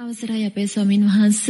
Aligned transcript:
අවසරයි 0.00 0.46
අපේ 0.46 0.66
ස්වාමින් 0.66 1.02
වහන්ස. 1.04 1.40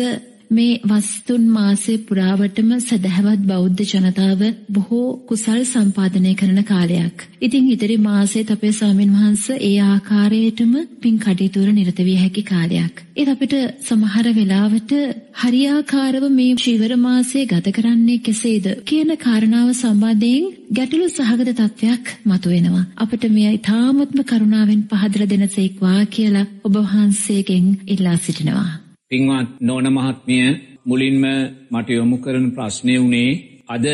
මේ 0.50 0.78
වස්තුන් 0.84 1.42
මාසය 1.48 1.92
පුරාවටම 2.00 2.70
සදහැවත් 2.76 3.42
බෞද්ධ 3.44 3.82
ජනතාව 3.84 4.40
බොහෝ 4.70 5.04
කුසල් 5.28 5.60
සම්පාදනය 5.64 6.32
කරන 6.34 6.58
කාලයක්. 6.64 7.18
ඉතින් 7.40 7.68
ඉදිරි 7.68 7.98
මාසෙත් 8.00 8.50
අපේ 8.50 8.72
ස්වාමින් 8.72 9.12
වහන්ස 9.12 9.44
ඒ 9.60 9.76
ආකාරයටම 9.84 10.72
පින් 11.00 11.20
කටයුතු 11.20 11.60
වල 11.60 11.70
නිරත 11.72 12.00
විය 12.00 12.16
හැකි 12.16 12.44
කාලයක්. 12.44 13.04
ඒත් 13.14 13.28
අපිට 13.28 13.54
සමහර 13.82 14.26
වෙලාවට 14.32 14.96
හරියාකාරව 15.40 16.28
මේ 16.32 16.58
ශීවර 16.58 16.92
මාසය 16.98 17.46
ගත 17.46 17.66
කරන්නේ 17.72 18.20
කෙසේද 18.20 18.68
කියන 18.84 19.16
කාරණාව 19.18 19.72
සම්බන්ධයෙන් 19.74 20.52
ගැටලු 20.72 21.08
සහගත 21.08 21.56
තත්වයක් 21.56 22.14
මතුවෙනවා. 22.26 22.84
අපිට 22.98 23.30
මේ 23.30 23.50
ඊ타මත්ම 23.52 24.20
කරුණාවෙන් 24.26 24.86
පහදලා 24.90 25.32
දෙනසේක්වා 25.32 25.98
කියලා 26.10 26.46
ඔබ 26.64 26.84
වහන්සේගෙන් 26.84 27.74
ඉල්ලා 27.88 28.20
සිටිනවා. 28.20 28.70
පින්වත් 29.10 29.48
නෝන 29.60 29.86
මහත්මිය 29.88 30.48
මුලින්ම 30.84 31.24
මට 31.70 31.88
යොමු 31.90 32.16
කරන 32.16 32.46
ප්‍රශ්නය 32.48 32.94
වුණේ 32.96 33.40
අද 33.68 33.86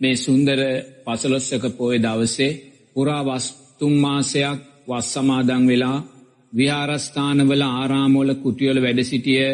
මේ 0.00 0.16
සුන්දර 0.16 0.60
පසලොස්සක 1.04 1.64
පෝය 1.76 1.96
දවසේ 1.98 2.58
පුරා 2.94 3.22
වස්තුම්මාසයක් 3.28 4.58
වස් 4.88 5.06
සමාදං 5.12 5.64
වෙලා 5.66 5.98
විහාරස්ථානවල 6.52 7.62
ආරාමෝල 7.68 8.30
කුටියල 8.34 8.78
වැඩ 8.80 9.00
සිටිය 9.02 9.44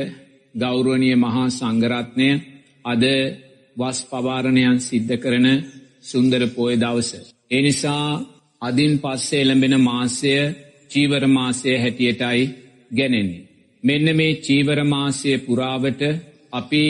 ගෞරුවනිය 0.54 1.16
මහා 1.16 1.46
සංගරත්නය 1.50 2.28
අද 2.84 3.04
වස් 3.76 3.98
පවාරණයන් 4.04 4.78
සිද්ධ 4.80 5.14
කරන 5.16 5.46
සුන්දර 6.02 6.42
පෝය 6.48 6.74
දවස. 6.76 7.10
ඒ 7.50 7.60
නිසා 7.62 8.06
අදින් 8.62 8.94
පස්සේ 8.98 9.42
එළඹෙන 9.42 9.76
මාසය 9.80 10.32
චීවර 10.90 11.24
මාසය 11.28 11.70
හැටියටයි 11.74 12.42
ගැනෙන්නේ. 12.90 13.49
මෙන්න 13.82 14.06
මේ 14.12 14.38
චීවරමාසය 14.38 15.32
පුරාවට 15.38 16.02
අපි 16.52 16.84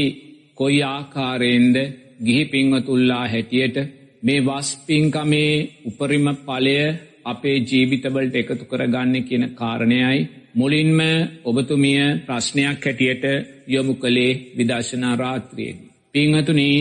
කොයි 0.55 0.81
ආකාරයෙන්ද 0.87 1.77
ගිහි 2.25 2.43
පින්වතුල්ලා 2.47 3.25
හැටියට 3.27 3.77
මේ 4.23 4.41
වස්පින්කමේ 4.43 5.53
උපරිම 5.87 6.27
පලය 6.39 6.77
අපේ 7.25 7.57
ජීවිතවලට 7.61 8.35
එකතු 8.37 8.65
කරගන්න 8.65 9.15
කියන 9.23 9.45
කාරණයයි 9.53 10.19
මුලින්ම 10.53 11.01
ඔබතුමිය 11.45 12.03
ප්‍රශ්නයක් 12.21 12.85
හැටියට 12.85 13.25
යොමු 13.69 13.95
කළේ 13.95 14.39
විදර්ශනා 14.57 15.15
රාත්‍රියෙන්. 15.17 15.79
පිංහතුනී 16.13 16.79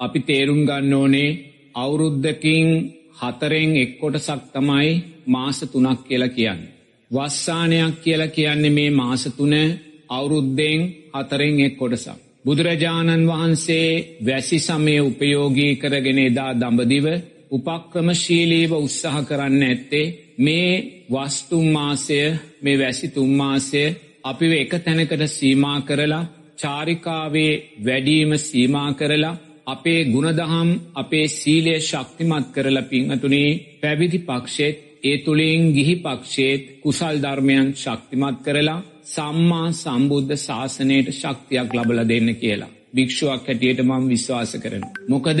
අපි 0.00 0.18
තේරුම් 0.20 0.60
ගන්න 0.64 0.94
ඕනේ 0.94 1.38
අවුරුද්ධකින් 1.74 2.68
හතරෙන් 3.18 3.70
එක්කොටසක් 3.76 4.42
තමයි 4.52 4.90
මාස 5.26 5.58
තුනක් 5.62 6.00
කියලා 6.00 6.28
කියන්න. 6.30 6.60
වස්සානයක් 7.10 7.94
කියලා 7.98 8.26
කියන්නේ 8.28 8.70
මේ 8.70 8.90
මාසතුන 8.92 9.54
අවුරුද්දෙන් 10.08 10.80
හතරෙන් 11.14 11.56
එක් 11.60 11.74
කොටසක්. 11.76 12.18
බුදුරජාණන් 12.44 13.28
වහන්සේ 13.28 13.88
වැසි 14.20 14.58
සමය 14.60 14.94
උපයෝගී 15.00 15.72
කරගෙන 15.76 16.18
එදා 16.20 16.52
දඹදිව 16.54 17.06
උපක්‍රමශීලීව 17.50 18.72
උත්සාහ 18.76 19.16
කරන්න 19.22 19.62
ඇත්තේ 19.62 20.12
මේ 20.38 20.70
වස්තුම්මාසය 21.10 22.20
මේ 22.60 22.78
වැසි 22.78 23.06
තුම්මාසය 23.08 23.82
අපිව 24.22 24.52
එක 24.54 24.72
තැනකට 24.78 25.22
සීමා 25.28 25.78
කරලා 25.80 26.28
චාරිකාවේ 26.58 27.52
වැඩීම 27.78 28.30
සීමා 28.40 28.90
කරලා 28.92 29.40
අපේ 29.66 30.00
ගුණදහම් 30.04 30.70
අපේ 30.94 31.26
සීලය 31.30 31.74
ශක්තිමත් 31.80 32.46
කරලා 32.54 32.82
පිංහතුනේ 32.84 33.50
පැවිදි 33.80 34.18
පක්ෂෙත් 34.20 34.76
ඒ 35.02 35.16
තුළින් 35.18 35.62
ගිහි 35.72 35.94
පක්ෂේත් 35.96 36.64
කුසල් 36.82 37.16
ධර්මයන් 37.18 37.66
ශක්තිමත් 37.74 38.38
කරලා 38.44 38.80
සම්මා 39.06 39.68
සම්බුද්ධ 39.74 40.34
ශාසනයට 40.38 41.08
ශක්තියක් 41.12 41.68
ලබල 41.74 42.00
දෙන්න 42.08 42.28
කියලා. 42.34 42.74
භික්ෂුවක් 42.94 43.46
හැටියට 43.46 43.80
මම 43.82 44.04
විශ්වාස 44.08 44.52
කරන. 44.54 44.84
මොකද 45.08 45.40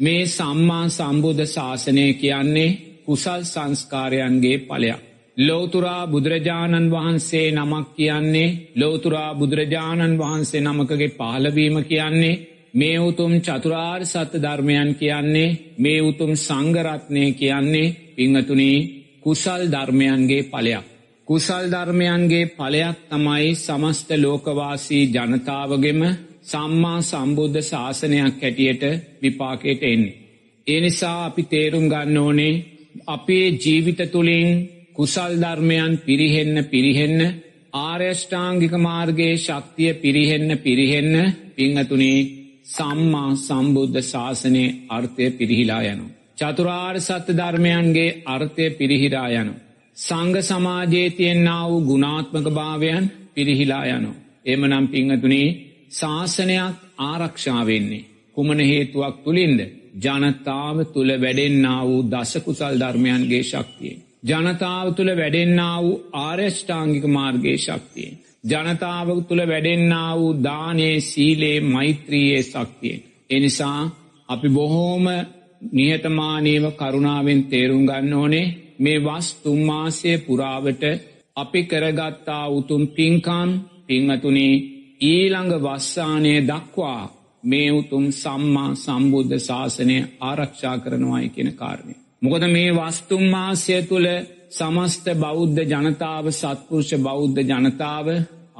මේ 0.00 0.22
සම්මා 0.28 0.84
සම්බුද්ධ 0.90 1.44
ශාසනය 1.46 2.06
කියන්නේ 2.14 2.78
කුසල් 3.06 3.42
සංස්කාරයන්ගේ 3.44 4.58
පලයක්. 4.60 5.00
ලෝතුරා 5.38 6.02
බුදුරජාණන් 6.06 6.90
වහන්සේ 6.90 7.46
නමක් 7.52 7.86
කියන්නේ 7.92 8.56
ලෝතුරා 8.76 9.30
බුදුරජාණන් 9.34 10.18
වහන්සේ 10.18 10.60
නමකගේ 10.62 11.10
පහලවීම 11.10 11.76
කියන්නේ 11.84 12.40
මේ 12.72 12.98
උතුම් 13.00 13.32
චතුරාර් 13.40 14.02
සත්‍ය 14.04 14.38
ධර්මයන් 14.38 14.90
කියන්නේ 14.94 15.56
මේ 15.76 16.00
උතුම් 16.02 16.32
සංගරත්නය 16.38 17.24
කියන්නේ 17.32 17.94
පිංහතුනී 18.16 18.99
කුසල් 19.22 19.62
ධර්මයන්ගේ 19.68 20.42
පලයක්. 20.44 20.84
කුසල් 21.28 21.64
ධර්මයන්ගේ 21.68 22.50
පලයක් 22.52 22.96
තමයි 23.08 23.54
සමස්ත 23.56 24.08
ලෝකවාසී 24.16 25.04
ජනතාවගෙම 25.08 26.00
සම්මා 26.42 27.00
සම්බුද්ධ 27.02 27.60
ශාසනයක් 27.62 28.36
හැටියට 28.36 28.82
විපාකයට 29.22 29.82
එන්නේ. 29.84 30.18
ඒ 30.66 30.80
නිසා 30.80 31.18
අපි 31.24 31.42
තේරුම් 31.44 31.86
ගන්න 31.88 32.18
ඕනේ 32.18 32.54
අපේ 33.06 33.46
ජීවිත 33.56 34.00
තුළින් 34.08 34.48
කුසල් 34.94 35.32
ධර්මයන් 35.36 35.92
පිරිහෙන්න 35.98 36.56
පිරිහෙන්න 36.64 37.20
ආර්යෂ්ඨාංගික 37.80 38.74
මාර්ගයේ 38.78 39.34
ශක්තිය 39.38 39.92
පිරිහෙන්න 39.94 40.50
පිරිහෙන්න 40.58 41.14
පිංහතුනේ 41.56 42.18
සම්මා 42.66 43.30
සම්බුද්ධ 43.38 44.00
ශාසනයේ 44.02 44.76
අර්ථය 44.88 45.30
පිරිහිලා 45.32 45.82
යනු. 45.84 46.06
චතුරාර් 46.40 46.96
සත්‍ය 46.98 47.32
ධර්මයන්ගේ 47.32 48.16
අර්ථය 48.26 48.66
පිරිහිරා 48.70 49.28
යනු. 49.34 49.54
සංග 49.96 50.34
සමාජයේ 50.42 51.08
තියෙන්න්නා 51.10 51.64
වූ 51.68 51.80
ගුණාත්මක 51.82 52.46
භාවයන් 52.50 53.04
පිරිහිලා 53.34 53.84
යනු. 53.88 54.12
එමනම් 54.46 54.86
පිංහතුනේ 54.88 55.48
ශාසනයක් 55.90 56.76
ආරක්ෂාවෙන්නේ. 57.00 58.06
කුමන 58.36 58.60
හේතුවක් 58.62 59.16
තුළින්ද. 59.24 59.60
ජනතාව 59.96 60.76
තුළ 60.84 61.10
වැඩෙන්න්නා 61.16 61.82
වූ 61.86 62.00
දසකුසල් 62.04 62.74
ධර්මයන්ගේ 62.78 63.42
ශක්තියෙන්. 63.42 63.98
ජනතාව 64.24 64.86
තුළ 64.94 65.10
වැඩෙන්න්නා 65.16 65.76
වූ 65.82 66.00
ආර්යෂ්ඨාංගික 66.18 67.04
මාර්ගයේ 67.08 67.58
ශක්තියෙන්. 67.58 68.14
ජනතාව 68.44 69.08
තුළ 69.22 69.42
වැඩෙන්න්නා 69.46 70.12
වූ 70.18 70.32
දානයේ 70.44 70.96
සීලේ 71.02 71.58
මෛත්‍රීයේ 71.66 72.42
ශක්තියෙන්. 72.44 73.00
එනිසා 73.30 73.80
අපි 74.28 74.48
බොහෝම 74.50 75.06
නිහතමානීව 75.72 76.64
කරුණාවෙන් 76.72 77.40
තේරුම් 77.44 77.84
ගන්න 77.86 78.14
ඕනේ 78.14 78.52
මේ 78.78 78.98
වස් 78.98 79.28
තුම්මාසය 79.36 80.12
පුරාවට 80.18 80.82
අපි 81.36 81.60
කරගත්තා 81.64 82.44
උතුම් 82.50 82.82
පින්කම් 82.88 83.50
පිංහතුනේ 83.86 84.54
ඊළඟ 85.02 85.52
වස්සානය 85.58 86.34
දක්වා 86.42 87.02
මේ 87.44 87.68
උතුම් 87.70 88.04
සම්මා 88.12 88.70
සම්බුද්ධ 88.76 89.36
ශාසනය 89.38 89.96
ආරක්ෂා 90.20 90.76
කරනවායි 90.78 91.28
කියෙන 91.28 91.52
කාරණය. 91.52 91.94
මොකද 92.22 92.44
මේ 92.48 92.70
වස්තුම්මාසය 92.72 93.76
තුළ 93.82 94.08
සමස්ත 94.50 95.06
බෞද්ධ 95.16 95.60
ජනතාව 95.64 96.24
සත්පුරුෂ 96.32 96.90
බෞද්ධ 96.98 97.40
ජනතාව 97.42 98.06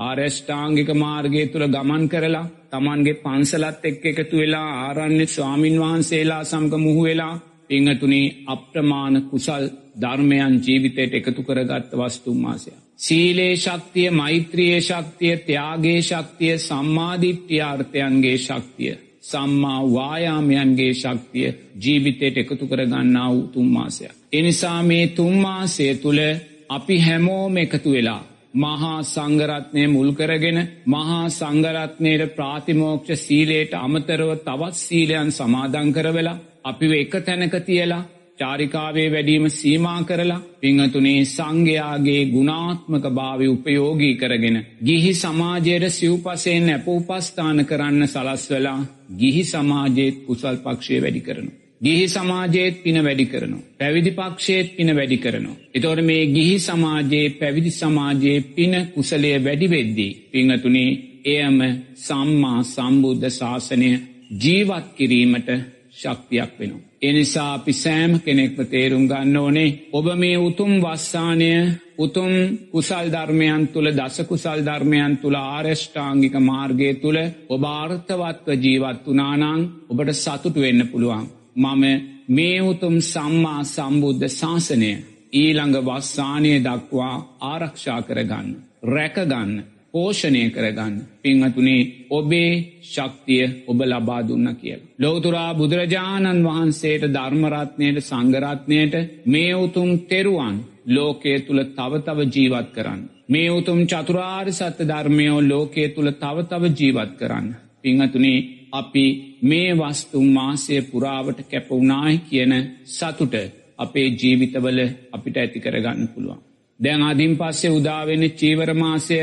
ආර්යෂ්ඨාංගික 0.01 0.91
මාර්ගය 0.97 1.43
තුළ 1.47 1.67
ගමන් 1.69 2.05
කරලා 2.09 2.47
තමන්ගේ 2.71 3.21
පන්සලත් 3.21 3.85
එක් 3.85 4.05
එකතු 4.05 4.37
වෙලා 4.37 4.69
ආරණ්‍ය 4.79 5.27
ස්වාමින් 5.27 5.77
වහන්සේලා 5.79 6.43
සමග 6.45 6.73
මුහු 6.79 7.03
වෙලා 7.03 7.35
පිංහතුනේ 7.69 8.35
අප්‍රමාණ 8.47 9.17
කුසල් 9.25 9.65
ධර්මයන් 9.97 10.55
ජීවිතයට 10.61 11.13
එකතු 11.15 11.43
කරගත්ත 11.43 11.93
වස්තුම්මාසය. 11.95 12.73
සීලේ 12.99 13.55
ශක්තිය 13.57 14.09
මෛත්‍රියයේ 14.13 14.81
ශක්තිය 14.81 15.37
ත්‍යයාගේ 15.39 16.01
ශක්තිය 16.03 16.55
සම්මාධිට්්‍යාර්ථයන්ගේ 16.61 18.37
ශක්තිය. 18.39 18.95
සම්මා 19.23 19.81
වායාමයන්ගේ 19.89 20.93
ශක්තිය 20.95 21.49
ජීවිතයට 21.83 22.37
එකතු 22.37 22.65
කරගන්නා 22.67 23.29
වූ 23.31 23.47
තුම්මාසය. 23.49 24.05
එනිසා 24.33 24.83
මේ 24.83 25.07
තුම්මාසය 25.11 25.95
තුළ 25.97 26.21
අපි 26.69 26.97
හැමෝම 26.99 27.57
එකතු 27.57 27.93
වෙලා 27.93 28.23
මහා 28.55 29.03
සංගරත්නය 29.05 29.87
මුල් 29.87 30.11
කරගෙන 30.13 30.59
මහා 30.87 31.25
සංගරත්නයට 31.31 32.35
ප්‍රාතිමෝක්ෂ 32.35 33.21
සීලයට 33.21 33.73
අමතරව 33.77 34.31
තවත් 34.39 34.75
සීලයන් 34.77 35.31
සමාදං 35.33 35.93
කරවෙලා 35.93 36.41
අපි 36.65 36.87
එක 36.95 37.13
තැනක 37.21 37.55
තියලා 37.61 38.03
චාරිකාවේ 38.39 39.09
වැඩීම 39.09 39.47
සීමා 39.51 40.01
කරලා 40.03 40.41
පිංහතුනේ 40.61 41.25
සංඝයාගේ 41.27 42.23
ගුණාත්මක 42.27 43.05
භාවය 43.11 43.47
උපයෝගී 43.49 44.15
කරගෙන. 44.17 44.57
ගිහි 44.85 45.13
සමාජයට 45.15 45.87
සිව්පසයෙන් 45.91 46.69
ඇප 46.69 46.87
උපස්ථාන 46.89 47.59
කරන්න 47.65 48.09
සලස්වලා 48.09 48.79
ගිහි 49.19 49.45
සමාජයත් 49.45 50.17
කුසල් 50.27 50.57
පක්ෂය 50.57 51.03
වැඩි 51.03 51.21
කරනු. 51.21 51.51
ගිහි 51.81 52.09
සමාජයත් 52.09 52.83
පින 52.83 52.99
වැඩි 52.99 53.27
කරනු. 53.27 53.59
පැවිදි 53.79 54.11
පක්ෂයත් 54.11 54.77
පින 54.77 54.91
වැඩි 54.97 55.19
කරනු. 55.19 55.53
එතොට 55.75 56.01
මේ 56.03 56.27
ගිහි 56.29 56.57
සමාජයේ 56.61 57.31
පැවිදි 57.33 57.71
සමාජයේ 57.73 58.41
පින 58.51 58.75
කුසලය 58.95 59.31
වැඩිවෙද්දී. 59.39 60.13
පිංහතුනේ 60.31 60.91
එයම 61.27 61.59
සම්මා 61.97 62.61
සම්බුද්ධ 62.65 63.29
ශාසනය 63.31 63.91
ජීවත් 64.39 64.87
කිරීමට 64.97 65.49
ශක්තියක් 65.93 66.53
වෙනවා. 66.59 66.87
එනිසා 67.03 67.49
අපි 67.55 67.73
සෑම 67.75 68.13
කෙනෙක්ම 68.21 68.61
තේරුම් 68.67 69.05
ගන්න 69.09 69.37
ඕනේ 69.37 69.71
ඔබ 69.93 70.07
මේ 70.17 70.37
උතුම් 70.41 70.73
වස්සානය 70.79 71.51
උතුම් 71.99 72.33
කුසල් 72.71 73.07
ධර්මයන් 73.09 73.69
තුළ 73.69 73.89
දස 73.93 74.17
කුසල් 74.27 74.61
ධර්මයන් 74.63 75.13
තුළ 75.17 75.37
ආර්ෂ්ඨාංගික 75.39 76.35
මාර්ගය 76.43 76.89
තුළ 76.97 77.19
ඔබ 77.49 77.63
ආර්ථවත්ව 77.73 78.49
ජීවත් 78.59 79.05
වනානං 79.09 79.69
ඔබට 79.89 80.17
සතුටු 80.17 80.61
වෙන්න 80.61 80.89
පුළුවන්. 80.89 81.40
මම 81.57 81.85
මේ 82.29 82.59
උතුම් 82.63 82.97
සම්මා 83.03 83.63
සම්බුද්ධ 83.65 84.27
ශාසනය 84.31 84.93
ඊළඟ 85.33 85.77
වස්සානය 85.81 86.53
දක්වා 86.61 87.15
ආරක්ෂා 87.43 88.01
කරගන්න. 88.03 88.49
රැකගන්න 88.85 89.53
පෝෂණය 89.93 90.43
කරගන්න. 90.51 90.95
පිංහතුනේ 91.19 92.07
ඔබේ 92.11 92.53
ශක්තිය 92.85 93.45
ඔබ 93.67 93.81
ලබා 93.83 94.23
දුන්න 94.23 94.49
කියල. 94.57 94.81
ලෝතුරා 94.99 95.51
බුදුරජාණන් 95.53 96.45
වහන්සේට 96.45 97.05
ධර්මරත්නයට 97.09 97.99
සංගරත්නයට 98.01 98.95
මේ 99.27 99.55
උතුම් 99.57 99.91
තෙරුවන් 100.01 100.57
ලෝකයේ 100.89 101.39
තුළ 101.41 101.63
තවතව 101.69 102.19
ජීවත් 102.29 102.69
කරන්න. 102.73 103.01
මේ 103.29 103.51
උතුම් 103.51 103.81
චතුරාර් 103.87 104.49
සත්‍ය 104.51 104.85
ධර්මයෝ 104.85 105.41
ලෝකයේ 105.43 105.89
තුළ 105.89 106.11
තවතව 106.15 106.63
ජීවත් 106.75 107.13
කරන්න. 107.15 107.47
පිංහතුනේ 107.83 108.39
අපි 108.73 109.07
මේ 109.43 109.71
වස්තුම් 109.75 110.27
මාසය 110.29 110.83
පුරාවට 110.83 111.39
කැපවුනායි 111.45 112.19
කියන 112.21 112.53
සතුට 112.87 113.35
අපේ 113.79 114.09
ජීවිතවල 114.13 114.79
අපිට 115.13 115.37
ඇති 115.37 115.61
කරගන්න 115.61 116.09
පුළුවන්. 116.09 116.43
දැන් 116.81 117.03
අදින් 117.03 117.33
පස්සේ 117.37 117.71
උදාවෙන 117.71 118.25
චීවර 118.33 118.71
මාසය 118.75 119.19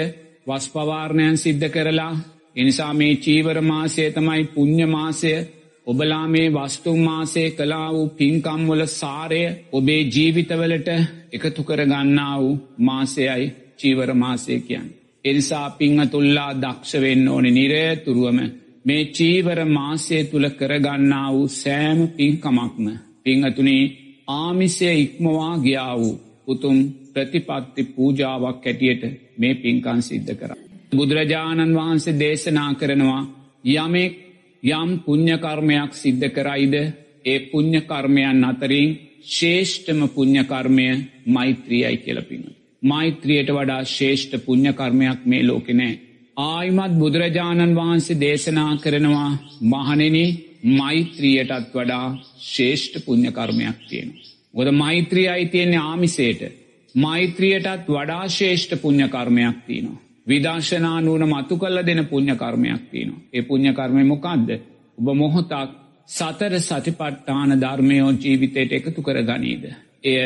වස් 0.48 0.66
පවාරණයන් 0.70 1.38
සිද්ධ 1.38 1.68
කරලා 1.70 2.14
එනිසා 2.56 2.94
මේ 2.94 3.14
චීවර 3.18 3.58
මාසය 3.64 4.04
තමයි 4.12 4.44
පුං්ඥ 4.46 4.86
මාසය 4.88 5.34
ඔබලා 5.88 6.26
මේ 6.28 6.50
වස්තුම් 6.50 7.00
මාසය 7.02 7.44
කලා 7.52 7.90
වූ 7.94 8.08
පින්කම්වල 8.10 8.84
සාරය 8.92 9.42
ඔබේ 9.72 10.02
ජීවිතවලට 10.06 10.90
එකතු 11.34 11.62
කරගන්නා 11.64 12.36
වූ 12.40 12.54
මාසයයි 12.80 13.54
චීවර 13.78 14.10
මාසය 14.14 14.60
කියන්. 14.60 14.88
එනිසා 15.26 15.68
පිංහ 15.72 16.00
තුල්ලා 16.06 16.52
දක්ෂවෙන්න 16.56 17.28
ඕනෙ 17.28 17.52
නිරේතුරුවම 17.52 18.40
මේ 18.88 19.06
චීවර 19.08 19.60
මාසය 19.68 20.18
තුළ 20.24 20.48
කරගන්නා 20.50 21.30
වූ 21.32 21.48
සෑම 21.54 22.00
පින්කමක්ම 22.10 22.86
පිංහතුනේ 23.24 23.84
ආමිසය 24.34 24.88
ඉක්මවා 24.96 25.54
ගියා 25.58 25.96
වූ 25.98 26.14
උතුම් 26.48 26.78
ප්‍රතිපත්ති 27.14 27.84
පූජාවක් 27.86 28.64
ඇටියට 28.64 29.04
මේ 29.38 29.54
පින්කන් 29.56 30.00
සිද්ධ 30.02 30.34
කර. 30.36 30.52
බුදුරජාණන් 30.92 31.76
වහන්සේ 31.76 32.20
දේශනා 32.20 32.72
කරනවා 32.74 33.24
යමෙක් 33.76 34.14
යම් 34.64 34.90
පුං්ඥකර්මයක් 35.00 35.92
සිද්ධ 35.94 36.28
කරයිද 36.30 36.76
ඒ 37.26 37.40
පුං්ඥකර්මයන් 37.42 38.44
අතරින් 38.44 38.90
ශේෂ්ඨම 39.28 40.02
පුං්ඥකර්මය 40.10 40.88
මෛත්‍රියයි 41.28 41.98
කියලපින. 41.98 42.44
මෛත්‍රියයට 42.84 43.50
වඩා 43.50 43.82
ශේෂ්ඨ 43.88 44.36
පුං්ඥකර්මයක් 44.46 45.20
මේ 45.26 45.44
ලෝකෙනෑ. 45.44 45.96
ආයිමත් 46.38 46.94
බුදුරජාණන් 46.96 47.76
වහන්සේ 47.76 48.20
දේශනා 48.20 48.72
කරනවා 48.76 49.30
මහනෙන 49.64 50.18
මෛත්‍රියයටත් 50.72 51.70
වඩා 51.74 52.06
ශේෂ්ඨ 52.46 52.98
පුං්ඥකර්මයක් 53.06 53.78
තියෙන. 53.90 54.10
ගොද 54.54 54.70
මෛත්‍රිය 54.74 55.28
අයි 55.28 55.46
තියෙන්නේ 55.46 55.82
ආමිසේට 55.82 56.42
මෛත්‍රියයටත් 56.96 57.90
වඩා 57.90 58.24
ශේෂ්ඨ 58.30 58.76
පුං්ඥ 58.76 59.08
කර්මයක් 59.08 59.58
තියනවා. 59.66 60.02
විදර්ශනා 60.28 61.00
නුවන 61.02 61.24
මතු 61.26 61.58
කල්ල 61.58 61.80
දෙන 61.86 62.02
පුං්ඥ 62.06 62.36
කර්මයක් 62.36 62.84
තියනවා. 62.92 63.22
ඒ 63.34 63.42
පුං්ඥ 63.42 63.74
කර්මය 63.74 64.04
මොකක්ද. 64.06 64.50
ඔබ 64.98 65.08
මොහොතක් 65.16 65.72
සතර 66.10 66.54
සතිපට්ටාන 66.62 67.52
ධර්මයෝ 67.58 68.12
ජීවිතයට 68.16 68.72
එකතු 68.74 69.02
කර 69.02 69.24
ගනීද. 69.24 69.66
එය 70.04 70.20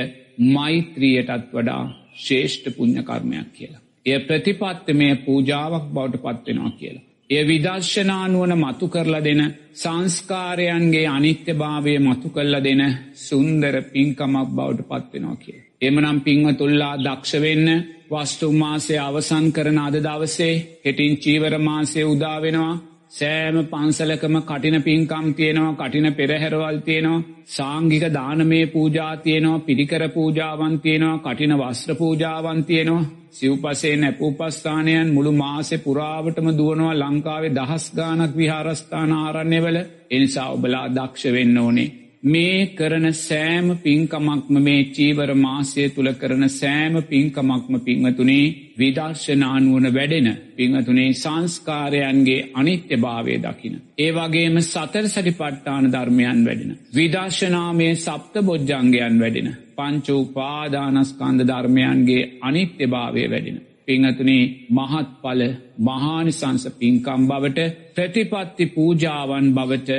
මෛත්‍රියයටත් 0.49 1.47
වඩා 1.53 1.83
ශේෂ්ඨ 2.17 2.69
පුං්ඥ 2.73 3.03
කර්මයක් 3.03 3.49
කියලා. 3.53 3.80
එය 4.05 4.19
ප්‍රතිපත්තමය 4.19 5.07
පූජාවක් 5.17 5.85
බවට 5.87 6.21
පත්වෙනවා 6.37 6.71
කියලා. 6.71 7.07
එය 7.29 7.43
විදර්ශනානුවන 7.43 8.53
මතු 8.55 8.85
කරලා 8.87 9.23
දෙන 9.23 9.41
සංස්කාරයන්ගේ 9.73 11.07
අනිත්‍ය 11.07 11.53
භාවය 11.53 11.93
මතු 11.99 12.27
කල්ල 12.29 12.55
දෙන 12.59 12.81
සුන්දර 13.19 13.75
පින්කමක් 13.83 14.47
බවට 14.49 14.87
පත්වෙනවා 14.89 15.35
කිය. 15.35 15.59
එමනම් 15.81 16.17
පිංව 16.19 16.47
තුල්ලා 16.55 16.93
දක්ෂවෙන්න 16.97 17.67
වස්තුම් 18.11 18.55
මාසය 18.55 18.95
අවසන් 18.99 19.45
කරන 19.51 19.77
අද 19.77 19.95
දවසේ 19.99 20.53
හෙටින් 20.85 21.13
චීවර 21.17 21.53
මාසය 21.59 22.01
උදාවෙනවා 22.05 22.73
සෑම 23.11 23.55
පන්සලකම 23.65 24.35
කටින 24.41 24.77
පින්කම් 24.81 25.25
තියෙනවා 25.33 25.77
කටින 25.79 26.07
පෙරහැරවල් 26.13 26.77
තියෙනවා 26.79 27.23
සාංගික 27.47 28.05
දානමේ 28.09 28.65
පූජා 28.67 29.13
තියෙනවා 29.17 29.59
පිරිකර 29.61 30.03
පූජාවන් 30.09 30.75
තියෙනවා 30.79 31.23
කටින 31.25 31.53
වස්ත්‍ර 31.57 31.95
පූජාවන් 31.95 32.63
තියෙනවා. 32.63 33.09
සිව්පසේ 33.31 33.95
නැපූපස්ථානයන් 33.97 35.13
මුළු 35.13 35.31
මාසෙ 35.33 35.77
පුරාවටම 35.77 36.47
දුවනවා 36.51 36.99
ලංකාවේ 36.99 37.55
දහස් 37.55 37.85
ගානක් 37.95 38.37
විහාරස්ථාන 38.37 39.11
ආරන්නේවල 39.13 39.77
එනිසා 40.11 40.47
ඔබලා 40.49 40.85
දක්ෂ 40.89 41.33
වෙන්න 41.33 41.57
ඕනේ. 41.57 41.89
මේ 42.23 42.65
කරන 42.69 43.05
සෑම 43.15 43.77
පින්කමක්ම 43.77 44.57
මේ 44.59 44.81
චීවර 44.87 45.33
මාසය 45.35 45.85
තුළ 45.89 46.09
කරන 46.13 46.43
සෑම 46.51 46.95
පින්කමක්ම 47.03 47.75
පිංහතුනේ 47.79 48.75
විදර්ශනානුවන 48.77 49.87
වැඩෙන 49.89 50.27
පිංහතුනේ 50.55 51.13
සංස්කාරයන්ගේ 51.13 52.47
අනිත්‍ය 52.53 52.95
භාවය 52.97 53.35
දකින. 53.39 53.81
ඒ 53.97 54.11
වගේම 54.11 54.61
සතර 54.61 55.05
සටි 55.07 55.31
පට්ටාන 55.31 55.85
ධර්මයන් 55.87 56.45
වැඩෙන. 56.45 56.77
විදර්ශනාමේ 56.91 57.95
සප්ත 57.95 58.33
බොජ්ජංගයන් 58.41 59.19
වැඩෙන. 59.19 59.49
පංචෝ 59.75 60.21
පාදානස්කන්ද 60.27 61.41
ධර්මයන්ගේ 61.43 62.29
අනිත්‍ය 62.41 62.85
භාවය 62.87 63.25
වැඩෙන. 63.27 63.59
පිංහතුනේ 63.83 64.43
මහත්ඵල 64.71 65.41
මහානිසංස 65.79 66.63
පින්කම් 66.75 67.21
බවට 67.27 67.69
ප්‍රතිපත්ති 67.95 68.65
පූජාවන් 68.67 69.53
බවට 69.53 69.89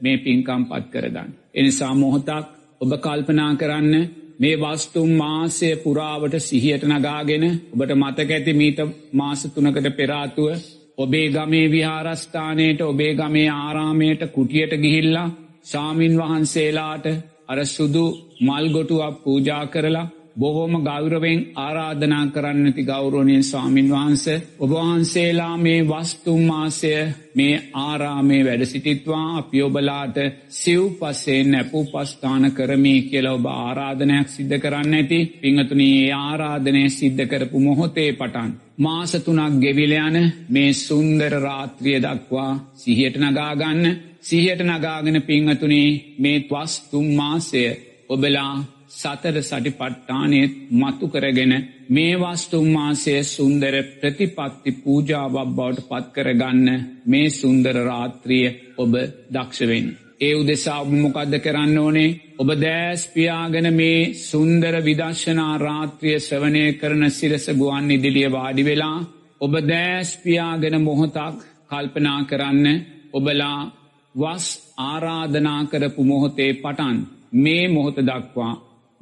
මේ 0.00 0.16
පින්කම් 0.18 0.62
පත් 0.64 0.86
කරගන්න. 0.92 1.41
එනිසා 1.54 1.94
මොහොතක් 1.94 2.46
ඔබ 2.80 2.92
කල්පනා 2.98 3.52
කරන්න 3.54 3.94
මේ 4.38 4.56
වස්තුම් 4.58 5.10
මාසය 5.14 5.68
පුරාවට 5.76 6.34
සිහියට 6.40 6.84
නගාගෙන 6.86 7.44
ඔබට 7.72 7.92
මතක 7.94 8.30
ඇති 8.30 8.52
මීට 8.54 8.80
මාසතුනකට 9.12 9.86
පෙරාතුව 9.92 10.48
ඔබේ 10.98 11.26
ගමේ 11.30 11.66
විහාරස්ථානයට 11.68 12.80
ඔබේ 12.82 13.12
ගමේ 13.14 13.48
ආරාමයට 13.56 14.22
කුටියට 14.28 14.72
ගිහිල්ලා 14.76 15.28
ශාමින් 15.64 16.14
වහන්සේලාට 16.18 17.06
අර 17.48 17.58
සුදු 17.66 18.04
මල්ගොටුවක් 18.40 19.14
පූජා 19.22 19.64
කරලා 19.66 20.10
බොහෝම 20.36 20.74
ගෞරවෙන් 20.82 21.40
ආරාධනා 21.56 22.26
කරන්නති 22.28 22.82
ගෞරෝණය 22.84 23.36
ස්වාමින් 23.42 23.88
වහන්ස 23.88 24.24
ඔබවහන්සේලා 24.58 25.56
මේ 25.58 25.80
වස්තුම් 25.84 26.40
මාසය 26.42 26.92
මේ 27.34 27.54
ආරාමේ 27.80 28.42
වැඩ 28.44 28.64
සිටිත්වා 28.64 29.26
අපියඔබලාට 29.34 30.16
සිව් 30.52 30.82
පස්සේ 30.98 31.40
නැපු 31.44 31.84
පස්ථාන 31.86 32.44
කරමී 32.52 33.00
කියලා 33.02 33.34
ඔබ 33.34 33.46
ආරාධනයක් 33.48 34.28
සිද්ධ 34.28 34.56
කරන්න 34.58 34.94
ඇති 34.94 35.20
පිංහතුනී 35.40 36.10
ආරාධනය 36.18 36.84
සිද්ධ 36.90 37.24
කරපු 37.26 37.58
මොහොතේ 37.60 38.10
පටන්. 38.14 38.50
මාසතුනක් 38.78 39.54
ගෙවිලයන 39.56 40.16
මේ 40.48 40.70
සුන්දර 40.76 41.32
රාත්‍රිය 41.40 41.98
දක්වා 42.00 42.52
සිහියට 42.74 43.16
නගාගන්න 43.18 43.84
සිහියට 44.20 44.62
නගාගෙන 44.64 45.18
පිංහතුනේ 45.22 45.88
මේ 46.18 46.38
වස්තුම් 46.44 47.06
මාසය 47.14 47.64
ඔබලා 48.08 48.54
සතර 48.92 49.36
සටිපට්ටානයත් 49.40 50.52
මතු 50.72 51.06
කරගෙන 51.08 51.52
මේ 51.88 52.14
වස්තුම්මාසය 52.16 53.14
සුන්දර 53.26 53.74
ප්‍රතිපත්ති 53.94 54.70
පූජාවක් 54.74 55.50
බවට 55.50 55.88
පත්කරගන්න 55.90 56.68
මේ 57.06 57.30
සුන්දර 57.32 57.76
රාත්‍රිය 57.82 58.46
ඔබ 58.76 58.92
දක්ෂවෙන්. 59.30 59.86
ඒ 60.20 60.34
උදෙසා 60.34 60.80
ඔබමොකක්ද 60.80 61.34
කරන්න 61.38 61.78
ඕනේ 61.78 62.16
ඔබ 62.38 62.50
දෑස්පියාගෙන 62.56 63.68
මේ 63.72 64.00
සුන්දර 64.20 64.74
විදර්ශනා 64.80 65.54
රාත්‍රිය 65.58 66.16
ශ්‍රවනය 66.18 66.64
කරන 66.74 67.04
සිරස 67.10 67.46
ගුවන් 67.52 67.88
ඉදිලිය 67.90 68.28
වාඩි 68.30 68.64
වෙලා 68.64 68.98
ඔබ 69.40 69.54
දෑස්පියාගෙන 69.64 70.76
මොහොතක් 70.80 71.38
කල්පනා 71.70 72.20
කරන්න 72.24 72.66
ඔබලා 73.12 73.58
වස් 74.14 74.46
ආරාධනා 74.82 75.60
කරපු 75.64 76.02
මොහොතේ 76.04 76.52
පටන් 76.54 76.98
මේ 77.36 77.64
මොහොත 77.68 77.98
දක්වා 78.02 78.52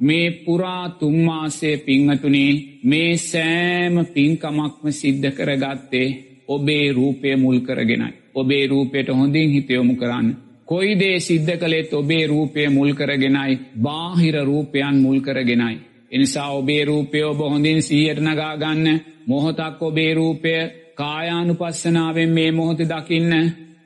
මේ 0.01 0.31
පුරා 0.45 0.89
තුම්මාසේ 0.91 1.75
පිංහතුනේ 1.77 2.51
මේ 2.83 3.11
සෑම 3.19 3.95
පින්කමක්ම 4.05 4.85
සිද්ධ 4.91 5.29
කරගත්තේ 5.31 6.07
ඔබේ 6.47 6.85
රූපය 6.91 7.35
මුල් 7.35 7.59
කරගෙනයි. 7.59 8.13
ඔබේ 8.35 8.67
රූපයට 8.67 9.07
හොඳින් 9.09 9.49
හිතයොමු 9.51 9.95
කරන්න. 9.95 10.27
කොයිදේ 10.65 11.19
සිද්ධ 11.19 11.53
කළෙත් 11.57 11.93
ඔබේ 11.93 12.27
රූපය 12.27 12.69
මුල් 12.69 12.91
කරගෙනයි 12.93 13.59
බාහිර 13.81 14.35
රූපයන් 14.43 14.95
මුල් 14.95 15.19
කරගෙනයි. 15.19 15.75
එනිසා 16.11 16.49
ඔබේ 16.51 16.83
රූපය 16.85 17.23
ඔබ 17.23 17.39
හොඳින් 17.43 17.81
සීයට 17.81 18.19
නගාගන්න 18.19 18.87
මොහොතක් 19.27 19.81
ඔබේ 19.81 20.13
රූපය 20.13 20.53
කායානු 20.95 21.53
පස්සනාවෙන් 21.53 22.29
මේ 22.29 22.51
මොහොත 22.51 22.79
දකින්න 22.81 23.33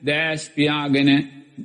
දෑස්පියාගෙන 0.06 1.10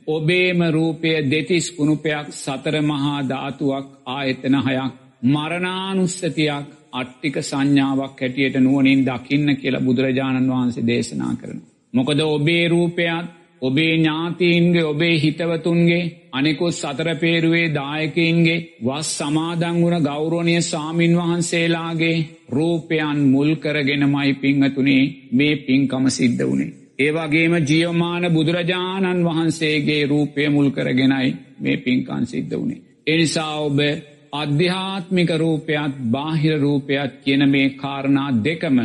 ඔබේම 0.08 0.60
රූපය 0.70 1.12
දෙතිස් 1.32 1.72
කුණුපයක් 1.72 2.28
සතර 2.34 2.76
මහා 2.82 3.20
ධාතුවක් 3.24 3.88
ආයතන 4.08 4.56
හයක් 4.60 4.94
මරණානුස්සතියක් 5.26 6.68
අට්ටික 6.92 7.36
සංඥාවක් 7.42 8.20
හැටියට 8.20 8.56
නුවනින් 8.58 9.06
දකින්න 9.06 9.48
කියලා 9.56 9.82
බුදුරජාණන් 9.82 10.50
වහන්සේ 10.50 10.88
දේශනා 10.88 11.34
කරන. 11.36 11.60
මොකද 11.94 12.20
ඔබේ 12.28 12.66
රූපයත් 12.68 13.28
ඔබේ 13.62 13.94
ඥාතීන්ගේ 13.94 14.84
ඔබේ 14.84 15.16
හිතවතුන්ගේ 15.20 16.30
අනෙකුත් 16.32 16.74
සතරපේරුවේ 16.74 17.68
දායකයින්ගේ 17.70 18.60
වස් 18.86 19.10
සමාදංගුණ 19.18 20.04
ගෞරෝණය 20.04 20.56
සාමීන් 20.64 21.18
වහන්සේලාගේ 21.18 22.18
රූපයන් 22.50 23.20
මුල් 23.28 23.52
කරගෙනමයි 23.56 24.34
පිංහතුනේ 24.36 25.04
මේ 25.32 25.56
පින්කම 25.58 26.06
සිද්ධ 26.10 26.46
වනේ. 26.46 26.81
ඒවගේම 27.02 27.54
ජියවමාන 27.64 28.24
බුදුරජාණන් 28.30 29.26
වහන්සේගේ 29.26 30.04
රූපය 30.06 30.50
මුල් 30.50 30.70
කරගෙනයි 30.72 31.30
මේ 31.60 31.78
පින්කන් 31.80 32.24
සිද්ධ 32.26 32.56
වනේ. 32.56 32.82
එනිසා 33.08 33.54
ඔබ 33.60 33.80
අධ්‍යාත්මික 34.34 35.32
රූපයත් 35.36 35.94
බාහිර 36.12 36.60
රූපයත් 36.60 37.12
කියන 37.24 37.44
මේ 37.50 37.70
කාරණා 37.72 38.30
දෙකම 38.44 38.78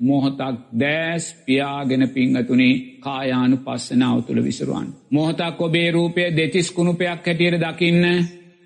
මොහොතක් 0.00 0.40
දෑස් 0.74 1.24
පියාගෙන 1.44 2.04
පිංහතුනේ 2.08 2.80
කායානු 3.00 3.56
පස්සනාව 3.58 4.18
තුළ 4.22 4.40
විසරුවන්. 4.42 4.88
මොහොතක් 5.10 5.60
ඔබේ 5.60 5.90
රූපය 5.90 6.22
දෙතිස් 6.32 6.68
කුණුපයක් 6.70 7.08
හැටියට 7.18 7.60
දකින්න 7.62 8.04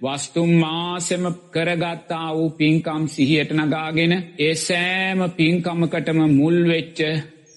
වස්තුම් 0.02 0.50
මාසෙම 0.54 1.24
කරගත්තා 1.50 2.28
වූ 2.30 2.50
පින්කම් 2.52 3.02
සිහියට 3.06 3.50
නගාගෙන 3.52 4.12
ඒ 4.38 4.54
සෑම 4.56 5.20
පින්කමකටම 5.30 6.20
මුල්වෙච්ච 6.30 6.98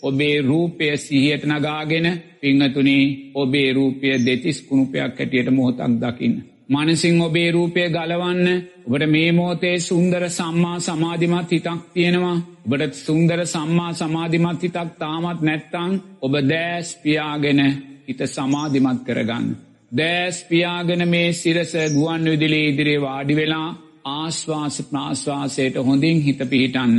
ඔබේ 0.04 0.36
රූපය 0.42 0.86
සිහියට 0.98 1.44
නගාගෙන 1.46 2.08
පිංහතුනේ 2.42 3.04
ඔබේ 3.36 3.70
රූපය 3.74 4.08
දෙතිස් 4.20 4.58
කුණුපයක් 4.62 5.02
හැටියට 5.10 5.50
මොහොතක් 5.50 5.94
දකින්න. 6.02 6.36
මනසිං 6.70 7.22
ඔබේ 7.22 7.50
රූපය 7.52 7.82
ගලවන්න 7.90 8.48
ඔබට 8.86 9.06
මේ 9.08 9.32
මෝතේ 9.32 9.78
සුන්දර 9.80 10.24
සම්මා 10.30 10.78
සමාධිමත් 10.80 11.52
හිතක් 11.52 11.82
තියෙනවා 11.94 12.38
ඔබට 12.66 12.94
සුන්දර 12.98 13.40
සම්මා 13.46 13.92
සමාධිමත් 13.94 14.64
හිතක් 14.64 14.90
තාමත් 15.00 15.42
නැත්තං 15.42 15.92
ඔබ 16.22 16.34
දෑස් 16.44 16.90
පියාගෙන 16.96 17.60
හිත 18.08 18.22
සමාධිමත් 18.28 19.02
කරගන්න. 19.06 19.46
දෑස් 19.92 20.38
පියාගෙන 20.44 21.04
මේ 21.08 21.34
සිරස 21.34 21.74
ගුවන් 21.94 22.24
විදිලේ 22.26 22.66
ඉදිරිේ 22.68 23.02
වාඩි 23.02 23.36
වෙලා 23.36 23.70
ආශ්වාස 24.08 24.76
ප්‍රාශ්වාසයට 24.84 25.76
හොඳින් 25.80 26.22
හිත 26.22 26.42
පිහිටන්න. 26.50 26.96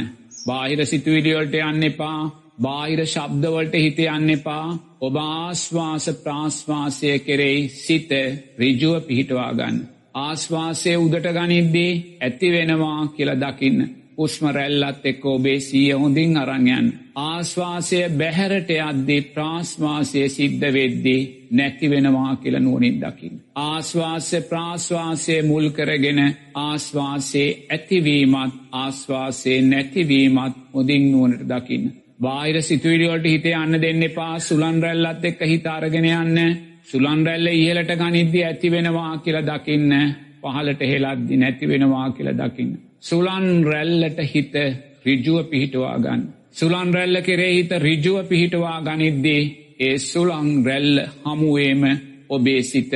බාහිර 0.47 0.81
සිතුවිලිවලට 0.87 1.55
යන්න 1.63 1.83
එපා 1.83 2.21
බාහිර 2.59 3.01
ශබ්දවලට 3.05 3.75
හිත 3.77 3.99
යන්න 4.07 4.31
එපා 4.31 4.67
ඔබ 5.01 5.17
ආශ්වාස 5.19 6.07
ප්‍රාශ්වාසය 6.19 7.13
කෙරෙයි 7.21 7.69
සිත 7.77 8.11
රිජුව 8.59 9.01
පිහිටවාගන්න. 9.07 9.77
ආශ්වාසය 10.17 10.93
උදට 10.97 11.27
ගනිද්දී 11.31 11.93
ඇති 12.21 12.49
වෙනවා 12.51 13.01
කියල 13.09 13.31
දකින්න. 13.37 13.79
උස්ම 14.19 14.45
රැල්ලත් 14.49 15.07
එක්ක 15.07 15.25
ඔබේ 15.27 15.61
සීය 15.61 15.95
හොඳින් 15.95 16.37
අරංයන්. 16.37 16.87
ආශ්වාසය 17.19 17.99
බැහැරට 18.11 18.71
අද්දී 18.81 19.23
ප්‍රාශ්වාසය 19.31 20.29
සිද්ධ 20.29 20.67
වෙද්දී 20.71 21.23
නැති 21.51 21.91
වෙනවා 21.91 22.37
කියල 22.37 22.57
නුවනින් 22.59 23.01
දකිින්. 23.01 23.35
ආශ්වාසය 23.57 24.39
ප්‍රාශ්වාසය 24.43 25.35
මුල් 25.43 25.67
කරගෙන 25.71 26.21
ආශ්වාසයේ 26.57 27.51
ඇතිවීමත් 27.71 28.55
ආශ්වාසයේ 28.75 29.59
නැතිවීමත් 29.65 30.57
හොදින් 30.73 31.05
නුවනට 31.13 31.45
දකින්න. 31.51 32.02
බාහිර 32.23 32.57
සිතුවිලිවලට 32.63 33.27
හිතේ 33.27 33.55
අන්න 33.55 33.81
දෙන්න 33.81 34.03
එපා 34.03 34.35
සුලන් 34.41 34.77
රැල්ලත් 34.83 35.25
එක්ක 35.25 35.41
හිතාරගෙන 35.47 36.11
යන්න 36.11 36.39
සුලන් 36.85 37.25
රැල්ල 37.27 37.49
ඉහලට 37.55 37.97
ගනිද්දි 37.99 38.45
ඇති 38.45 38.69
වෙනවා 38.71 39.15
කියලා 39.19 39.49
දකින්න 39.51 39.97
පහලට 40.43 40.83
හෙලද්දි 40.83 41.37
නැති 41.37 41.69
වෙනවා 41.69 42.11
කියලා 42.11 42.39
දකින්න. 42.41 42.73
සුලන් 43.01 43.47
රැල්ලට 43.65 44.19
හිත 44.25 44.55
රිජුව 45.05 45.45
පිහිටවා 45.47 45.97
ගන්න. 45.99 46.23
සුලන් 46.53 46.95
රැල්ල 46.95 47.17
කෙරේ 47.23 47.53
හිත 47.55 47.73
රිජුව 47.79 48.19
පිහිටවා 48.29 48.79
ගනිද්දී 48.83 49.43
ඒ 49.81 49.97
සුලං 50.01 50.49
රැල්ල 50.67 50.97
හමුවේම 51.25 51.83
ඔබේ 52.29 52.63
සිත 52.65 52.93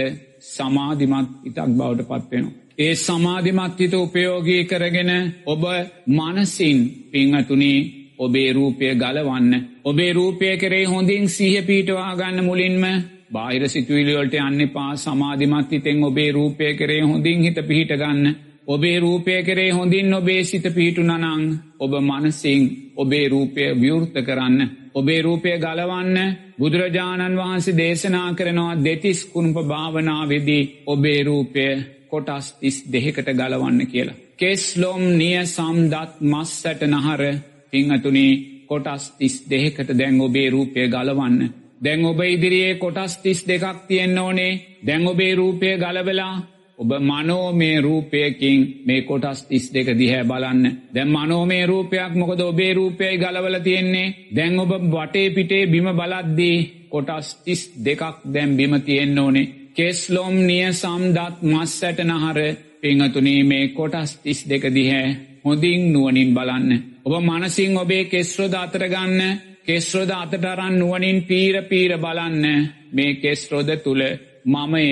සමාධිමත් 0.46 1.30
ඉතක් 1.44 1.68
බවට 1.70 2.08
පත්වෙනවා. 2.10 2.54
ඒ 2.78 2.94
සමාධිමත් 2.96 3.78
හිත 3.80 3.94
උපයෝගී 3.96 4.62
කරගෙන 4.64 5.12
ඔබ 5.46 5.62
මනසින් 6.08 6.78
පිංහතුනී 7.10 7.78
ඔබේ 8.18 8.52
රූපය 8.52 8.94
ගලවන්න. 8.94 9.52
ඔබේ 9.84 10.12
රූපය 10.12 10.56
කරේ 10.56 10.84
හොඳින් 10.84 11.28
සීහ 11.28 11.62
පීටවා 11.62 12.12
ගන්න 12.14 12.44
මුලින්ම 12.44 12.84
බාහිර 13.32 13.62
සිතුවිලිවලට 13.66 14.34
අන්න 14.38 14.60
පා 14.70 14.90
සමාධිමත් 14.96 15.70
හිතෙන් 15.70 16.04
ඔබේ 16.04 16.30
රූපය 16.32 16.74
කරේ 16.74 17.02
හොඳින් 17.02 17.42
හිත 17.42 17.58
පිහිට 17.62 17.92
ගන්න. 17.94 18.36
ඔබේ 18.66 19.00
රූපය 19.00 19.42
කරේ 19.42 19.70
හොඳින් 19.70 20.14
ඔබේ 20.14 20.44
සිත 20.44 20.66
පිහිටු 20.70 21.02
නනං 21.02 21.42
ඔබ 21.78 21.92
මනසිං 22.00 22.62
ඔබේ 22.96 23.28
රූපය 23.28 23.62
විවෘත 23.74 24.16
කරන්න. 24.20 24.70
ඔබේ 24.94 25.20
රූපය 25.22 25.50
ගලවන්න 25.58 26.36
බුදුරජාණන් 26.58 27.36
වහන්සේ 27.36 27.76
දේශනා 27.76 28.28
කරනවා 28.34 28.78
දෙතිස් 28.84 29.20
කුණුප 29.24 29.58
භාවනාවෙදී 29.64 30.62
ඔබේ 30.86 31.20
රූපය 31.22 31.66
කොටස් 32.10 32.46
තිස් 32.52 32.76
දෙහෙකට 32.92 33.28
ගලවන්න 33.32 33.86
කියලා. 33.86 34.20
කෙස්ලොම් 34.36 35.02
නිය 35.12 35.36
සම්දත් 35.46 36.10
මස්සට 36.22 36.80
නහර 36.84 37.22
පිංහතුනේ 37.70 38.32
කොටස් 38.66 39.04
තිස් 39.10 39.34
දෙහෙකට 39.50 39.88
දැන් 39.90 40.20
ඔබේ 40.20 40.50
රූපය 40.50 40.88
ගලවන්න. 40.88 41.40
දැන් 41.80 42.04
ඔබ 42.04 42.20
ඉදිරියේ 42.24 42.74
කොටස් 42.76 43.16
තිස් 43.18 43.40
දෙකක් 43.44 43.86
තියෙන්න්න 43.88 44.18
ඕනේ 44.18 44.52
දැන් 44.86 45.02
ඔබේ 45.06 45.34
රූපය 45.34 45.68
ගලවෙලා 45.76 46.34
ඔබ 46.78 46.90
මනෝමේ 47.00 47.80
රූපයකින් 47.80 48.60
මේ 48.86 49.02
කොටස් 49.02 49.38
තිස් 49.42 49.64
දෙක 49.74 49.88
දිහැ 49.94 50.24
බලන්න 50.24 50.64
දැන් 50.94 51.10
මනෝමේ 51.10 51.66
රූපයක් 51.66 52.12
මොකද 52.14 52.40
ඔබේ 52.42 52.72
රූපයයි 52.74 53.18
ගලවල 53.18 53.56
තියෙන්නේ 53.60 54.14
දැන් 54.36 54.58
ඔබ 54.58 54.72
වටේ 54.86 55.28
පිටේ 55.30 55.66
බිම 55.66 55.88
බලද්දී 55.92 56.58
කොටස් 56.90 57.28
තිස් 57.44 57.62
දෙකක් 57.84 58.02
දැම් 58.34 58.50
බිම 58.56 58.74
තියෙන්න්න 58.80 59.18
ඕනේ 59.18 59.50
කෙස්ලොම් 59.74 60.34
නිය 60.40 60.64
සම්දත් 60.72 61.42
මස්සැට 61.44 61.98
නහර 62.02 62.38
පිංහතුනේ 62.80 63.40
මේ 63.42 63.64
කොටස් 63.68 64.10
තිස් 64.16 64.40
දෙක 64.48 64.64
දිහැ 64.74 65.06
හොඳින් 65.44 65.80
නුවනින් 65.92 66.30
බලන්න. 66.34 66.70
ඔබ 67.06 67.12
මනසිං 67.20 67.76
ඔබේ 67.76 68.04
කෙස්රෝද 68.06 68.54
අතරගන්න 68.54 69.20
කෙස්රෝද 69.64 70.10
අතටරන් 70.12 70.78
නුවනින් 70.78 71.18
පීර 71.22 71.56
පීර 71.62 71.92
බලන්න 71.98 72.44
මේ 72.92 73.14
කෙස්රෝද 73.16 73.70
තුළ 73.78 74.02
මමය 74.46 74.86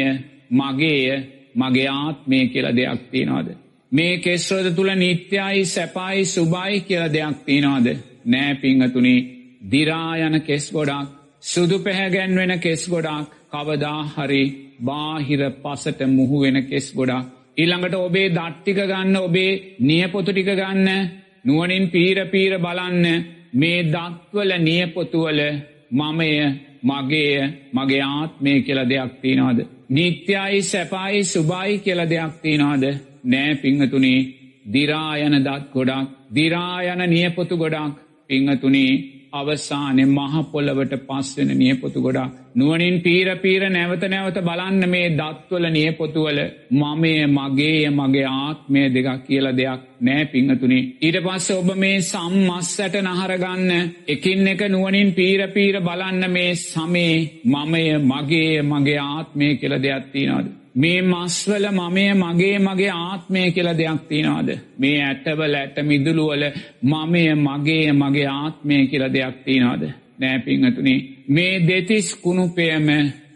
මගේය 0.52 1.06
මගේ 1.54 1.88
ආත්මය 1.94 2.38
කියල 2.48 2.68
දෙයක් 2.72 3.00
තියනවාද. 3.10 3.48
මේ 3.92 4.18
කෙස්රෝද 4.18 4.68
තුළ 4.76 4.90
නිත්‍යයි 4.94 5.64
සැපයි 5.66 6.24
සුබයි 6.26 6.80
කියල 6.80 7.04
දෙයක් 7.08 7.36
තියනවාද. 7.44 7.86
නෑ 8.24 8.54
පිංහතුනි 8.56 9.16
දිරායන 9.64 10.36
කෙස් 10.42 10.70
ගොඩක් 10.72 11.10
සුදු 11.42 11.76
පැහැගැන්වෙන 11.78 12.52
කෙස් 12.60 12.82
ගොඩක් 12.88 13.28
කවදා 13.52 14.00
හරි 14.12 14.42
බාහිර 14.80 15.42
පසට 15.62 16.00
මුහු 16.08 16.36
වෙන 16.40 16.58
කෙස් 16.64 16.86
ගොඩක් 16.92 17.26
ඊළඟට 17.56 17.94
ඔබේ 17.96 18.28
දට්ටික 18.30 18.78
ගන්න 18.82 19.16
ඔබේ 19.18 19.52
නියපොතුටික 19.80 20.50
ගන්න 20.52 20.88
නුවනින් 21.44 21.84
පීර 21.90 22.18
පීර 22.24 22.52
බලන්න 22.58 23.06
මේ 23.54 23.80
දත්වල 23.84 24.50
නියපොතුවල 24.58 25.40
මමය 25.92 26.30
මගේය 26.82 27.34
මගේ 27.72 28.04
ආත්මය 28.10 28.52
කියල 28.62 28.80
දෙයක් 28.88 29.12
තිනවාද. 29.22 29.58
නිත්‍යයි 29.90 30.62
සැපයි 30.62 31.24
සුබයි 31.24 31.78
කියල 31.78 32.00
දෙයක් 32.10 32.32
තිනවාද 32.42 32.84
නෑ 33.24 33.52
පිංහතුනේ. 33.54 34.20
දිරායන 34.72 35.36
දත් 35.44 35.64
ගොඩක් 35.72 36.08
දිරායන 36.34 37.02
නියපොතු 37.10 37.54
ගොඩක් 37.56 37.94
පිංහතුනේ. 38.30 38.92
අවසානෙ 39.34 40.04
මහපොල්ලවට 40.06 40.94
පස්වෙන 41.06 41.50
නියපොතු 41.58 42.00
ගොඩා. 42.00 42.28
නුවනින් 42.54 42.96
පීර 43.02 43.28
පීර 43.36 43.62
නැවත 43.68 44.04
නැවත 44.08 44.38
බලන්න 44.40 44.88
මේ 44.88 45.08
දත්වල 45.12 45.66
නියපොතුවල 45.70 46.38
මමය 46.72 47.12
මගේ 47.28 47.90
මගේ 47.90 48.26
ආත්මය 48.36 48.82
දෙකක් 48.94 49.22
කියල 49.26 49.46
දෙයක් 49.52 49.82
නෑ 50.00 50.24
පිංහතුනි. 50.26 50.80
ඊට 51.02 51.18
පස්ස 51.20 51.48
ඔබ 51.52 51.70
මේ 51.76 52.02
සම්මස්සට 52.02 52.98
නහරගන්න 53.02 53.70
එකින් 54.08 54.46
එක 54.48 54.66
නුවනින් 54.68 55.14
පීර 55.14 55.40
පීර 55.48 55.80
බලන්න 55.80 56.30
මේ 56.30 56.52
සමේ 56.64 57.16
මමය 57.46 57.86
මගේ 58.10 58.62
මගේ 58.64 59.00
ආත්මය 59.06 59.56
කියල 59.56 59.82
දෙයක්ත්තිනවාද. 59.82 60.63
මේ 60.74 61.02
මස්වල 61.02 61.64
මමය 61.70 62.04
මගේ 62.14 62.58
මගේ 62.58 62.92
ආත්මය 62.92 63.50
කියල 63.50 63.68
දෙයක් 63.72 64.00
තිනවාද. 64.08 64.48
මේ 64.78 64.98
ඇටවල 65.00 65.54
ඇට 65.54 65.76
මිදුළුවල 65.82 66.44
මමය 66.84 67.22
මගේ 67.36 67.92
මගේ 67.94 68.28
ආත්මය 68.32 68.86
කියල 68.86 69.04
දෙයක් 69.12 69.36
තිනවාද. 69.44 69.82
නෑපිංහතුනේ 70.18 70.98
මේ 71.28 71.54
දෙතිස් 71.60 72.08
කුණුපයම 72.16 72.88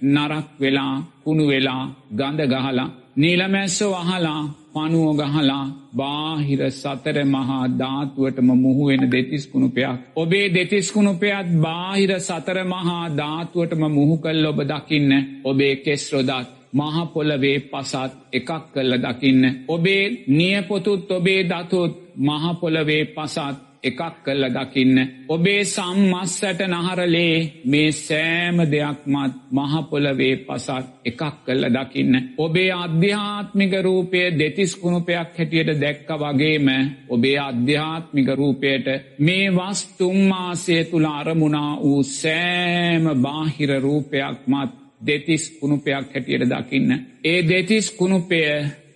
නරක් 0.04 0.49
වෙලා 0.61 0.95
කුණු 1.25 1.45
වෙලා 1.47 1.85
ගඳ 2.12 2.40
ගහලා 2.47 2.88
නීලමැස්ස 3.16 3.78
වහලා 3.85 4.42
පනුව 4.75 5.09
ගහලා 5.16 5.62
බාහිර 5.95 6.61
සතර 6.73 7.16
මහා 7.26 7.64
ධාතුවටම 7.78 8.49
මුහුවෙන 8.57 9.02
දෙතිස් 9.09 9.45
කුණුපයක්. 9.47 9.99
ඔබේ 10.16 10.47
දෙතිස් 10.50 10.92
කුණුපයත් 10.92 11.49
බාහිර 11.61 12.12
සතර 12.21 12.59
මහා 12.66 13.02
ධාතුවටම 13.16 13.83
මුහු 13.90 14.14
කල් 14.18 14.45
ඔබ 14.47 14.59
දකින්න 14.66 15.12
ඔබේ 15.45 15.75
කෙස්රොදත් 15.78 16.58
මහපොලවේ 16.73 17.59
පසත් 17.63 18.13
එකක් 18.33 18.51
කල්ල 18.73 18.93
දකින්න. 18.99 19.43
ඔබේ 19.69 20.05
නියපොතුත් 20.29 21.11
ඔබේ 21.11 21.43
දතුත් 21.45 21.93
මහපොලවේ 22.19 23.05
පසත් 23.07 23.69
එකක් 23.81 24.01
කල්ල 24.25 24.45
දකින්න. 24.51 24.97
ඔබේ 25.29 25.65
සම්මස්සට 25.65 26.61
නහරලේ 26.67 27.63
මේ 27.65 27.93
සෑම 27.95 28.57
දෙයක්මත් 28.65 29.35
මහපොලවේ 29.53 30.35
පසත් 30.39 30.87
එකක් 31.05 31.23
කල්ල 31.45 31.65
දකින්න. 31.71 32.15
ඔබේ 32.39 32.73
අධ්‍යාත්මික 32.75 33.73
රූපය 33.81 34.21
දෙතිස් 34.33 34.77
කුණුපයක් 34.77 35.17
හැටියට 35.33 35.81
දැක්ක 35.81 36.09
වගේම 36.15 36.69
ඔබේ 37.09 37.39
අධ්‍යාත්මික 37.41 38.29
රූපයට 38.33 38.87
මේ 39.19 39.47
වස්තුම්මාසය 39.53 40.77
තුළ 40.85 41.07
අරමුණා 41.11 41.73
වූ 41.79 42.03
සෑම 42.03 43.05
බාහිර 43.17 43.71
රූපයක්මත් 43.81 44.88
දෙතිස් 45.00 45.45
කුණුපයක් 45.50 46.07
හැටියට 46.07 46.50
දකින්න. 46.50 46.90
ඒ 47.25 47.40
දෙතිස් 47.45 47.87
කුණුපය 47.93 48.40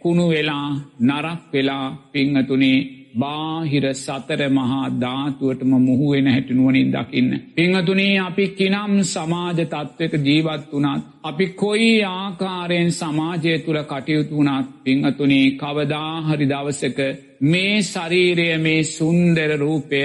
කුණු 0.01 0.25
වෙලා 0.29 0.69
නරක් 1.01 1.41
වෙලා 1.53 1.87
පිංහතුනේ 2.13 2.79
බාහිර 3.15 3.85
සතර 3.95 4.41
මහා 4.49 4.85
ධාතුවටම 5.01 5.73
මුහුවෙන 5.81 6.27
හැටිනුවනින් 6.27 6.93
දකින්න. 6.93 7.31
පිංහතුනේ 7.55 8.15
අපි 8.19 8.47
කිනම් 8.51 8.95
සමාජ 9.05 9.59
තත්ත්වක 9.65 10.15
ජීවත් 10.21 10.63
වනත්. 10.73 11.03
අපි 11.23 11.47
කොයි 11.55 11.93
ආකාරයෙන් 12.05 12.91
සමාජය 12.93 13.53
තුළ 13.59 13.81
කටයුතු 13.85 14.35
වනත් 14.39 14.69
පිංහතුනේ 14.85 15.47
කවදාහරි 15.53 16.47
දවසක 16.49 16.99
මේ 17.43 17.77
ශරීරය 17.83 18.49
මේ 18.59 18.83
සුන්දර 18.87 19.51
රූපය 19.59 20.03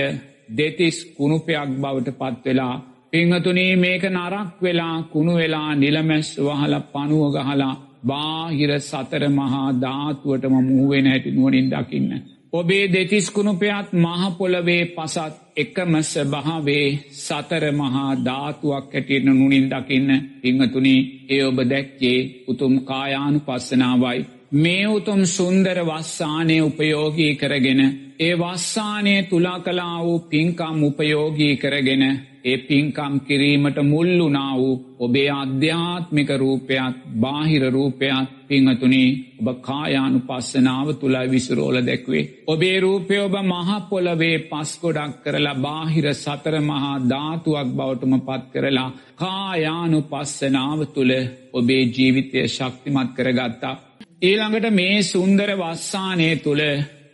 දෙතිස් 0.50 0.98
කුණුපයක් 1.08 1.70
බවට 1.76 2.18
පත්වෙලා. 2.20 2.76
පිංහතුනේ 3.18 3.76
මේක 3.76 4.04
නරක් 4.06 4.50
වෙලා 4.62 4.96
කුණු 5.04 5.34
වෙලා 5.36 5.70
නිලමැස් 5.76 6.28
වහල 6.40 6.74
පනුව 6.92 7.24
ගහලා 7.36 7.74
බාහිර 8.04 8.72
සතර 8.80 9.24
මහා 9.32 9.70
ධාතුවටම 9.76 10.56
මුහුවෙන 10.62 11.08
හැටි 11.08 11.32
නුවනින් 11.32 11.68
දකින්න. 11.72 12.12
ඔබේ 12.54 12.86
දෙතිස්කුණුපයත් 12.88 13.88
මහපොලවේ 13.96 14.84
පසත් 14.88 15.34
එකමස 15.56 16.12
භාවේ 16.26 16.88
සතර 17.18 17.64
මහා 17.72 18.12
ධාතුවක් 18.20 18.86
ඇටියට 18.90 19.26
නුනින් 19.28 19.66
දකින්න 19.66 20.10
පිංහතුනි 20.42 20.96
ඒ 21.30 21.44
ඔබ 21.44 21.58
දැක්කේ 21.66 22.20
උතුම් 22.48 22.76
කායානු 22.82 23.40
පස්සනාවයි. 23.40 24.20
මේ 24.52 24.88
උතුම් 24.88 25.26
සුන්දර 25.28 25.78
වස්සානය 25.82 26.62
උපයෝගී 26.62 27.36
කරගෙන 27.36 27.82
ඒ 28.20 28.36
වස්සානය 28.36 29.24
තුලා 29.24 29.60
කලා 29.60 29.98
වූ 30.00 30.20
පින්කම් 30.22 30.84
උපයෝගී 30.84 31.58
කරගෙන 31.58 32.04
ඒ 32.44 32.58
පින්කම් 32.60 33.14
කිරීමට 33.22 33.78
මුල්ලුනා 33.84 34.54
වූ 34.58 34.96
ඔබේ 35.00 35.30
අධ්‍යාත්මික 35.32 36.30
රූපයක් 36.32 36.96
බාහිර 37.16 37.64
රූපයක් 37.70 38.30
පිංහතුනි 38.48 39.04
ඔබ 39.40 39.48
කායානු 39.62 40.20
පස්සනාව 40.22 40.88
තුළයි 40.94 41.28
විසුරෝල 41.28 41.78
දැක්වේ. 41.82 42.24
ඔබේ 42.48 42.80
රූපය 42.80 43.20
ඔබ 43.20 43.36
මහපොලවේ 43.44 44.38
පස්කොඩක් 44.42 45.18
කරලා 45.24 45.56
බාහිර 45.58 46.08
සතර 46.14 46.56
මහා 46.62 46.96
ධාතුවක් 47.06 47.68
බවටම 47.70 48.14
පත් 48.20 48.44
කරලා 48.54 48.96
කායානු 49.16 50.00
පස්සනාව 50.04 50.80
තුළ 50.86 51.14
ඔබේ 51.54 51.84
ජීවිතය 51.88 52.48
ශක්තිමත් 52.48 53.12
කරගත්තා. 53.14 53.76
ඊළඟට 54.22 54.70
මේ 54.72 55.02
සුන්දර 55.04 55.50
වස්සානය 55.56 56.28
තුළ 56.38 56.62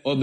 ඔබ 0.06 0.22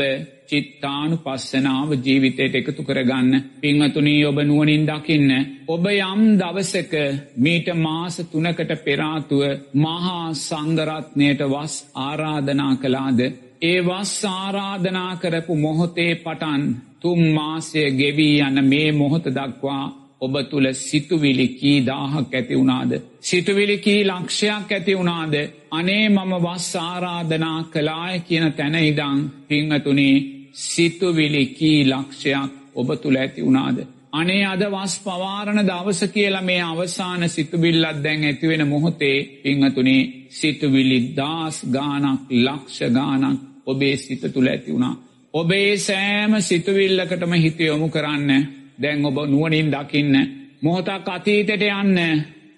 චිත්තානු 0.49 1.17
පස්සනාව 1.19 1.91
ජීවිතයට 1.99 2.55
එකතු 2.55 2.83
කරගන්න 2.83 3.43
පිංහතුනී 3.61 4.25
ඔබ 4.25 4.39
නුවනින් 4.41 4.87
දකින්න. 4.87 5.31
ඔබ 5.69 5.85
යම් 5.87 6.23
දවසක 6.39 6.95
මීට 7.37 7.69
මාස 7.77 8.17
තුනකට 8.25 8.73
පෙරාතුව 8.79 9.43
මහා 9.77 10.33
සංගරත්නයට 10.37 11.41
වස් 11.47 11.75
ආරාධනා 11.99 12.75
කලාද. 12.77 13.21
ඒ 13.63 13.79
වස් 13.83 14.15
ආරාධනා 14.27 15.13
කරපු 15.17 15.55
මොහොතේ 15.57 16.13
පටන් 16.17 16.63
තුම් 17.01 17.21
මාසය 17.31 17.83
ගෙවී 17.93 18.41
යන 18.41 18.65
මේ 18.65 18.93
මොහොත 18.95 19.27
දක්වා 19.31 19.85
ඔබ 20.21 20.35
තුළ 20.45 20.67
සිතුවිලි 20.75 21.49
කී 21.51 21.79
දාහක් 21.83 22.35
ඇති 22.35 22.55
වුණාද. 22.55 22.93
සිතුවිලි 23.21 23.77
කී 23.79 24.01
ලක්ෂයක් 24.05 24.69
ඇති 24.71 24.97
වුණාද 24.97 25.35
අනේ 25.71 26.09
මම 26.09 26.33
වස් 26.39 26.69
ආරාධනා 26.79 27.61
කලාය 27.65 28.17
කියන 28.21 28.53
තැන 28.53 28.77
ඉදං 28.81 29.19
පිංහතුනේ 29.49 30.17
සිතුවිලි 30.55 31.45
කී 31.49 31.81
ලක්ෂයක් 31.87 32.51
ඔබ 32.75 32.89
තුළ 33.03 33.17
ඇති 33.17 33.41
වුණාද. 33.43 33.79
අනේ 34.13 34.45
අද 34.45 34.63
වස් 34.69 34.95
පවාරණ 34.99 35.67
දවස 35.67 36.01
කියලා 36.15 36.43
මේ 36.43 36.63
අවසාන 36.63 37.29
සිතුවිල්ලත් 37.29 37.99
දැන් 38.05 38.25
ඇතිවෙන 38.25 38.69
මොහොතේ 38.69 39.19
පිංහතුනේ 39.43 40.03
සිතුවිලි 40.31 40.99
දස් 41.17 41.57
ගානක් 41.73 42.21
ලක්ෂ 42.39 42.79
ගානක් 42.91 43.41
ඔබේ 43.67 43.97
සිත 43.97 44.23
තුළ 44.33 44.49
ඇති 44.49 44.73
වුණා. 44.73 44.95
ඔබේ 45.35 45.77
සෑම 45.79 46.33
සිතුවිල්ලකටම 46.43 47.33
හිතයොමු 47.35 47.89
කරන්න 47.89 48.31
දැන් 48.81 49.07
ඔබ 49.07 49.19
නුවනින් 49.27 49.69
දකින්න. 49.71 50.15
මොහොතක් 50.63 51.09
අතීතයට 51.09 51.63
යන්න. 51.63 51.99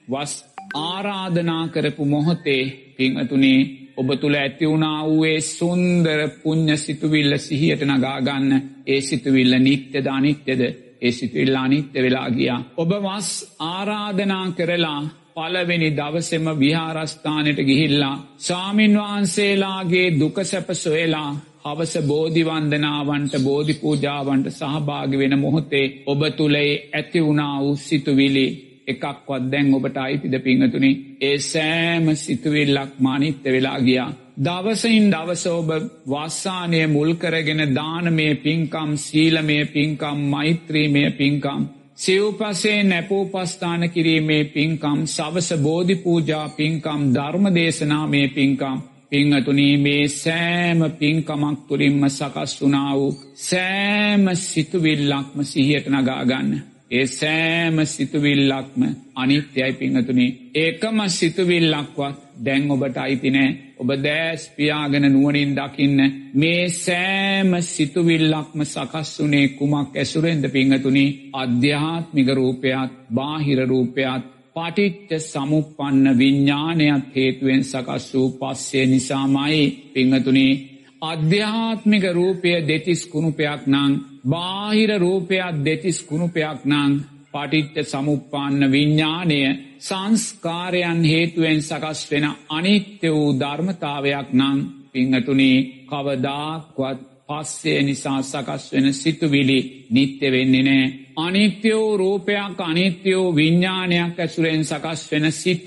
වස් 0.08 0.32
ආරාධනා 0.76 1.64
කරපු 1.68 2.04
මොහොතේ 2.06 2.62
පිංහතුනේ 2.96 3.60
ඔබ 3.96 4.08
තුළ 4.16 4.34
ඇතිවුණා 4.34 5.00
වූයේ 5.04 5.40
සුන්දර 5.48 6.20
පුං්ඥ 6.42 6.76
සිතුවිල්ල 6.76 7.38
සිහියට 7.38 7.82
නගාගන්න 7.84 8.50
ඒ 8.86 9.00
සිතුවිල්ල 9.00 9.54
නිත්‍යද 9.58 10.06
අනිත්‍යද? 10.08 10.62
ඒ 11.02 11.12
සිතුවිල්ල 11.12 11.56
අනිත්‍ය 11.56 11.98
වෙලා 12.00 12.28
ගියා. 12.30 12.60
ඔබ 12.76 12.90
වස් 12.98 13.30
ආරාධනා 13.60 14.46
කරලා 14.50 15.00
පලවෙනි 15.34 15.88
දවසෙම 15.90 16.46
විහාරස්ථානයට 16.58 17.60
ගිහිල්ලා 17.60 18.16
සාමීන් 18.38 18.98
වහන්සේලාගේ 18.98 20.08
දුක 20.20 20.36
සැප 20.42 20.68
සොයලා 20.74 21.30
හවස 21.64 21.94
බෝධිවන්දනාවන්ට 22.04 23.34
බෝධි 23.40 23.74
පූජාවන්ට 23.74 24.46
සහභාගි 24.50 25.18
වෙන 25.18 25.34
මොහොතේ 25.38 25.86
ඔබ 26.06 26.22
තුළේ 26.32 26.70
ඇතිවුණා 26.92 27.56
වූ 27.60 27.76
සිතුවිලි 27.78 28.46
එකක්වත් 28.86 29.44
දැන් 29.52 29.74
ඔබට 29.74 29.96
අයිතිද 29.98 30.34
පිංහතුනි 30.40 30.90
ඒ 31.20 31.36
සෑම 31.40 32.06
සිතුවිල්ලක් 32.16 32.92
මානිත්‍ය 32.98 33.52
වෙලා 33.52 33.78
ගියා. 33.80 34.10
දවසයින් 34.38 35.06
දවස 35.10 35.44
ඔබ 35.48 35.70
වස්සානය 36.06 36.80
මුල්කරගෙන 36.88 37.62
දානමය 37.74 38.28
පින්කම් 38.36 38.90
සීලමය 38.98 39.58
පින්කම් 39.66 40.18
මෛත්‍රීමය 40.28 41.04
පින්කම්. 41.12 41.60
සිව්පසේ 41.96 42.78
නැපූපස්ථාන 42.84 43.90
කිරීමේ 43.90 44.44
පින්කම් 44.46 44.98
සවස 45.08 45.50
බෝධි 45.58 45.96
පූජා 45.96 46.46
පින්කම් 46.50 47.00
ධර්ම 47.14 47.46
දේශනාමය 47.54 48.22
පින්කම්. 48.30 48.78
පිංහතුනී 49.12 49.76
මේ 49.76 50.04
සෑම 50.10 50.80
පින්කමක් 50.92 51.58
තුළින්ම 51.68 52.04
සකස් 52.08 52.52
වුනා 52.60 52.92
වූ 52.96 53.10
සෑම 53.42 54.24
සිතුවිල්ලක්ම 54.42 55.38
සිහියට 55.42 55.86
නගාගන්න. 55.88 56.52
ඒ 56.90 57.06
සෑම 57.08 57.76
සිතුවිල්ලක්ම 57.86 58.82
අනිත්‍යයි 59.14 59.72
පිංහතුනේ. 59.72 60.30
ඒකම 60.54 60.98
සිතුවිල්ලක්වත් 61.10 62.18
දැන් 62.44 62.70
ඔබට 62.70 62.96
අයිතිනෑ 62.96 63.50
ඔබ 63.78 63.90
දෑස් 63.98 64.42
පියාගෙන 64.56 65.06
නුවනින් 65.08 65.52
දකින්න. 65.56 66.00
මේ 66.34 66.64
සෑම 66.76 67.52
සිතුවිල්ලක්ම 67.66 68.60
සකස් 68.64 69.10
වනේ 69.20 69.46
කුමක් 69.50 69.96
ඇසුරෙන්ද 69.96 70.44
පිංහතුනි? 70.50 71.06
අධ්‍යාත්මික 71.34 72.28
රූපයක් 72.30 72.90
බාහිර 73.10 73.60
රූපයක් 73.68 74.31
පටිච්ච 74.56 75.10
සමුපන්න 75.22 76.06
විඤ්ඥානයක් 76.18 77.04
හේතුවෙන් 77.14 77.62
සකස් 77.62 78.04
වූ 78.14 78.28
පස්සේ 78.32 78.86
නිසාමයි 78.86 79.62
පිංහතුනේ. 79.92 80.60
අධ්‍යාත්මික 81.02 82.04
රූපය 82.10 82.50
දෙතිස් 82.62 83.02
කුණුපයක් 83.06 83.62
නං 83.66 83.92
බාහිර 84.24 84.90
රූපයක් 84.96 85.54
දෙතිස් 85.64 85.98
කුණුපයක් 86.02 86.60
නං 86.64 86.92
පටිච්ච 87.34 87.76
සමුප්පාන්න 87.84 88.60
විඤ්ඥානය 88.70 89.40
සංස්කාරයන් 89.78 91.00
හේතුවෙන් 91.04 91.60
සකස් 91.60 92.00
වෙන 92.10 92.26
අනිත්‍ය 92.48 93.08
වූ 93.10 93.30
ධර්මතාවයක් 93.34 94.28
නං 94.32 94.58
පිංහතුනේ. 94.92 95.58
කවදාක්වත් 95.88 96.98
පස්සේ 97.32 97.82
නිසා 97.82 98.20
සකස් 98.22 98.64
වෙන 98.72 98.94
සිතුවිලි 98.94 99.58
නිත්‍ය 99.90 100.26
වෙන්නේ 100.30 100.62
නෑ. 100.62 100.86
අනිත්‍යෝ 101.16 101.96
රූපයක් 101.96 102.60
අනිත්‍යෝ 102.60 103.26
විඤ්ඥානයක් 103.32 104.18
ඇසුරෙන් 104.18 104.64
සකස් 104.64 105.00
වෙන 105.10 105.32
සිත 105.32 105.66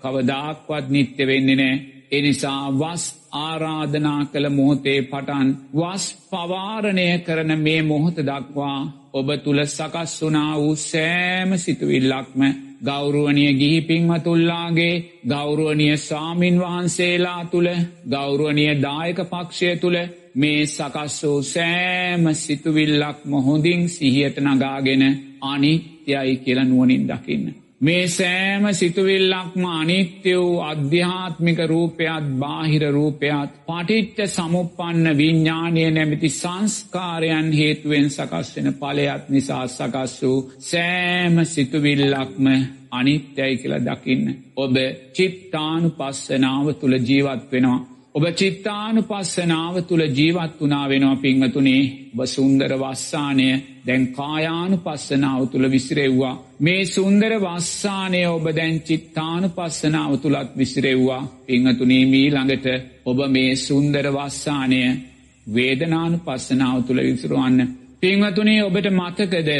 කවදාක්වත් 0.00 0.86
නිත්‍ය 0.88 1.26
වෙන්නේ 1.26 1.56
නෑ. 1.56 1.76
එනිසා 2.12 2.62
වස් 2.72 3.04
ආරාධනා 3.36 4.20
කළ 4.24 4.48
මොහොතේ 4.48 5.00
පටන් 5.02 5.48
වස් 5.74 6.04
පවාරණය 6.30 7.08
කරන 7.18 7.52
මේ 7.58 7.80
මොහොත 7.82 8.18
දක්වා 8.22 8.78
ඔබ 9.12 9.28
තුළ 9.44 9.60
සකස් 9.66 10.14
වනා 10.22 10.52
වූ 10.56 10.76
සෑම 10.82 11.50
සිතුවිල්ලක්ම 11.58 12.40
ගෞරුවනය 12.82 13.46
ගිහි 13.52 13.80
පින්මතුල්ලාගේ 13.82 14.94
ගෞරුවනය 15.28 15.88
සාමීන් 15.98 16.60
වහන්සේලා 16.60 17.42
තුළ 17.44 17.70
ගෞරුවනය 18.10 18.66
දායක 18.82 19.18
පක්ෂය 19.24 19.76
තුළ 19.76 19.98
මේ 20.36 20.66
සකස් 20.66 21.22
වූ 21.22 21.42
සෑම 21.44 22.24
සිතුවිල්ලක් 22.34 23.18
මොහොදින් 23.24 23.88
සිහියට 23.88 24.36
නගාගෙන 24.38 25.04
අනිත්‍යයි 25.42 26.36
කියල 26.36 26.60
නුවනින් 26.62 27.08
දකින්න. 27.08 27.46
මේ 27.80 28.08
සෑම 28.08 28.64
සිතුවිල්ලක්ම 28.72 29.64
අනිත්‍ය 29.72 30.32
වූ 30.34 30.60
අධ්‍යාත්මික 30.62 31.58
රූපයත් 31.66 32.26
බාහිර 32.38 32.84
රූපයත් 32.92 33.50
පටිච්ච 33.66 34.18
සමුපන්න 34.26 35.06
විඤ්ඥානය 35.18 35.90
නැමති 35.90 36.28
සංස්කාරයන් 36.30 37.50
හේතුවෙන් 37.52 38.08
සකස් 38.10 38.48
වෙන 38.56 38.68
පලයත් 38.74 39.24
නිසා 39.28 39.64
සකස් 39.68 40.14
වූ 40.22 40.38
සෑම 40.60 41.44
සිතුවිල්ලක්ම 41.44 42.46
අනිත්‍යයි 42.90 43.52
කියලා 43.56 43.84
දකින්න. 43.88 44.26
ඔබ 44.56 44.74
චිත්තානු 45.14 45.88
පස්සනාව 45.90 46.66
තුළ 46.74 46.96
ජීවත් 47.00 47.52
වෙනවා. 47.52 47.95
ඔබ 48.16 48.24
චිත්තානු 48.32 49.00
පස්සනාව 49.02 49.74
තුළ 49.82 50.02
ජීවත් 50.08 50.52
වනා 50.58 50.84
වෙනවා 50.88 51.16
පිංහතුනේ 51.16 51.82
ඔබ 52.12 52.20
සුන්දර 52.26 52.72
වස්සානය 52.74 53.48
දැන් 53.86 54.04
කායානු 54.10 54.76
පස්සනාව 54.76 55.42
තුළ 55.46 55.66
විසිරෙව්වා. 55.70 56.34
මේ 56.60 56.82
සුන්දර 56.86 57.32
වස්සානය 57.38 58.20
ඔබ 58.26 58.46
දැන් 58.50 58.76
චිත්තානු 58.80 59.48
පස්සනාව 59.48 60.12
තුළත් 60.16 60.50
විසිරෙව්වා 60.56 61.22
පිංහතුනේ 61.46 62.04
මී 62.04 62.28
ළඟට 62.30 62.66
ඔබ 63.04 63.18
මේ 63.28 63.52
සුන්දර 63.58 64.06
වස්සානය 64.10 64.80
වේදනානු 65.46 66.16
පස්සනාව 66.18 66.78
තුළ 66.86 67.00
විසිරුවන්න. 67.02 67.60
පිංහතුනේ 68.00 68.60
ඔබට 68.62 68.88
මතකද 68.92 69.50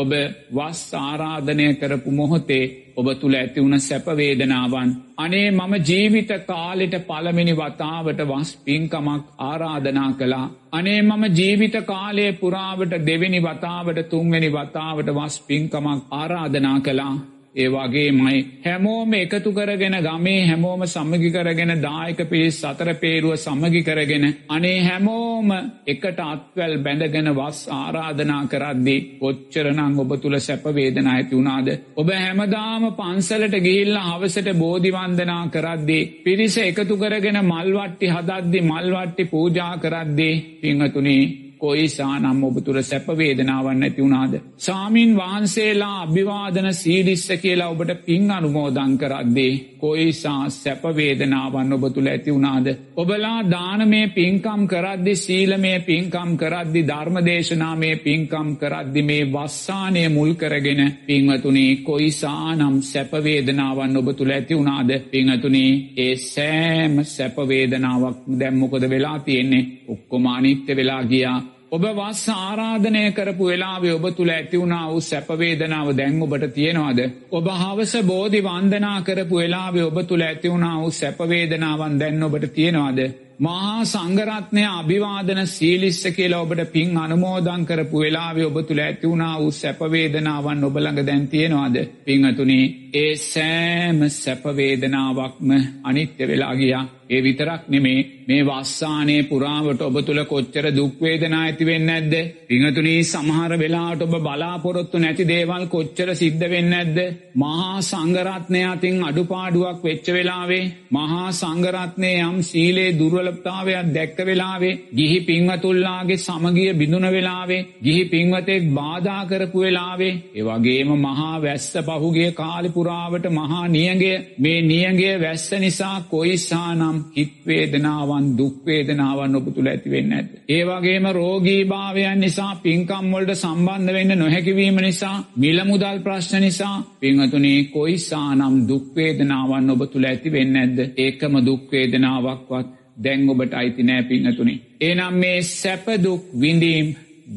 ඔබ 0.00 0.12
වස් 0.54 0.82
ආරාධනය 0.98 1.66
කරපු 1.74 2.10
මොහොතේ 2.12 2.64
ඔබ 2.96 3.08
තුළ 3.14 3.34
ඇතිවුණ 3.34 3.80
සැපවේදනාවන්. 3.80 4.90
අනේ 5.18 5.48
මම 5.50 5.74
ජීවිත 5.84 6.30
කාලෙට 6.46 6.94
පළමිනි 7.06 7.54
වතාවට 7.54 8.20
වස් 8.28 8.52
පින්කමක් 8.64 9.24
ආරාධනා 9.40 10.10
කළා. 10.12 10.46
අනේ 10.72 11.00
මම 11.02 11.24
ජීවිත 11.34 11.76
කාලය 11.86 12.26
පුරාවට 12.34 12.94
දෙවෙනි 13.06 13.40
වතාවට 13.40 14.00
තුන්වෙනි 14.10 14.50
වතාවට 14.50 15.10
වස් 15.14 15.36
පින්කමක් 15.42 16.00
ආරාධනා 16.12 16.78
කළා. 16.80 17.14
ඒ 17.54 17.68
වගේ 17.68 18.10
මයි 18.12 18.40
හැමෝම 18.64 19.14
එකතු 19.14 19.50
කරගෙන 19.52 19.96
ගමේ 20.00 20.42
හැමෝම 20.44 20.82
සමගි 20.84 21.30
කරගෙන 21.30 21.72
දායක 21.78 22.20
පිරිස් 22.24 22.60
සතර 22.60 22.90
පේරුව 22.96 23.34
සමගි 23.36 23.82
කරගෙන 23.82 24.26
අනේ 24.48 24.78
හැමෝම 24.80 25.50
එකට 25.84 26.20
අත්වැල් 26.24 26.76
බැඳගෙන 26.78 27.32
වස් 27.32 27.64
ආරාධනා 27.70 28.44
කරද්දී 28.46 29.18
ඔච්චරනං 29.22 29.98
ඔබ 29.98 30.14
තුළ 30.16 30.38
සැපවේදනා 30.38 31.14
ඇති 31.14 31.34
වුණාද. 31.34 31.68
ඔබ 31.96 32.08
හැමදාම 32.14 32.88
පන්සලට 32.94 33.58
ගිහිල්ල 33.58 33.98
හවසට 34.00 34.56
බෝධිවන්දනා 34.56 35.42
කරද්දී. 35.48 36.08
පිරිස 36.22 36.56
එකතු 36.60 36.94
කරගෙන 36.96 37.42
මල්වට්ටි 37.44 38.14
හදද්දි 38.14 38.60
මල්වට්ටි 38.62 39.24
පූජා 39.26 39.74
කරද්දී 39.78 40.34
පිංහතුනේ 40.60 41.49
කොයිසා 41.60 42.14
නම් 42.18 42.44
ඔබ 42.44 42.56
තුර 42.60 42.76
සැපවේදනාවන්න 42.82 43.82
ඇති 43.82 44.02
වුණාද. 44.02 44.34
සාමීන් 44.58 45.16
වහන්සේලා 45.16 45.96
අභිවාදන 46.02 46.68
සීඩිස්ස 46.74 47.26
කියලා 47.38 47.68
ඔබට 47.68 47.92
පින් 48.06 48.30
අනුමෝදං 48.30 48.94
කරද්දේ. 48.98 49.52
කොයිසා 49.78 50.42
සැපවේදනාවන් 50.52 51.72
ඔබ 51.72 51.84
තුළ 51.90 52.08
ඇති 52.08 52.32
වුණාද. 52.32 52.66
ඔබලා 52.96 53.38
දානමය 53.46 54.02
පින්කම් 54.10 54.62
කරද්දි 54.66 55.14
සීලමය 55.16 55.74
පින්කම් 55.80 56.30
කරද්දි 56.36 56.82
ධර්මදේශනාමය 56.84 57.90
පින්කම් 57.98 58.48
කරද්දි 58.56 59.02
මේ 59.02 59.24
වස්සානය 59.26 60.04
මුල් 60.10 60.32
කරගෙන 60.34 60.82
පින්වතුනේ 61.06 61.76
කොයිසානම් 61.82 62.76
සැපවේදනාවන් 62.82 63.96
ඔබ 63.96 64.08
තුළ 64.14 64.30
ඇති 64.30 64.54
වුණාද 64.54 64.90
පිංහතුනේ 65.10 65.72
ඒ 65.98 66.14
සෑම 66.24 66.94
සැපවේදනාවක් 67.06 68.18
දැම්මොකොද 68.40 68.84
වෙලා 68.90 69.18
තියෙන්නේ 69.20 69.68
ඔක්කොමානිත්‍ය 69.88 70.76
වෙලා 70.76 71.02
ගියා 71.04 71.38
ඔබ 71.72 71.84
වස් 71.88 72.22
ආරාධනය 72.30 73.02
කරපු 73.12 73.44
වෙලාවේ 73.44 73.92
ඔබ 73.92 74.06
තුළ 74.10 74.30
ඇතිවුණා 74.30 74.86
වූ 74.88 75.02
සැපවේදනාව 75.02 75.88
දැන් 75.96 76.16
ඔබට 76.20 76.44
තියෙනවාද. 76.54 77.00
ඔබ 77.30 77.46
හවස 77.52 77.92
බෝධි 78.02 78.40
වන්දනා 78.40 78.98
කරපු 79.02 79.36
වෙලාවේ 79.36 79.84
ඔබ 79.84 80.00
තුළ 80.04 80.22
ඇතිවුණා 80.22 80.76
වූ 80.80 80.90
සැපවේදනාවන් 80.92 81.94
දැන් 82.00 82.22
ඔබට 82.22 82.48
තියෙනවාද. 82.52 82.98
මහා 83.40 83.84
සංගරත්නය 83.84 84.64
අභිවාදන 84.70 85.42
සීලිස්ස 85.48 86.02
කියලා 86.10 86.40
ඔබට 86.40 86.66
පින් 86.72 86.98
අනුමෝදං 86.98 87.66
කරපු 87.66 88.00
වෙලාවේ 88.00 88.46
ඔබ 88.46 88.58
තුළ 88.62 88.80
ඇතිවුණා 88.80 89.34
වූ 89.38 89.52
සැපවේදනාවන් 89.54 90.64
ඔබළඟ 90.64 91.02
දැන් 91.06 91.28
තියෙනවාද. 91.28 91.76
පිංහතුනේ 92.04 92.64
ඒ 92.94 93.12
සෑම 93.24 94.08
සැපවේදනාවක්ම 94.14 95.50
අනිත්‍ය 95.84 96.28
වෙලා 96.28 96.54
ගියා. 96.56 96.86
ඒ 97.10 97.20
විතරක් 97.20 97.62
නෙමේ 97.68 98.00
මේ 98.28 98.42
වස්සානයේ 98.44 99.22
පුරාවට 99.24 99.80
ඔබ 99.82 99.96
තුළ 100.00 100.20
කොච්චර 100.24 100.66
දුක්වේදනා 100.70 101.40
ඇතිවෙන්න 101.40 101.88
ඇද්ද. 101.88 102.12
පිංහතුනී 102.48 103.00
සමහර 103.04 103.52
වෙලාට 103.56 104.04
ඔබ 104.06 104.14
බලාපොරොත්තු 104.18 104.98
නැති 104.98 105.24
දේවල් 105.24 105.64
කොච්චර 105.66 106.08
සිද්ධ 106.14 106.44
වෙන්න 106.46 106.72
ඇද්ද. 106.72 106.98
මහා 107.36 107.80
සංගරත්නය 107.82 108.60
අතින් 108.64 109.00
අඩුපාඩුවක් 109.02 109.80
වෙච්ච 109.82 110.06
වෙලාවේ. 110.08 110.70
මහා 110.90 111.26
සංගරත්නය 111.32 112.12
යම් 112.20 112.36
සීලේ 112.42 112.94
දුර්වලප්තාවයක් 112.94 113.90
දැක්ක 113.90 114.18
වෙලාවේ. 114.22 114.78
ගිහි 114.92 115.18
පිංවතුල්ලාගේ 115.22 116.20
සමගිය 116.20 116.70
බිඳුන 116.74 117.08
වෙලාවේ. 117.08 117.66
ගිහි 117.80 118.04
පිංවතෙක් 118.06 118.70
බාධා 118.72 119.22
කරපු 119.26 119.58
වෙලාවේ. 119.60 120.14
ඒවගේම 120.36 120.94
මහා 121.00 121.34
වැස්ස 121.40 121.68
පහුගේ 121.88 122.30
කාලිපුරාවට 122.34 123.30
මහා 123.32 123.66
නියගේ 123.68 124.16
මේ 124.38 124.58
නියගේ 124.64 125.14
වැස්ස 125.18 125.50
නිසා 125.58 125.96
කොයිසානම් 126.10 126.99
හිත්වේදනාවන් 127.14 128.26
දුක්වේදනාවන් 128.38 129.36
ඔබ 129.36 129.46
තුළ 129.50 129.68
ඇතිවෙන්න 129.68 130.12
ඇත. 130.12 130.30
ඒවගේම 130.48 131.06
රෝගී 131.12 131.62
භාවයන් 131.66 132.20
නිසා 132.20 132.52
පින්කම්වොල්ට 132.58 133.32
සම්බන්ධ 133.34 133.92
වෙන්න 133.92 134.18
නොහැකිවීම 134.18 134.80
නිසා 134.80 135.16
මිලමුදල් 135.36 135.98
ප්‍රශ්න 136.00 136.40
නිසා 136.40 136.76
පිංහතුනේ 137.00 137.58
කොයිසානම් 137.68 138.56
දුක්වේදනාවන් 138.68 139.70
ඔබ 139.70 139.82
තුළ 139.86 140.06
ඇතිවෙන්න 140.06 140.56
ඇද්ද 140.56 140.78
ඒකම 140.98 141.34
දුක්වේදනාවක්වත් 141.46 142.68
දැන් 142.98 143.28
ඔබට 143.28 143.54
අයිති 143.54 143.82
නෑ 143.82 144.02
පිංහතුනේ. 144.04 144.58
ඒනම් 144.80 145.14
මේ 145.16 145.38
සැපදුක් 145.42 146.22
විඳීම් 146.40 146.88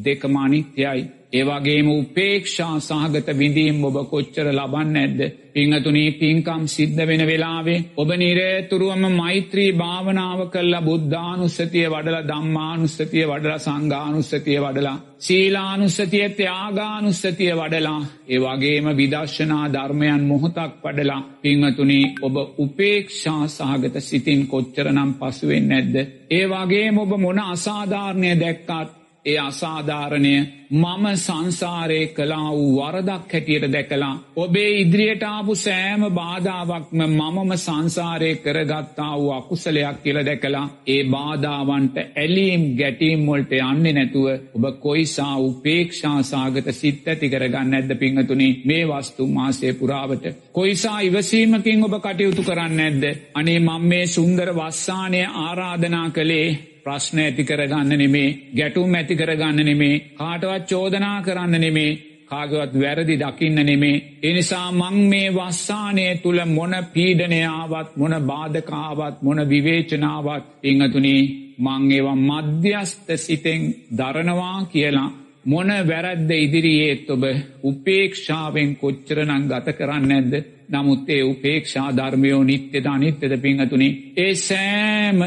දෙකමානිත්‍යයි. 0.04 1.02
ඒවගේම 1.34 1.88
උපේක්ෂා 1.90 2.74
සහගත 2.80 3.28
විඳීම් 3.34 3.78
ඔබ 3.84 3.96
කොච්චර 4.08 4.48
ලබන්න 4.50 4.96
ඇද්ද. 4.96 5.20
පිංහතුනී 5.52 6.10
පින්කම් 6.12 6.62
සිද්ධ 6.66 7.00
වෙන 7.02 7.22
වෙලාවේ 7.22 7.80
ඔබ 7.96 8.10
නිරේතුරුවම 8.14 9.04
මෛත්‍රී 9.12 9.72
භාවනාව 9.74 10.40
කල්ල 10.48 10.76
බුද්ධානුස්සතිය 10.82 11.86
වඩල 11.86 12.18
දම්මානුස්සතිය 12.24 13.24
වඩල 13.24 13.58
සංගානුස්සතිය 13.58 14.58
වඩලා. 14.60 14.96
සීලානුස්සතිය 15.20 16.24
ත්‍යයාගානුස්සතිය 16.32 17.52
වඩලා 17.52 18.00
ඒවගේම 18.28 18.86
විදර්ශනා 18.94 19.66
ධර්මයන් 19.68 20.24
මොහොතක් 20.24 20.74
වඩලා 20.82 21.20
පිංහතුනී 21.42 22.04
ඔබ 22.22 22.36
උපේක්ෂා 22.58 23.42
සහගත 23.48 23.96
සිතින් 24.02 24.42
කොච්චරනම් 24.46 25.10
පසුවෙන් 25.14 25.66
නැද්ද. 25.68 25.96
ඒවගේ 26.32 26.88
ඔබ 26.98 27.16
මොන 27.18 27.38
අසාධාරණය 27.46 28.30
දැක්කාත් 28.36 29.03
ඒ 29.24 29.38
අසාධාරණය 29.40 30.34
මම 30.72 31.04
සංසාරය 31.16 32.00
කලා 32.08 32.50
වූ 32.50 32.70
වරදක් 32.76 33.32
හැටියට 33.32 33.72
දැකලා. 33.72 34.14
ඔබේ 34.36 34.70
ඉදිරියට 34.72 35.22
ආපු 35.24 35.54
සෑම 35.56 36.02
බාධාවක්ම 36.10 37.00
මමම 37.00 37.52
සංසාරය 37.56 38.30
කරගත්තා 38.36 39.12
වූ 39.14 39.30
අකුසලයක් 39.30 40.02
කියල 40.02 40.18
දැකලා. 40.20 40.66
ඒ 40.86 41.04
බාධාවන්ට 41.06 41.96
ඇලීම් 42.16 42.62
ගැටීම්මොල්ට 42.76 43.52
යන්නේ 43.52 43.92
නැතුව 43.92 44.26
ඔබ 44.56 44.64
කොයිසා 44.80 45.36
උපේක්ෂා 45.38 46.18
සාගත 46.24 46.68
සිත් 46.72 47.08
ඇති 47.08 47.30
කරගන්න 47.30 47.74
ඇද 47.74 47.96
පිංහතුනි 47.96 48.48
මේ 48.64 48.84
වස්තු 48.86 49.26
මාසය 49.28 49.72
පුරාවට. 49.74 50.24
කොයිසා 50.52 51.00
ඉවසීමකින් 51.00 51.84
ඔබ 51.84 51.96
කටයුතු 52.00 52.42
කරන්න 52.42 52.80
ඇද්ද. 52.80 53.04
අනේ 53.34 53.58
මං 53.60 53.82
මේ 53.84 54.06
සුන්දර 54.08 54.48
වස්සානය 54.52 55.20
ආරාධනා 55.38 56.08
කළේ 56.10 56.73
ප්‍රශ්න 56.84 57.18
ඇති 57.20 57.44
කරගන්න 57.44 57.94
නෙමේ 57.96 58.34
ගැටුම් 58.54 58.94
ඇති 58.94 59.14
කරගන්න 59.16 59.60
නෙමේ 59.62 60.02
කාටවත් 60.14 60.66
චෝදනා 60.68 61.16
කරන්න 61.22 61.60
නෙමේ 61.60 61.92
කාගවත් 62.26 62.72
වැරදි 62.74 63.16
දකින්න 63.16 63.58
නෙමේ. 63.62 64.02
එනිසා 64.22 64.68
මං 64.72 64.96
මේ 65.04 65.28
වස්සානය 65.30 66.06
තුළ 66.16 66.40
මොන 66.46 66.74
පීඩනයාවත් 66.92 67.90
මොන 67.96 68.14
බාධකාවත් 68.22 69.16
මොන 69.22 69.40
විවේචනාවත් 69.44 70.44
ඉංහතුනි 70.62 71.16
මං 71.58 71.82
ඒවා 71.92 72.22
මධ්‍යස්ත 72.22 73.08
සිතෙන් 73.16 73.62
දරනවා 73.92 74.58
කියලා 74.66 75.10
මොන 75.44 75.70
වැරද්ද 75.86 76.30
ඉදිරියේත් 76.36 77.10
ඔබ 77.10 77.24
උපේක්ෂාවෙන් 77.64 78.70
කොච්චරනං 78.76 79.48
ගත 79.50 79.76
කරන්න 79.78 80.12
ඇද්ද 80.12 80.34
නමුත් 80.70 81.08
ඒ 81.08 81.22
උපේක්ෂා 81.24 81.88
ධර්මයෝ 81.92 82.42
නිත්‍යද 82.42 82.86
අනිත්‍යද 82.86 83.32
පිංහතුනි 83.38 83.88
ඒ 84.16 84.34
සෑම 84.36 85.20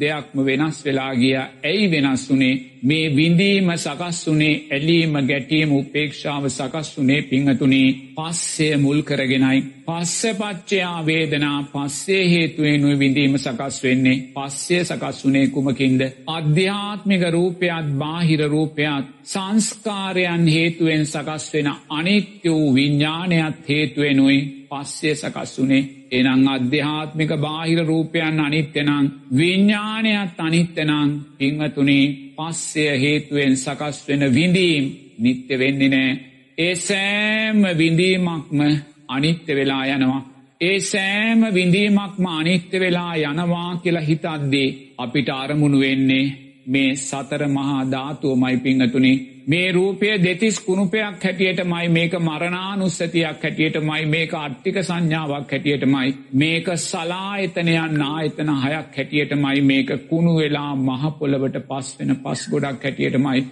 දෙයක්ම 0.00 0.38
වෙනස් 0.46 0.84
වෙලා 0.84 1.14
ගිය. 1.14 1.36
ඇයි 1.36 1.90
වෙනස් 1.90 2.30
වනේ? 2.30 2.60
මේ 2.82 3.16
විඳීම 3.16 3.68
සකස් 3.76 4.20
වනේ 4.28 4.54
ඇලීම 4.70 5.12
ගැටීම 5.28 5.72
උපේක්ෂාව 5.72 6.48
සකස් 6.48 6.88
වනේ 6.98 7.22
පිංහතුනේ. 7.22 8.14
පස්සය 8.16 8.76
මුල් 8.76 9.02
කරගෙනයි. 9.02 9.60
පස්ස 9.86 10.22
පච්චයා 10.38 11.06
වේදනා 11.06 11.58
පස්සේ 11.72 12.24
හේතුවෙනුව 12.30 12.98
විඳීම 12.98 13.36
සකස් 13.38 13.82
වෙන්නේ. 13.84 14.22
පස්සේ 14.34 14.84
සකස් 14.84 15.18
වනේ 15.26 15.46
කුමකින්ද. 15.46 16.00
අධ්‍යාත්මික 16.26 17.22
රූපයත් 17.30 17.86
බාහිර 17.98 18.48
රූපයත් 18.48 19.06
සංස්කාරයන් 19.24 20.48
හේතුවෙන් 20.48 21.06
සකස් 21.06 21.44
වෙන 21.54 21.70
අනිත්‍ය 21.88 22.48
වූ 22.50 22.74
විඤ්ඥානයත් 22.74 23.68
හේතුවෙනුයි 23.68 24.61
පස්සේ 24.72 25.14
සකස් 25.14 25.52
වනේ 25.58 25.88
එනං 26.12 26.48
අධ්‍යාත්මික 26.48 27.32
බාහිර 27.38 27.80
රූපයන් 27.82 28.40
අනිත්‍යනං 28.40 28.90
විඤ්ඥානයත් 29.32 30.38
අනිත්‍යනං 30.38 31.10
පිංහතුනේ 31.38 32.06
පස්සය 32.36 32.84
හේතුවෙන් 32.96 33.54
සකස් 33.56 33.96
වෙන 34.08 34.22
විඳීම් 34.34 34.84
නිත්‍ය 35.18 35.54
වෙන්නේ 35.58 35.88
නෑ. 35.88 36.12
ඒ 36.58 36.74
සෑම 36.78 37.60
විඳීමක්ම 37.78 38.60
අනිත්‍ය 39.08 39.52
වෙලා 39.54 39.84
යනවා. 39.86 40.22
ඒ 40.60 40.78
සෑම 40.82 41.40
විඳීමක්ම 41.54 42.24
අනිත්‍ය 42.30 42.76
වෙලා 42.80 43.12
යනවා 43.22 43.70
කියලා 43.76 44.02
හිතද්දේ 44.02 44.68
අපිට 44.98 45.28
අරමුණු 45.32 45.78
වෙන්නේ 45.80 46.24
මේ 46.66 46.90
සතර 46.98 47.42
මහා 47.48 47.82
ධාතුව 47.90 48.34
මයි 48.36 48.56
පිංහතුනේ 48.56 49.16
මේ 49.46 49.72
රූපය 49.72 50.08
දෙතිස් 50.18 50.60
කුණුපයක් 50.60 51.24
හැටියට 51.24 51.60
මයි 51.64 51.88
මේක 51.88 52.12
මරණානුස්සතියක් 52.18 53.42
හැටියට 53.42 53.76
මයි 53.80 54.06
මේක 54.06 54.34
අට්ටික 54.34 54.76
සංඥාවක් 54.80 55.50
හැටියට 55.50 55.84
මයි 55.86 56.14
මේක 56.34 56.66
සලායතනයන් 56.78 58.02
ආයතන 58.02 58.52
හයක් 58.56 58.92
හැටියට 58.92 59.32
මයි 59.36 59.60
මේක 59.62 59.90
කුණු 60.08 60.36
වෙලා 60.36 60.74
මහපොළවට 60.78 61.58
පස් 61.68 61.88
වෙන 61.98 62.16
පස් 62.18 62.48
ගොඩක් 62.50 62.84
හැටියට 62.84 63.18
මයි 63.18 63.46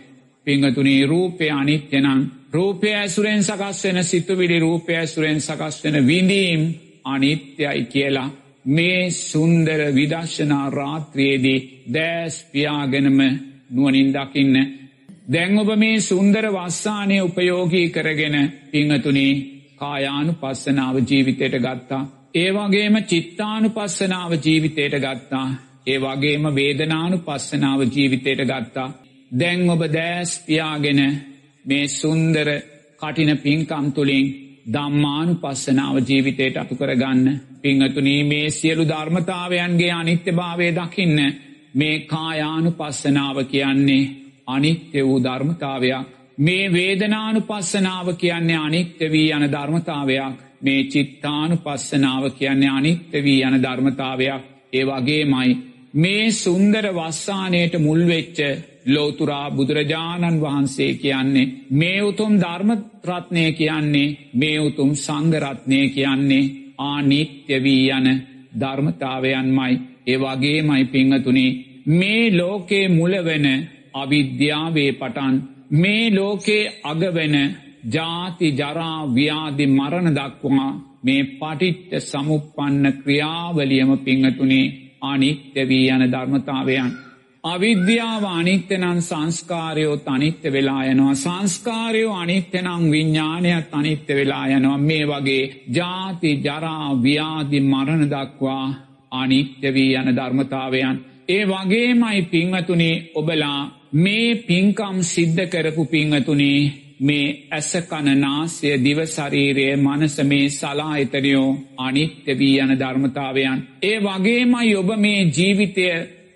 පිංහතුනී 0.46 1.06
රූපය 1.06 1.50
අනිත්‍යනං 1.50 2.30
රූපය 2.52 2.94
ඇසුරෙන් 2.94 3.42
සකස් 3.42 3.84
වෙන 3.84 4.04
සිතුවිලි 4.04 4.58
රූපය 4.58 4.94
ඇසුරෙන් 4.94 5.40
සකස් 5.40 5.84
වෙන 5.84 6.06
විඳීම් 6.06 6.62
අනිත්‍යයි 7.04 7.84
කියලා 7.86 8.30
මේ 8.66 9.10
සුන්දර 9.12 9.80
විදර්ශනා 9.94 10.66
රාත්‍රයේදී 10.70 11.84
දෑස් 11.94 12.44
පියාගෙනම 12.52 13.18
නුවනින් 13.70 14.12
දකින්න 14.12 14.79
දැන් 15.30 15.58
ඔබ 15.58 15.70
මේ 15.76 16.00
සුන්දර 16.00 16.44
වස්සානය 16.48 17.16
උපයෝගී 17.20 17.88
කරගෙන 17.88 18.36
පිංහතුනී 18.70 19.32
කායානු 19.76 20.32
පස්සනාව 20.34 20.96
ජීවිතයට 21.02 21.56
ගත්තා. 21.56 22.08
ඒවගේම 22.34 22.96
චිත්තානු 23.02 23.68
පස්සනාව 23.68 24.32
ජීවිතයට 24.36 24.96
ගත්තා. 24.96 25.46
ඒ 25.86 25.98
වගේම 25.98 26.44
වේදනානු 26.50 27.16
පස්සනාව 27.18 27.80
ජීවිතයට 27.86 28.42
ගත්තා. 28.44 28.88
දැන් 29.30 29.70
ඔබ 29.70 29.82
දෑස් 29.88 30.32
පියාගෙන 30.38 31.00
මේ 31.64 31.84
සුන්දර 31.90 32.48
කටින 33.00 33.30
පින්කම් 33.38 33.86
තුළින් 33.92 34.26
දම්මානු 34.66 35.34
පස්සනාව 35.34 35.96
ජීවිතයට 36.08 36.56
අතු 36.56 36.74
කරගන්න. 36.74 37.26
පිංහතුනී 37.62 38.22
මේ 38.24 38.46
සියලු 38.50 38.84
ධර්මතාවයන්ගේ 38.84 39.92
අනිත්‍ය 39.92 40.30
භාවය 40.32 40.68
දකින්න 40.72 41.18
මේ 41.74 41.96
කායානු 42.06 42.70
පස්සනාව 42.72 43.36
කියන්නේ 43.46 44.04
අනිත්‍ය 44.46 45.00
වූ 45.02 45.24
ධර්මතාවයක්. 45.24 46.06
මේ 46.38 46.72
වේදනානු 46.72 47.40
පස්සනාව 47.40 48.06
කියන්නේ 48.16 48.56
අනිත්‍ය 48.58 49.10
වී 49.10 49.30
යන 49.30 49.44
ධර්මතාවයක්. 49.52 50.34
මේ 50.62 50.84
චිත්තානු 50.84 51.56
පස්සනාව 51.56 52.24
කියන්නේ 52.30 52.70
අනිත්‍ය 52.70 53.18
වී 53.22 53.42
යන 53.42 53.62
ධර්මතාවයක්. 53.62 54.42
ඒ 54.72 54.84
වගේමයි 54.86 55.50
මේ 55.94 56.30
සුන්දර 56.32 56.86
වස්සානයට 56.88 57.74
මුල්වෙච්ච 57.78 58.38
ලෝතුරා 58.86 59.50
බුදුරජාණන් 59.50 60.40
වහන්සේ 60.40 60.94
කියන්නේ 60.94 61.52
මේ 61.70 62.02
උතුම් 62.02 62.32
ධර්මරත්නය 62.40 63.52
කියන්නේ 63.52 64.16
මේ 64.34 64.60
උතුම් 64.60 64.90
සංගරත්නය 64.96 65.80
කියන්නේ 65.88 66.50
ආනිත්‍ය 66.80 67.62
වී 67.62 67.90
යන 67.90 68.06
ධර්මතාවයන්මයි. 68.60 69.80
ඒ 70.06 70.18
වගේමයි 70.18 70.84
පිංහතුනි 70.84 71.46
මේ 71.88 72.36
ලෝකේ 72.38 72.88
මුලවෙන 72.88 73.46
අවිද්‍යාවේ 73.94 74.92
පටන් 74.92 75.34
මේ 75.72 76.04
ලෝකේ 76.14 76.62
අගවෙන 76.84 77.36
ජාති 77.88 78.48
ජරා 78.52 79.00
ව්‍යාධි 79.08 79.66
මරණ 79.68 80.16
දක්වා 80.16 80.70
මේ 81.02 81.22
පටිට්ට 81.32 81.92
සමුපන්න 82.02 82.84
ක්‍රියාවලියම 82.94 83.92
පිංහතුනේ 83.98 84.66
අනිත්‍ය 85.02 85.68
වී 85.68 85.86
යන 85.88 86.04
ධර්මතාවයන්. 86.12 86.90
අවිද්‍යාව 87.44 88.24
අනිත්‍යනං 88.30 89.00
සංස්කාරයෝ 89.00 89.96
අනිත්‍ය 90.06 90.52
වෙලා 90.52 90.82
යනවා 90.84 91.14
සංස්කාරයෝ 91.16 92.14
අනිත්‍යනං 92.14 92.90
විඤ්ඥානයක් 92.90 93.72
අනිත්‍ය 93.72 94.12
වෙලා 94.14 94.46
යනවා 94.48 94.78
මේ 94.80 95.04
වගේ 95.06 95.50
ජාති 95.74 96.30
ජරා 96.38 96.88
ව්‍යාධි 97.02 97.60
මරණ 97.62 98.04
දක්වා 98.06 98.66
අනිත්‍ය 99.12 99.68
වී 99.74 99.94
යන 99.94 100.16
ධර්මතාවයන්. 100.16 100.96
ඒ 101.28 101.42
වගේමයි 101.46 102.22
පිංහතුනේ 102.24 102.96
ඔබලා 103.14 103.79
මේ 103.92 104.34
පින්කම් 104.36 105.02
සිද්ධ 105.04 105.44
කරපු 105.46 105.84
පිංහතුනේ 105.86 106.72
මේ 107.00 107.48
ඇස 107.50 107.72
කණනාසය 107.82 108.70
දිවශරීරය 108.78 109.66
මනස 109.76 110.16
මේ 110.22 110.48
සලාහිතනයෝ 110.50 111.58
අනිත්‍ය 111.78 112.38
වී 112.38 112.58
යන 112.58 112.72
ධර්මතාවයන්. 112.78 113.58
ඒ 113.82 113.98
වගේමයි 113.98 114.76
ඔබ 114.76 114.90
මේ 114.96 115.20
ජීවිතය 115.28 115.86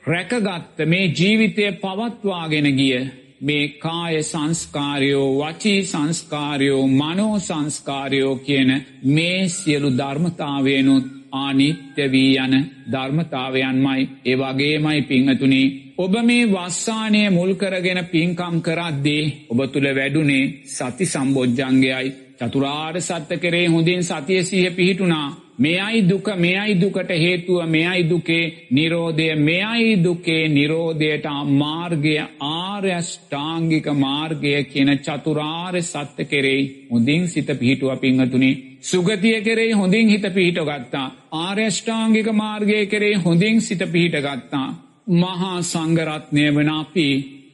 රැකගත්ත 0.04 0.78
මේ 0.86 1.12
ජීවිතය 1.12 1.64
පවත්වාගෙන 1.74 2.68
ගිය 2.72 2.98
මේ 3.40 3.68
කාය 3.76 4.22
සංස්කාරයෝ 4.22 5.28
වචී 5.40 5.80
සංස්කාරයෝ 5.84 6.86
මනෝ 6.90 7.38
සංස්කාරයෝ 7.38 8.36
කියන 8.36 8.70
මේ 9.06 9.48
සියලු 9.48 9.90
ධර්මතාවයනුත් 9.92 11.06
ආනිත්‍ය 11.34 12.04
වී 12.10 12.36
යන 12.36 12.54
ධර්මතාවයන්මයි 12.92 14.02
ඒ 14.24 14.36
වගේමයි 14.36 15.02
පිංහතුනී 15.02 15.83
ඔබ 15.96 16.14
මේ 16.20 16.46
වස්සානය 16.46 17.20
මුල්කරගෙන 17.30 18.00
පින්කම් 18.06 18.56
කරද්දී 18.60 19.46
ඔබ 19.48 19.60
තුළ 19.68 19.86
වැඩුනේ 19.90 20.50
සති 20.66 21.06
සම්බෝජ්ජන්ගේයයි 21.06 22.14
චතුරාර් 22.36 22.96
සත්ත 23.00 23.38
කරේ 23.38 23.68
හොඳින් 23.68 24.02
සතිය 24.02 24.42
සිහ 24.42 24.70
පිහිටුනා 24.70 25.28
මෙයයි 25.56 26.00
දුක 26.04 26.26
මෙයයි 26.36 26.74
දුකට 26.76 27.10
හේතුව 27.16 27.68
මෙයයි 27.68 28.02
දුකේ 28.04 28.66
නිරෝධය 28.70 29.28
මෙයයි 29.38 29.92
දුකේ 29.98 30.48
නිරෝධයට 30.48 31.26
මාර්ගය 31.54 32.16
ආර්යෂ්ඨාංගික 32.40 33.86
මාර්ගය 33.96 34.54
කියන 34.64 34.90
චතුරාර් 34.98 35.74
සත්ත 35.82 36.26
කෙරෙයි 36.26 36.88
හොඳින් 36.90 37.28
සිත 37.28 37.48
පිහිටුව 37.54 37.94
පිංහතුනි 37.98 38.50
සුගතිය 38.82 39.38
කෙරේ 39.42 39.72
හොඳින් 39.72 40.08
හිත 40.08 40.26
පිහිට 40.32 40.58
ගත්තා 40.60 41.06
ආර්යෂ්ඨාංගික 41.32 42.28
මාර්ගය 42.34 42.86
කරේ 42.86 43.14
හොඳින් 43.18 43.60
සිත 43.60 43.82
පිහිට 43.88 44.18
ගත්තා 44.22 44.83
මහා 45.06 45.56
සංගරත්නය 45.62 46.44
වන 46.50 46.70
අපි 46.70 47.08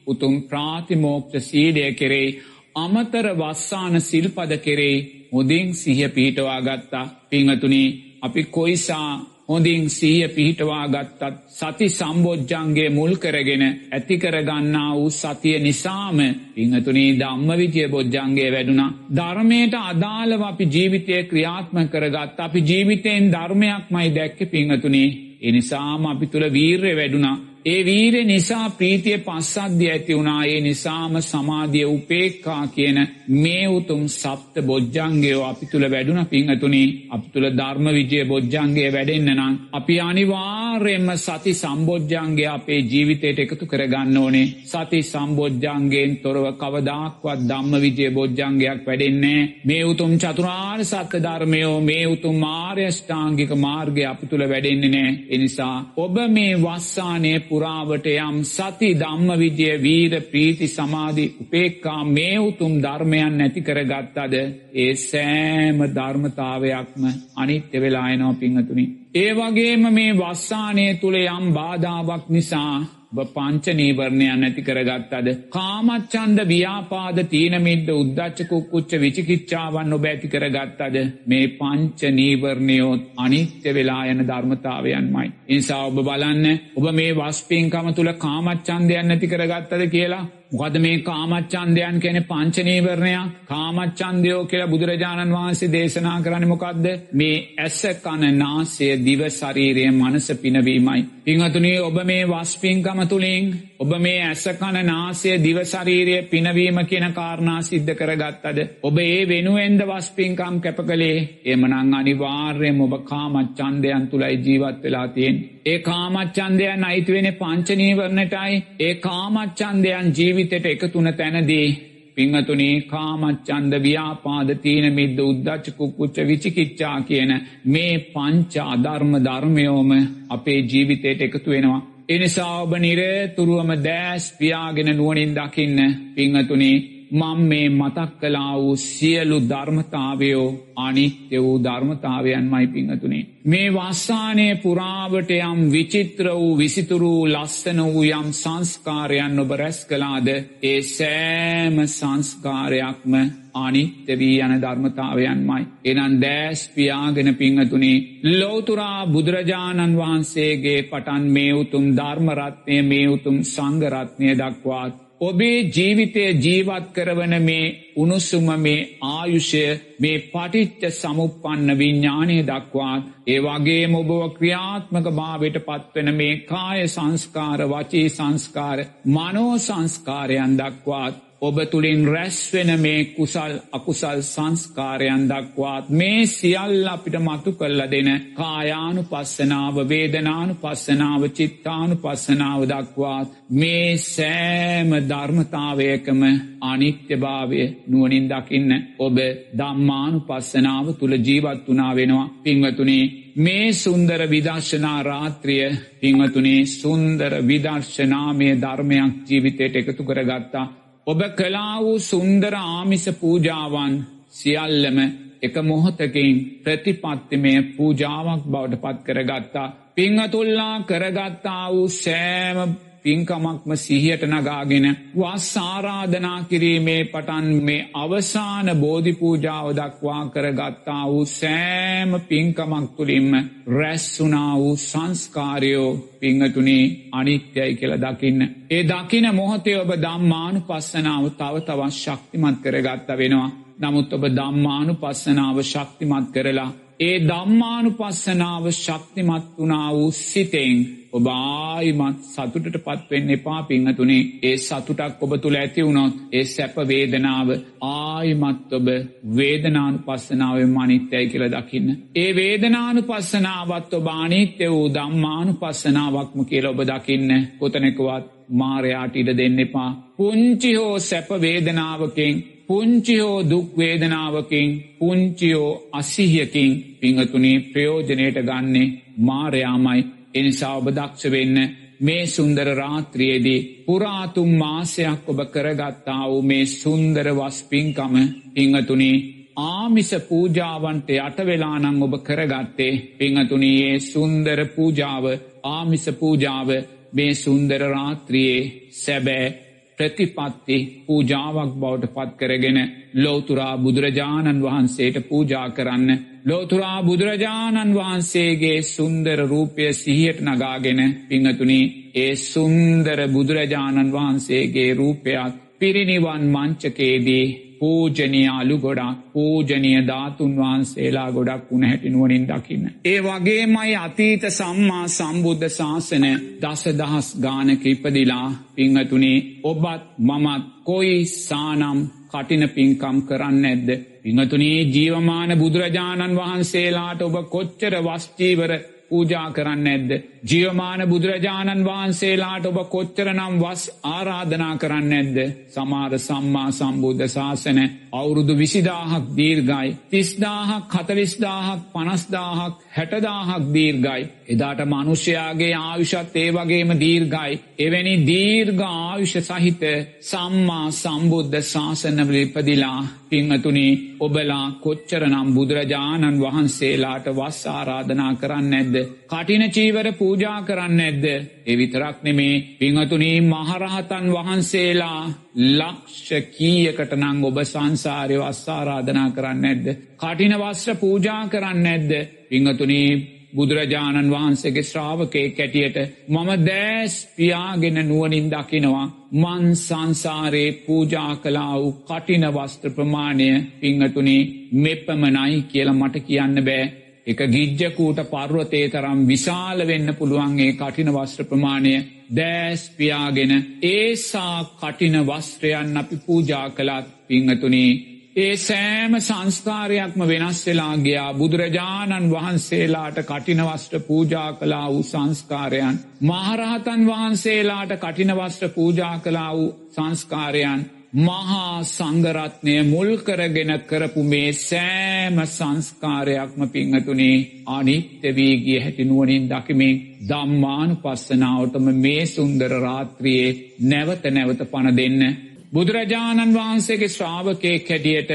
උතුම් 0.07 0.35
ප්‍රාතිමෝක්ෂ 0.43 1.47
සීලය 1.47 1.85
කෙරෙයි 1.95 2.39
අමතර 2.77 3.27
වස්සාන 3.35 4.01
සිල්පද 4.01 4.53
කෙරෙයි 4.59 5.29
හොදින් 5.33 5.75
සිහ 5.75 6.01
පිහිටවා 6.09 6.61
ගත්තා 6.61 7.11
පිංහතුනි 7.31 7.85
අපි 8.23 8.43
කොයිසා 8.47 9.11
හොඳින් 9.49 9.91
සීය 9.91 10.29
පිහිටවා 10.29 10.85
ගත්තත් 10.89 11.39
සති 11.51 11.87
සම්බෝජ්ජන්ගේ 11.91 12.91
මුල් 12.91 13.15
කරගෙන 13.17 13.65
ඇතිකරගන්නා 13.67 14.91
වූ 14.95 15.11
සතිය 15.13 15.59
නිසාම 15.59 16.19
පිංහතුනී 16.55 17.17
ධම්ම 17.19 17.51
විජය 17.53 17.89
බොජ්ජන්ගේ 17.89 18.51
වැඩුණා. 18.53 18.91
ධර්මයට 19.15 19.75
අදාළව 19.83 20.43
අපි 20.43 20.65
ජීවිතය 20.67 21.23
ක්‍රියාත්ම 21.25 21.77
කරගත් 21.89 22.39
අපි 22.39 22.61
ජීවිතයෙන් 22.61 23.33
ධර්මයක් 23.33 23.85
මයි 23.91 24.09
දැක්ක 24.11 24.39
පිංහතුනී 24.51 25.30
එනිසාම 25.43 26.07
අපි 26.07 26.27
තුළ 26.27 26.47
වීර්ය 26.53 26.97
වැඩුණා. 26.97 27.37
ඒ 27.65 27.85
වීරය 27.85 28.25
නිසා 28.25 28.71
ප්‍රීතිය 28.71 29.19
පස්සද්ධ්‍ය 29.19 29.87
ඇති 29.87 30.15
වුණා. 30.15 30.45
ඒ 30.45 30.61
නිසාම 30.61 31.15
සමාධිය 31.23 31.85
උපේක්කා 31.87 32.67
කියන 32.69 32.99
මේ 33.37 33.65
උතුම් 33.69 34.05
සප්ත 34.11 34.55
බොජ්ජන්ගේෝ 34.63 35.45
අපි 35.45 35.67
තුළ 35.67 35.87
වැඩුණ. 35.87 36.27
පිංහතුනි 36.27 36.83
අපි 37.11 37.29
තුළ 37.33 37.49
ධර්ම 37.51 37.87
විජය 37.91 38.25
බොජ්ජන්ගේ 38.25 38.89
වැඩෙන්න්න 38.91 39.33
නම් 39.33 39.55
අපි 39.73 40.01
අනිවාර්යෙන්ම 40.01 41.11
සති 41.17 41.53
සම්බෝජ්ජන්ගේ 41.55 42.49
අපේ 42.49 42.81
ජීවිතයට 42.83 43.39
එකතු 43.39 43.67
කරගන්න 43.67 44.17
ඕනේ. 44.17 44.47
සති 44.65 45.03
සම්බෝජ්ජන්ගේෙන් 45.05 46.17
තොරව 46.19 46.47
කවදක්වත් 46.55 47.47
ධම්ම 47.47 47.75
විජය 47.79 48.11
බොජ්ජන්ගයක් 48.11 48.87
වැඩෙන්නේ 48.87 49.41
මේ 49.65 49.85
උතුම් 49.85 50.17
චතුරාර් 50.19 50.81
සත්‍ය 50.85 51.19
ධර්මයෝ 51.21 51.77
මේ 51.83 52.07
උතුම් 52.07 52.37
මාර්යෂ්ඨාංගික 52.39 53.53
මාර්ගය 53.59 54.03
අපි 54.07 54.27
තුළ 54.27 54.49
වැඩෙන්නේ 54.49 54.91
නෑ 54.91 55.13
එනිසා 55.31 55.77
ඔබ 55.99 56.17
මේ 56.31 56.59
වස්සානය 56.59 57.37
පුරාවට 57.51 58.07
යම් 58.09 58.37
සති 58.47 58.91
ධම්ම 58.95 59.31
විජය 59.39 59.73
වීර 59.79 60.13
ප්‍රීති 60.27 60.69
සමාධි 60.69 61.25
උපේක්කා 61.41 62.03
මේ 62.07 62.37
උතුම් 62.41 62.77
ධර්මයන් 62.79 63.37
නැති 63.39 63.61
කරගත්තද 63.63 64.35
ඒ 64.77 64.93
සෑම 65.01 65.83
ධර්මතාවයක්ම 65.91 67.05
අනිත්‍ය 67.37 67.77
වෙලායනෝ 67.79 68.33
පිංහතුනි. 68.35 68.87
ඒ 69.15 69.31
වගේම 69.35 69.85
මේ 69.91 70.15
වස්සානය 70.15 70.87
තුළ 70.97 71.19
යම් 71.19 71.47
බාධාවක් 71.53 72.25
නිසා 72.29 73.00
පංච 73.13 73.73
නීවරණයන් 73.73 74.41
නැති 74.41 74.63
කරගත්තද. 74.63 75.29
කාමච්චන්ද 75.51 76.41
ව්‍යාපාද 76.47 77.19
තීනමිද්ද 77.27 77.89
උද්දච්චකුක්කුච්ච 77.91 78.93
විචිකිච්චාවන් 78.97 79.93
ඔබ 79.93 80.05
ඇති 80.05 80.29
කරගත්තද 80.29 80.97
මේ 81.27 81.53
පංච 81.57 82.13
නීවරණයෝත් 82.13 83.07
අනිත්‍ය 83.19 83.75
වෙලා 83.75 84.03
යන 84.07 84.27
ධර්මතාවයන්මයි. 84.27 85.29
ඉනිසා 85.49 85.87
ඔබ 85.87 86.03
බලන්න 86.03 86.47
ඔබ 86.77 86.93
මේ 86.93 87.17
වස්පින්කම 87.17 87.89
තුළ 87.93 88.13
කාමච්චන්දයන් 88.19 89.09
නැති 89.09 89.27
කරගත්තද 89.29 89.89
කියලා 89.89 90.27
මොකද 90.53 90.77
මේ 90.79 90.99
කාමච්චන්දයන් 91.01 92.01
කෙන 92.01 92.17
පංචනීවරණයක් 92.25 93.35
කාමච්චන්දයෝ 93.47 94.41
කියලා 94.45 94.69
බුදුරජාණන් 94.69 95.35
වහන්සේ 95.35 95.69
දේශනා 95.71 96.17
කරන්න 96.21 96.49
මොකක්ද 96.49 96.87
මේ 97.13 97.37
ඇස 97.59 97.83
කණ 98.01 98.39
නාසය 98.39 98.89
දිව 99.01 99.23
ශරීරය 99.31 99.85
මනස 99.93 100.27
පිනවීමයි. 100.37 101.01
පිංහතුනේ 101.31 101.81
ඔබ 101.81 101.99
මේ 102.05 102.23
වස්පින්කම 102.25 103.01
තුළින් 103.05 103.45
ඔබ 103.79 103.93
මේ 103.97 104.23
ඇස 104.23 104.45
කණ 104.53 104.87
නාසය 104.87 105.35
දිවශරීරය 105.39 106.17
පිනවීම 106.25 106.79
කියන 106.85 107.07
කාරණා 107.13 107.61
සිද්ධ 107.63 107.93
කරගත්තද. 107.95 108.59
ඔබ 108.83 108.99
ඒ 109.01 109.21
වෙනුවෙන්ද 109.25 109.81
වස්පින්කම් 109.83 110.57
කැප 110.61 110.81
කළේ 110.83 111.29
එමනං 111.47 111.95
අනිවාර්යම 111.95 112.81
ඔබ 112.81 112.95
කාමච්චන්දයන් 113.05 114.09
තුළයි 114.09 114.37
ජීවත් 114.39 114.83
වෙලා 114.83 115.07
තියෙන්. 115.09 115.37
ඒ 115.67 115.79
කාමච්චන්දයන් 115.81 116.85
අයිතිවෙන 116.85 117.31
පංචනීවරණටයි 117.35 118.59
ඒ 118.81 118.95
කාමච්චන්දයන් 118.97 120.13
ජීවිතයට 120.13 120.67
එකතුන 120.67 121.13
තැනදී 121.15 121.69
පිංහතුනේ 122.15 122.75
කාමච්චන්ද 122.83 123.75
ව්‍යාපාද 123.79 124.49
තීන 124.57 124.87
මිද්ද 124.93 125.19
උද්දච්චකුක්කුච්ච 125.21 126.17
විචිකිච්චා 126.27 126.97
කියන 127.03 127.33
මේ 127.67 127.95
පංච 128.13 128.55
අධර්ම 128.67 129.13
ධර්මයෝම 129.21 129.91
අපේ 130.29 130.61
ජීවිතයට 130.65 131.21
එකතු 131.21 131.51
වෙනවා. 131.51 131.81
එනිසා 132.09 132.55
ඔබ 132.63 132.73
නිරේතුරුවම 132.77 133.71
දෑස් 133.85 134.25
පියාගෙන 134.39 134.91
නුවනින් 134.97 135.35
දකින්න 135.35 135.79
පිංහතුනේ 136.15 136.77
මං 137.11 137.41
මේ 137.43 137.69
මතක් 137.71 138.21
කලා 138.21 138.55
වූ 138.57 138.77
සියලු 138.79 139.39
ධර්මතාවයෝ 139.43 140.49
අනිත්‍ය 140.79 141.37
වූ 141.39 141.59
ධර්මතාවයන් 141.61 142.45
මයි 142.45 142.67
පිංහතුනේ. 142.67 143.27
මේ 143.45 143.69
වස්සානය 143.71 144.47
පුරාවට 144.57 145.31
යම් 145.33 145.61
විචිත්‍ර 145.73 146.27
වූ 146.31 146.59
විසිතුරූ 146.59 147.27
ලස්සන 147.27 147.81
වූ 147.85 148.05
යම් 148.13 148.29
සංස්කාරයන් 148.33 149.41
ඔබ 149.41 149.51
රැස් 149.53 149.81
කලාද 149.85 150.29
ඒ 150.63 150.81
සෑම 150.85 151.77
සංස්කාරයක්ම 151.89 153.13
අනිත්‍ය 153.57 154.19
වී 154.19 154.41
යන 154.41 154.55
ධර්මතාවයන්මයි. 154.61 155.63
එනන් 155.85 156.15
දෑස් 156.21 156.63
පියාගෙන 156.69 157.35
පිංහතුනේ 157.35 157.99
ලෝතුරා 158.31 159.07
බුදුරජාණන් 159.07 159.99
වහන්සේගේ 159.99 160.81
පටන් 160.85 161.25
මේ 161.29 161.53
උතුම් 161.55 161.87
ධර්මරත්නය 161.97 162.83
මේ 162.85 163.07
උතුම් 163.09 163.37
සංගරත්නය 163.45 164.35
දක්වාත් 164.37 165.10
ඔබේ 165.21 165.57
ජීවිතය 165.69 166.23
ජීවත් 166.37 166.87
කරවන 166.93 167.35
මේ 167.41 167.65
උනුසුම 167.97 168.47
මේ 168.59 168.87
ආයුෂය 169.07 169.65
මේ 169.99 170.23
පටිච්ච 170.27 170.83
සමුපන්න 170.93 171.79
විඤ්ඥානය 171.79 172.37
දක්වාත් 172.43 173.11
ඒ 173.27 173.39
වගේ 173.39 173.85
මොබව 173.87 174.13
ක්‍රියාත්මක 174.37 175.11
භාවට 175.13 175.59
පත්වන 175.67 176.11
මේ 176.15 176.41
කාය 176.45 176.87
සංස්කාර 176.89 177.61
වචී 177.69 178.07
සංස්කාර 178.11 178.79
මනෝ 179.09 179.53
සංස්කාරයන් 179.59 180.57
දක්වාත් 180.59 181.21
ඔබ 181.43 181.59
තුළින් 181.65 182.03
රැස්වෙන 182.07 182.71
මේ 182.79 183.05
කුසල් 183.07 183.53
අකුසල් 183.73 184.19
සංස්කාරයන් 184.25 185.23
දක්වාත් 185.29 185.87
මේ 185.91 186.27
සියල්ල 186.29 186.87
අපිට 186.87 187.17
මතු 187.19 187.51
කල්ල 187.53 187.81
දෙන 187.87 188.09
කායානු 188.35 189.03
පස්සනාව 189.05 189.77
වේදනානු 189.89 190.55
පස්සනාව 190.55 191.23
චිත්තානු 191.31 191.95
පස්සනාව 191.97 192.61
දක්වාත් 192.65 193.29
මේ 193.53 193.97
සෑම 194.07 194.91
ධර්මතාවයකම 195.09 196.21
අනිත්‍යභාවය 196.63 197.63
නුවනින් 197.87 198.27
දකින්න 198.29 198.73
ඔබ 198.99 199.17
දම්මානු 199.55 200.21
පස්සනාව 200.21 200.87
තුළ 200.95 201.15
ජීවත් 201.19 201.65
වනා 201.67 201.95
වෙනවා. 201.95 202.33
පිංවතුනේ 202.43 203.05
මේ 203.37 203.73
සුන්දර 203.75 204.21
විදර්ශනා 204.27 205.01
රාත්‍රිය 205.03 205.67
පිංවතුනේ 206.01 206.61
සුන්දර 206.73 207.33
විදර්ශනාමය 207.43 208.49
ධර්මයක් 208.57 209.13
ජීවිතයට 209.27 209.75
එකතු 209.79 210.03
කරගත්තා. 210.05 210.67
ඔබ 211.07 211.21
කලා 211.37 211.77
වූ 211.81 211.99
සුන්දර 212.01 212.55
ආමිස 212.57 213.05
පූජාවන් 213.21 213.95
සියල්ලම 214.31 214.99
එක 215.43 215.55
මොහොතකින් 215.63 216.37
ප්‍රතිපත්තිමය 216.65 217.55
පූජාවක් 217.77 218.43
බවට 218.45 218.81
පත් 218.81 218.99
කරගත්තා. 219.07 219.69
පිංහතුල්ලා 219.95 220.75
කරගත්තා 220.83 221.65
වූ 221.73 221.89
සෑම 221.95 222.59
පින්කමක්ම 223.05 223.71
සිහියට 223.77 224.23
නගාගෙන 224.25 224.87
වස් 225.15 225.49
ආරාධනා 225.59 226.41
කිරීමේ 226.45 227.03
පටන් 227.05 227.49
මේ 227.63 227.89
අවසාන 227.95 228.69
බෝධිපූජාව 228.77 229.67
දක්වා 229.77 230.23
කරගත්තා 230.27 231.05
වූ 231.07 231.25
සෑම 231.31 232.11
පින්කමක් 232.23 232.91
තුළින්ම 232.97 233.33
රැස්සුනා 233.69 234.53
වූ 234.57 234.77
සංස්කාරයෝ 234.79 235.91
පිංහතුනේ 236.21 236.85
අනිත්‍යයි 237.13 237.73
කියල 237.75 237.95
දකින්න. 237.99 238.41
ඒ 238.71 238.83
දකින 238.85 239.27
මොහොතේ 239.35 239.81
ඔබ 239.81 239.91
දම්මානු 239.99 240.61
පස්සනාව 240.61 241.25
තව 241.31 241.55
තවත් 241.61 241.91
ශක්තිමත් 241.95 242.57
කරගත්ත 242.63 243.09
වෙනවා. 243.19 243.51
නමුත් 243.79 244.13
ඔබ 244.13 244.25
දම්මානු 244.31 244.93
පස්සනාව 244.95 245.59
ශක්තිමත් 245.65 246.27
කරලා 246.33 246.71
ඒ 247.01 247.19
දම්මානු 247.21 247.91
පස්සනාව 247.91 248.65
ශක්තිමත් 248.75 249.45
වනා 249.59 249.93
වූ 249.93 250.11
සිතෙන් 250.13 250.81
ඔබ 251.13 251.29
ආයිමත් 251.29 252.19
සතුටට 252.25 252.77
පත්වෙන්න 252.79 253.31
එපා 253.31 253.61
පිංහතුනේ 253.63 254.19
ඒ 254.43 254.57
සතුටක් 254.59 255.23
ඔබ 255.23 255.33
තුළ 255.39 255.57
ඇති 255.57 255.87
වුණොත් 255.87 256.19
ඒ 256.33 256.45
සැප 256.47 256.77
වේදනාව 256.89 257.49
ආයිමත් 257.85 258.77
ඔබ 258.79 258.91
වේදනානු 259.37 259.99
පස්සනාව 260.01 260.59
මනිත්‍යයි 260.69 261.31
කියල 261.31 261.47
දකින්න. 261.49 261.89
ඒ 262.17 262.31
වේදනානු 262.35 263.03
පස්සනාවත් 263.05 263.91
ඔබ 263.95 264.13
අනිත්‍ය 264.15 264.69
වූ 264.69 264.87
දම්මානු 264.91 265.53
පස්සනාවක්ම 265.55 266.45
කියල 266.45 266.67
ඔබ 266.67 266.85
දකින්න 266.85 267.31
කොතනෙකවත් 267.59 268.31
මාරයාට 268.53 269.15
ඉඩ 269.17 269.37
දෙන්න 269.37 269.59
එපා. 269.61 269.91
පුංචි 270.17 270.71
හෝ 270.75 270.95
සැප 271.01 271.29
වේදනාවකින් 271.41 272.35
පුංචිහෝ 272.71 273.39
දුක්වේදනාවකින් 273.51 274.69
පුංචියෝ 274.99 275.89
අසිහියකින් 275.93 276.73
පිංහතුනේ 277.01 277.59
ප්‍රයෝජනයට 277.63 278.37
ගන්නේ 278.41 278.93
මාරයාමයි. 279.19 280.01
එනිසා 280.35 280.77
ඔබ 280.77 280.87
දක්ෂ 280.89 281.31
වෙන්න 281.31 281.57
මේ 282.01 282.27
සුන්දර 282.27 282.69
රාත්‍රියේදී 282.75 283.85
පුරාතුම් 283.87 284.51
මාසයක් 284.55 285.25
ඔබ 285.27 285.41
කරගත්තා 285.47 286.23
වූ 286.25 286.43
මේ 286.43 286.67
සුන්දර 286.73 287.27
වස්පින්කම 287.31 288.15
පිංහතුනී 288.55 289.17
ආමිස 289.65 290.11
පූජාවන්ට 290.29 291.11
යටවෙලානං 291.17 292.03
ඔබ 292.03 292.15
කරගත්තේ 292.21 292.93
පිංහතුනයේ 293.19 293.99
සුන්දර 294.03 294.61
පූජාව 294.69 295.25
ආමිස 295.67 296.07
පූජාව 296.21 296.71
මේ 297.13 297.35
සුන්දර 297.37 297.83
රාත්‍රියයේ 297.89 298.63
සැබෑ 298.93 299.70
ප්‍රතිපත්ති 300.01 300.77
පූජාවක් 301.07 301.73
බවට 301.77 302.13
පත් 302.15 302.37
කරගෙන 302.39 302.79
ලෝතුරා 303.17 303.75
බුදුරජාණන් 303.79 304.63
වහන්සේට 304.63 305.17
පූජා 305.25 305.69
කරන්න. 305.71 306.11
ලෝතුරා 306.45 306.99
බුදුරජාණන් 307.03 307.95
වහන්සේගේ 307.95 308.83
සුන්දර 308.85 309.41
රූපය 309.47 309.93
සිහියට 309.95 310.41
නගාගෙන 310.43 311.01
පිංහතුනි 311.29 311.81
ඒ 312.17 312.37
සුන්දර 312.45 313.21
බුදුරජාණන් 313.29 314.13
වහන්සේගේ 314.13 314.95
රූපයක් 314.95 315.59
පිරිනිවන් 315.79 316.45
මංචකේදී 316.49 317.47
පූජනය 317.81 318.43
අලු 318.51 318.77
ගොඩක් 318.79 319.19
පූජනය 319.33 319.93
ධාතුන් 320.07 320.53
වහන්සේලා 320.57 321.29
ගොඩක් 321.31 321.65
වුණ 321.71 321.85
හැටිනුවනින් 321.85 322.45
දකින්න. 322.47 322.85
ඒ 323.05 323.19
වගේමයි 323.21 323.97
අතීත 323.97 324.45
සම්මා 324.51 325.05
සම්බුද්ධ 325.09 325.69
ශාසන 325.71 326.27
දස 326.61 326.83
දහස් 326.95 327.29
ගානක 327.39 327.85
ඉපදිලා 327.87 328.49
පිංහතුනේ 328.75 329.39
ඔබත් 329.65 330.03
මමත් 330.21 330.65
කොයි 330.85 331.19
සානම් 331.27 331.99
කටින 332.31 332.65
පින්කම් 332.71 333.17
කරන්න 333.23 333.65
ඇද්ද. 333.65 333.89
පිංහතුනේ 334.23 334.79
ජීවමාන 334.87 335.59
බුදුරජාණන් 335.59 336.39
වහන්සේලාට 336.39 337.21
ඔබ 337.23 337.37
කොච්චර 337.49 337.95
වස්චීවර 338.03 338.73
පූජා 339.09 339.49
කරන්න 339.51 339.87
ඇද්ද. 339.87 340.11
ජියමාන 340.43 341.03
බුදුරජාණන් 341.05 341.85
වහන්සේලාට 341.85 342.67
ඔබ 342.67 342.79
කොච්චර 342.89 343.29
නම් 343.31 343.55
වස් 343.61 343.83
ආරාධනා 344.05 344.75
කරන්න 344.77 345.13
ඇද්ද. 345.13 345.39
සමාර 345.69 346.13
සම්මා 346.19 346.71
සම්බුද්ධ 346.71 347.27
ශාසන 347.29 347.81
අවුරුදු 348.13 348.55
විසිදාහක් 348.55 349.27
දීර්ගයි. 349.37 349.97
තිස්දාහක් 350.09 350.95
හතලිස්දාහක් 350.95 351.81
පනස්දාහක් 351.93 352.75
හැටදාහක් 352.91 353.69
දීර්ගයි. 353.75 354.23
එදාට 354.49 354.81
මනුෂ්‍යයාගේ 354.87 355.75
ආයුෂත් 355.77 356.37
ඒ 356.37 356.49
වගේම 356.53 356.91
දීර්ගයි. 356.97 357.61
එවැනි 357.79 358.15
දීර්ඝ 358.27 358.83
ආයුෂ 358.83 359.37
සහිත 359.43 359.83
සම්මා 360.23 360.87
සම්බුද්ධ 360.93 361.63
ශාසනවල 361.65 362.37
ඉපදිලා 362.37 363.01
පිංහතුනි 363.29 363.89
ඔබලා 364.21 364.67
කොච්චරනම් 364.81 365.49
බුදුරජාණන් 365.55 366.41
වහන්සේලාට 366.41 367.27
වස් 367.31 367.59
ආරාධනා 367.69 368.33
කරන්න 368.35 368.75
ඇද්ද. 368.75 368.97
කටින 369.31 369.65
චීවර 369.71 370.07
පූජා 370.13 370.63
කරන්න 370.63 371.01
ඇද්ද. 371.01 371.25
එවිතරක් 371.67 372.23
නෙමේ 372.23 372.55
පිංහතුනී 372.79 373.41
මහරහතන් 373.43 374.27
වහන්සේලා 374.29 375.23
ලක්ෂ 375.71 376.29
කීයකට 376.51 377.13
නං 377.17 377.45
ඔබ 377.45 377.59
සංසාරය 377.65 378.39
වස්සාරාධනා 378.39 379.29
කරන්න 379.31 379.67
ඇද්ද. 379.67 379.87
කටින 380.17 380.55
වස්්‍ර 380.57 380.97
පූජා 380.97 381.43
කරන්න 381.49 381.87
ඇද්ද. 381.87 382.13
පිංහතුනී 382.49 383.11
බුදුරජාණන් 383.53 384.31
වහන්සේගේ 384.31 384.85
ශ්‍රාවකය 384.85 385.43
කැටියට 385.51 385.97
මම 386.29 386.51
දෑස් 386.65 387.15
පියාගෙන 387.37 387.99
නුවනින් 388.05 388.51
දකිනවා 388.51 389.07
මන් 389.35 389.77
සංසාරයේ 389.77 390.73
පූජා 390.81 391.33
කලා 391.37 391.75
වූ 391.75 391.93
කටින 392.05 392.47
වස්ත්‍ර 392.49 392.91
ප්‍රමාණය 392.91 393.49
පිංහතුනි 393.81 394.37
මෙපමනයි 394.75 395.63
කියලා 395.65 395.95
මට 395.95 396.17
කියන්න 396.23 396.65
බෑ. 396.65 396.85
එක 397.31 397.41
ගිජ්ජකූට 397.49 398.21
පර්වතේ 398.27 398.87
තරම් 398.89 399.21
විශාල 399.27 399.87
වෙන්න 399.87 400.15
පුළුවන්ගේ 400.15 400.73
කටින 400.75 401.11
වස්ත්‍ර 401.11 401.45
ප්‍රමාණය 401.45 401.95
දෑස් 402.33 402.83
පියාගෙන 402.93 403.53
ඒසා 403.85 404.57
කටින 404.77 405.17
වස්ත්‍රයන් 405.25 405.97
අපි 405.97 406.17
පූජා 406.19 406.67
කළත් 406.71 407.07
පිංහතුනී 407.27 407.93
ඒ 408.37 408.57
සෑම 408.59 409.15
සංස්කාරයක්ම 409.21 410.21
වෙනස් 410.23 410.61
වෙලා 410.67 410.95
ගියා 410.99 411.31
බුදුරජාණන් 411.35 412.31
වහන්සේලාට 412.31 413.19
කටිනවස්ට 413.23 413.95
පූජා 414.03 414.53
කලා 414.55 414.87
වූ 414.89 415.03
සංස්කාරයන්. 415.05 415.99
මහරහතන් 416.23 417.03
වහන්සේලාට 417.07 417.93
කටිනවස්ට 417.99 418.75
පූජා 418.75 419.19
කලා 419.19 419.51
වූ 419.53 419.69
සංස්කාරයන්. 419.91 420.81
මහා 421.13 421.83
සංගරත්නය 421.85 422.75
මුල්කරගෙන 422.85 423.73
කරපු 423.83 424.23
මේ 424.25 424.53
සෑම 424.55 425.39
සංස්කාරයක්ම 425.47 426.61
පිංහතුනේ 426.69 427.65
අනිත්‍යවීගිය 427.69 428.79
හැටිනුවනින් 428.79 429.49
දකිමින් 429.49 429.97
දම්මානු 430.29 430.95
පස්සනාවටම 430.97 431.87
මේ 431.97 432.27
සුන්දර 432.27 432.73
රාත්‍රියයේ 432.79 433.59
නැවත 433.83 434.25
නැවත 434.29 434.63
පණ 434.65 434.97
දෙන්න. 434.97 435.37
බුදුරජාණන් 435.73 436.55
වහන්සේගේ 436.55 437.09
ශ්‍රාවකයෙක් 437.09 437.89
හැටියට 437.89 438.31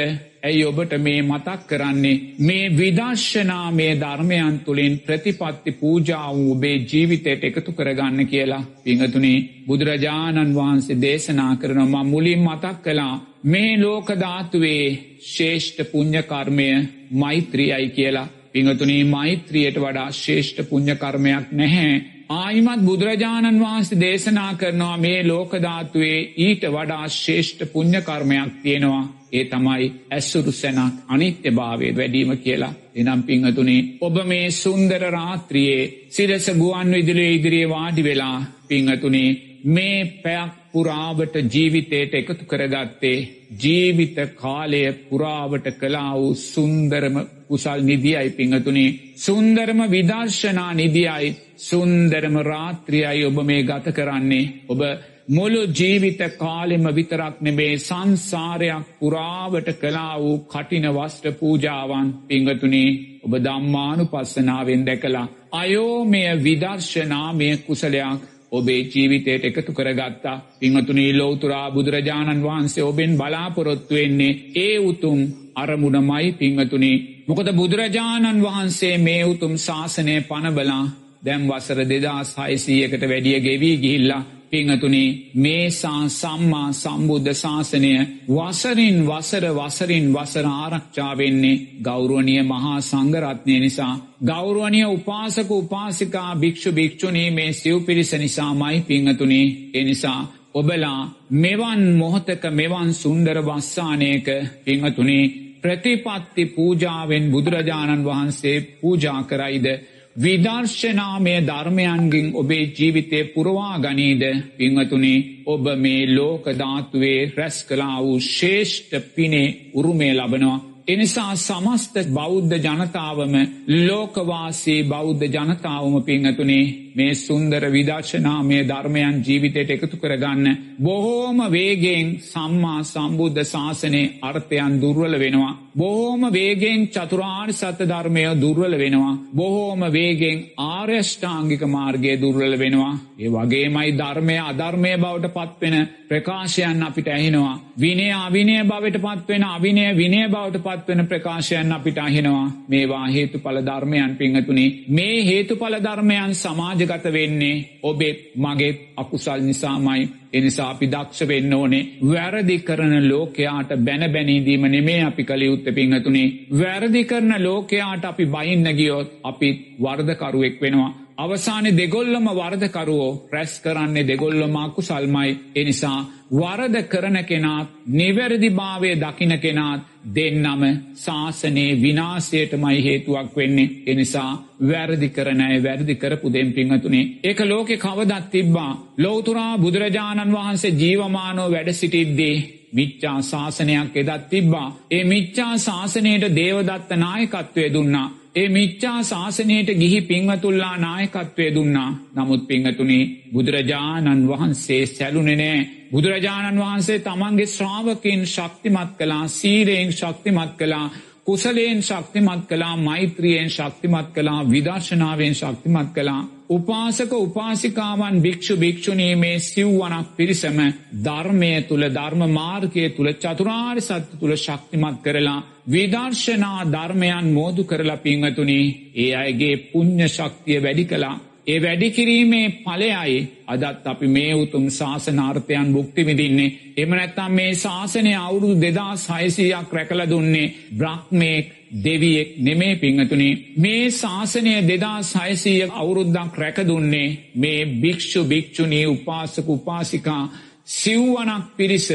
ඇයි 0.45 0.65
ඔබට 0.65 0.93
මේ 0.99 1.21
මතක් 1.21 1.61
කරන්නේ? 1.67 2.21
මේ 2.39 2.65
විදර්ශනා 2.71 3.71
මේ 3.71 3.93
ධර්මයන් 3.95 4.59
තුළින් 4.59 4.99
ප්‍රතිපත්ති 4.99 5.71
පූජා 5.73 6.27
වූ 6.33 6.51
ඔබේ 6.51 6.77
ජීවිතයට 6.83 7.43
එකතු 7.43 7.71
කරගන්න 7.71 8.27
කියලා. 8.27 8.63
පිංහතුනේ 8.83 9.37
බුදුරජාණන් 9.67 10.55
වහන්සේ 10.55 11.01
දේශනා 11.01 11.53
කරනවා 11.55 12.03
මුලින් 12.05 12.41
මතක් 12.41 12.75
කලා 12.83 13.15
මේ 13.45 13.71
ලෝකධාතුවේ 13.77 14.85
ශේෂ්ඨ 15.25 15.91
පුං්ඥකර්මය 15.91 16.69
මෛත්‍රියයි 17.13 17.89
කියලා. 17.89 18.27
පිංහතුනේ 18.51 19.03
මෛත්‍රියයට 19.05 19.77
වඩා 19.77 20.09
ශේෂ්ඨ 20.13 20.69
පුං්ඥකර්මයක් 20.69 21.51
නැහැ. 21.53 21.95
ආයිමත් 22.31 22.85
බුදුරජාණන් 22.85 23.59
වහන්සේ 23.59 23.99
දේශනා 23.99 24.53
කරනවා 24.55 24.97
මේ 24.99 25.19
ලෝකධාතුවේ 25.23 26.19
ඊට 26.37 26.63
වඩා 26.69 27.07
ශේෂ්ඨ 27.09 27.71
පුං්ඥකර්මයක් 27.73 28.51
තියෙනවා. 28.63 29.03
ඒ 29.35 29.43
තමයි 29.45 29.87
ඇස්සුරු 30.09 30.51
සැනක් 30.53 30.93
අනිත්‍ය 31.07 31.49
භාවය 31.51 31.87
වැඩීම 31.93 32.31
කියලා. 32.37 32.73
එනම් 32.95 33.21
පිංහතුනේ 33.23 33.87
ඔබ 34.01 34.15
මේ 34.25 34.45
සුන්දර 34.53 35.03
රාත්‍රියයේ 35.11 35.91
සිරස 36.09 36.47
ගුවන් 36.53 36.93
විදිලේ 36.93 37.31
ඉදිරියේ 37.31 37.69
වාඩි 37.69 38.03
වෙලා 38.03 38.37
පිංහතුනේ 38.67 39.29
මේ 39.67 39.99
පැයක් 40.17 40.51
පුරාවට 40.71 41.35
ජීවිතයට 41.47 42.13
එකතු 42.13 42.45
කරගත්තේ 42.45 43.17
ජීවිත 43.55 44.17
කාලය 44.35 44.81
පුරාවට 45.03 45.67
කලා 45.73 46.11
වූ 46.13 46.33
සුන්දරම 46.43 47.15
කුසල් 47.47 47.81
නිදියයි 47.81 48.29
පිංහතුනේ 48.31 48.95
සුන්දරම 49.17 49.79
විදර්ශනා 49.87 50.71
නිදියයි 50.73 51.35
සුන්දරම 51.59 52.35
රාත්‍රියයි 52.43 53.25
ඔබ 53.25 53.37
මේ 53.43 53.63
ගත 53.63 53.85
කරන්නේ. 53.91 54.51
ඔබ 54.67 54.81
මුළු 55.27 55.61
ජීවිත 55.69 56.21
කාලෙම 56.35 56.85
විතරක් 56.91 57.35
නෙබේ 57.41 57.77
සංසාරයක් 57.79 58.85
පුරාවට 58.99 59.69
කලා 59.75 60.13
වූ 60.17 60.37
කටින 60.45 60.85
වස්ට 60.89 61.25
පූජාවන් 61.35 62.07
පිංගතුනේ 62.25 62.89
ඔබ 63.23 63.33
දම්මානු 63.39 64.05
පස්සනාවෙන් 64.07 64.85
දැකලා 64.85 65.27
අයෝමය 65.53 66.21
විදර්ශනාමය 66.39 67.47
කුසලයක් 67.59 68.21
ඔබේ 68.51 68.81
ජීවිතයට 68.85 69.45
එකතු 69.45 69.71
කරගත්තා. 69.73 70.43
පිංහතුනී 70.59 71.11
ලෝතුරා 71.13 71.71
බුදුරජාණන් 71.71 72.43
වහන්සේ 72.43 72.83
ඔබෙන් 72.83 73.11
බලාපොරොත්තු 73.13 73.95
වෙන්නේ 73.95 74.39
ඒ 74.57 74.77
උතුම් 74.81 75.19
අරමුණමයි 75.55 76.31
පිංහතුනී 76.33 76.97
මොකද 77.27 77.49
බුදුරජාණන් 77.53 78.43
වහන්සේ 78.43 78.95
මේ 78.99 79.23
උතුම් 79.25 79.53
ශාසනය 79.57 80.15
පනබලා 80.23 80.85
දැම් 81.25 81.43
වසර 81.47 81.79
දෙදස් 81.85 82.29
හයිසීයකට 82.37 83.03
වැඩිය 83.03 83.39
ගෙවී 83.41 83.77
ගිහිල්ලා 83.77 84.23
පිංහතුනේ 84.55 85.07
මේසා 85.37 86.01
සම්මා 86.11 86.67
සම්බුද්ධ 86.73 87.31
ශාසනය 87.35 87.91
වසරින් 88.29 88.97
වසර 89.05 89.45
වසරින් 89.53 90.05
වසර 90.13 90.47
ආරක්ෂාවෙන්නේ 90.53 91.61
ගෞරුවනිය 91.81 92.43
මහා 92.43 92.77
සංගරත්නය 92.83 93.55
නිසා. 93.59 93.93
ගෞරුවනිය 94.25 94.85
උපාසක 94.87 95.51
උපාසිකා 95.53 96.31
භික්ෂු 96.37 96.71
භික්‍ෂුණී 96.71 97.29
මේ 97.31 97.51
සිව් 97.53 97.77
පිරිස 97.85 98.11
නිසාමයි 98.15 98.81
පිංහතුනේ 98.83 99.47
එනිසා 99.73 100.21
ඔබලා 100.53 100.99
මෙවන් 101.35 101.81
මොහොතක 101.95 102.43
මෙවන් 102.51 102.93
සුන්දර 102.95 103.37
වස්සානයක 103.41 104.27
පිංහතුනේ 104.63 105.25
ප්‍රතිපත්ති 105.61 106.43
පූජාවෙන් 106.47 107.25
බුදුරජාණන් 107.31 108.05
වහන්සේ 108.05 108.57
පූජා 108.77 109.19
කරයිද? 109.23 109.67
විදර්ශනාමය 110.15 111.35
ධර්මයන්ගින් 111.41 112.27
ඔබේ 112.33 112.65
ජීවිතය 112.69 113.19
පුරවා 113.25 113.79
ගනීද? 113.79 114.23
පිංහතුනි 114.57 115.15
ඔබ 115.45 115.65
මේ 115.75 116.07
ලෝකධාතුවේ 116.07 117.33
රැස් 117.37 117.57
කලා 117.63 117.97
වූ 117.99 118.19
ශේෂ්ඨ 118.19 118.95
පිනේ 119.15 119.71
උරුමේ 119.73 120.13
ලබනවා. 120.13 120.63
එනිසා 120.87 121.35
සමස්ත 121.37 121.95
බෞද්ධ 122.09 122.55
ජනතාවම 122.57 123.35
ලෝකවාසේ 123.79 124.83
බෞද්ධ 124.85 125.25
ජනතාවම 125.25 125.95
පිංහතුනේ 126.03 126.65
මේ 126.95 127.15
සුන්දර 127.17 127.63
විදර්ශනාමය 127.67 128.59
ධර්මයන් 128.63 129.15
ජීවිතයට 129.21 129.71
එකතු 129.71 129.97
කරගන්න. 129.97 130.47
බොහෝම 130.79 131.39
වේගෙන් 131.49 132.07
සම්මා 132.23 132.79
සම්බුද්ධ 132.85 133.43
ශාසනයේ 133.45 134.13
අර්ථයන් 134.21 134.79
දුර්වල 134.81 135.15
වෙනවා. 135.15 135.53
බොහෝම 135.75 136.21
වේගෙන් 136.31 136.87
චතුරාර් 136.89 137.49
සත්‍ය 137.51 137.85
ධර්මය 137.85 138.23
දුර්වල 138.35 138.75
වෙනවා. 138.75 139.17
බොහෝම 139.33 139.81
වේගෙන් 139.91 140.37
ආර්යෂ්ඨාංගික 140.67 141.63
මාර්ගය 141.67 142.13
දුර්වල 142.17 142.55
වෙනවා. 142.57 142.93
ඒ 143.17 143.29
වගේමයි 143.29 143.91
ධර්මය 143.93 144.37
අධර්මය 144.41 144.91
බවට 144.97 145.33
පත්වෙන 145.35 145.75
ප්‍රකාශයන් 146.05 146.83
අපිට 146.83 147.07
ඇහෙනවා. 147.09 147.59
විනය 147.77 148.07
අවිනය 148.17 148.55
බවට 148.63 149.01
පත්වෙන 149.01 149.43
අවිනය 149.45 149.85
විනය 149.93 150.21
බවට 150.27 150.63
පත්වෙන 150.65 151.07
ප්‍රකාශයන් 151.07 151.71
අපිට 151.71 151.97
අහෙනවා. 151.99 152.51
මේවා 152.67 153.05
හේතු 153.07 153.39
පල 153.39 153.59
ධර්මයන් 153.61 154.15
පිංහතුනි 154.15 154.65
මේ 154.89 155.25
හේතු 155.25 155.55
පල 155.57 155.75
ධර්මයන් 155.81 156.35
සමාජ 156.35 156.84
ගත 156.85 157.11
වෙන්නේ 157.11 157.79
ඔබෙත් 157.83 158.19
මගෙත් 158.37 158.79
අකුසල් 158.97 159.41
නිසාමයි. 159.41 160.09
එනිසා 160.33 160.69
අපි 160.69 160.87
දක්ෂ 160.87 161.27
වෙන්න 161.27 161.53
ඕනේ. 161.53 161.83
වැරදි 162.03 162.57
කරන 162.59 162.95
ලෝකයාට 163.03 163.71
බැන 163.79 164.03
බැනීදීම 164.09 164.67
නෙමේ 164.67 165.01
අපි 165.03 165.23
කළයුත්ත 165.23 165.65
පිංහතුනේ 165.71 166.27
වැරදි 166.53 167.03
කරන 167.05 167.33
ලෝකයාට 167.39 168.05
අපි 168.05 168.25
බහින්න 168.27 168.67
ගියොත් 168.73 169.09
අපිත් 169.23 169.57
වර්ධකරුවෙක් 169.79 170.61
වෙනවා. 170.61 171.04
අවසානය 171.17 171.69
දෙගොල්ලම 171.73 172.25
වර්ධකරුවෝ 172.29 173.11
රැස් 173.29 173.53
කරන්නේ 173.59 174.03
දෙගොල්ලොම 174.03 174.55
අකුසල්මයි 174.57 175.31
එනිසා 175.55 175.99
වරද 176.31 176.75
කරන 176.85 177.17
කෙනාත් 177.23 177.67
නිවැරදි 177.89 178.49
භාවය 178.51 178.89
දකින 178.95 179.33
කෙනාත් 179.39 179.81
දෙන්නම 180.07 180.63
ශාසනයේ 180.95 181.77
විනාසයටමයි 181.77 182.83
හේතුවක් 182.83 183.31
වෙන්නේ. 183.35 183.69
එනිසා 183.85 184.31
වැරදි 184.61 185.09
කරනෑ 185.09 185.63
වැරදි 185.63 185.95
කරපු 185.95 186.27
දෙම් 186.29 186.49
පිංහතුනේ 186.51 187.05
ඒක 187.23 187.39
ලෝකෙ 187.41 187.77
කවදත් 187.77 188.25
තිබ්බා. 188.31 188.71
ලෝතුරා 188.97 189.57
බුදුරජාණන් 189.57 190.33
වහන්සේ 190.33 190.73
ජීවමානෝ 190.73 191.51
වැඩ 191.51 191.71
සිටිද්දී 191.73 192.35
මිච්චා 192.73 193.17
ශාසනයක් 193.21 193.95
එදත් 193.95 194.29
තිබ්බා. 194.29 194.67
ඒ 194.91 195.03
මිච්චා 195.05 195.53
ශාසනයට 195.59 196.35
දේවදත්ත 196.35 196.89
නායකත්වය 196.97 197.73
දුන්නා. 197.73 198.07
ඒ 198.35 198.49
මිච්චා 198.49 198.99
ශාසනයට 199.03 199.69
ගිහි 199.73 199.99
පිංවතුල්ලා 200.01 200.75
නායකත්වය 200.77 201.45
දුන්නා. 201.55 201.91
නමුත් 202.15 202.41
පිංහතුනේ 202.47 203.03
බුදුරජාණන් 203.33 204.27
වහන්සේ 204.27 204.81
සැලුනෙනෑ. 204.87 205.59
බුදුරජාණන් 205.91 206.59
වහන්සේ 206.59 206.99
තමන්ගේ 206.99 207.45
ශ්‍රාවකින් 207.47 208.25
ශක්තිමත් 208.25 208.91
කලා 208.97 209.27
සීරයෙන් 209.29 209.91
ශක්තිමත් 209.91 210.51
කලා 210.57 210.85
කුසලයෙන් 211.27 211.79
ශක්තිමත් 211.81 212.43
කලා 212.47 212.75
මෛත්‍රියෙන් 212.77 213.49
ශක්තිමත් 213.49 214.09
කලා 214.13 214.39
විදර්ශනාවෙන් 214.45 215.35
ශක්තිමත් 215.35 215.89
කලා 215.91 216.21
උපාසක 216.49 217.11
උපාසිකාවන් 217.17 218.21
භික්‍ෂු 218.21 218.57
භික්‍ෂුණී 218.57 219.15
මේ 219.15 219.39
සිව්වනක් 219.41 220.07
පිරිසම 220.17 220.59
ධර්මය 221.03 221.51
තුළ 221.61 221.85
ධර්ම 221.89 222.21
මාර්ගය 222.31 222.83
තුළ 222.89 223.11
චතුරාර් 223.15 223.77
සත්‍ය 223.81 224.19
තුළ 224.19 224.35
ශක්තිමත් 224.37 224.97
කරලා 225.01 225.45
විදර්ශනා 225.67 226.59
ධර්මයන් 226.67 227.27
මෝදු 227.33 227.63
කරලා 227.63 227.97
පිංහතුනි 227.99 228.59
ඒ 228.95 229.11
අයගේ 229.15 229.55
පුං්ඥ 229.65 230.07
ශක්තිය 230.09 230.59
වැඩි 230.59 230.85
කලා 230.85 231.15
ඒ 231.47 231.61
වැඩිකිරීමේ 231.61 232.47
පලයයි 232.61 233.17
අදත් 233.47 233.85
අපි 233.85 234.07
මේ 234.09 234.31
උතුම් 234.35 234.65
ශාසනාර්ථයන් 234.69 235.67
බුක්තිවිදින්නේ 235.73 236.53
එමනැත්තම් 236.77 237.31
මේ 237.31 237.51
ශාසනය 237.55 238.13
අවුරුදු 238.17 238.55
දෙදා 238.61 238.93
සයිසීයක් 238.97 239.69
රැකල 239.71 240.01
දුන්නේ 240.09 240.53
බ්‍රහ්මේක් 240.73 241.47
දෙවියෙක් 241.75 242.29
නෙමේ 242.39 242.75
පිංහතුනේ. 242.75 243.39
මේ 243.57 243.91
ශාසනය 243.91 244.53
දෙදා 244.63 244.99
සයිසීය 245.03 245.69
අවුරුද්දක් 245.71 246.33
රැකදුන්නේ 246.35 247.07
මේ 247.35 247.61
භික්‍ෂු 247.75 248.21
භික්‍ෂුණී 248.25 248.85
උපාසක 248.87 249.47
උපාසිකා 249.49 250.23
සිව්වනක් 250.67 251.45
පිරිස 251.57 251.87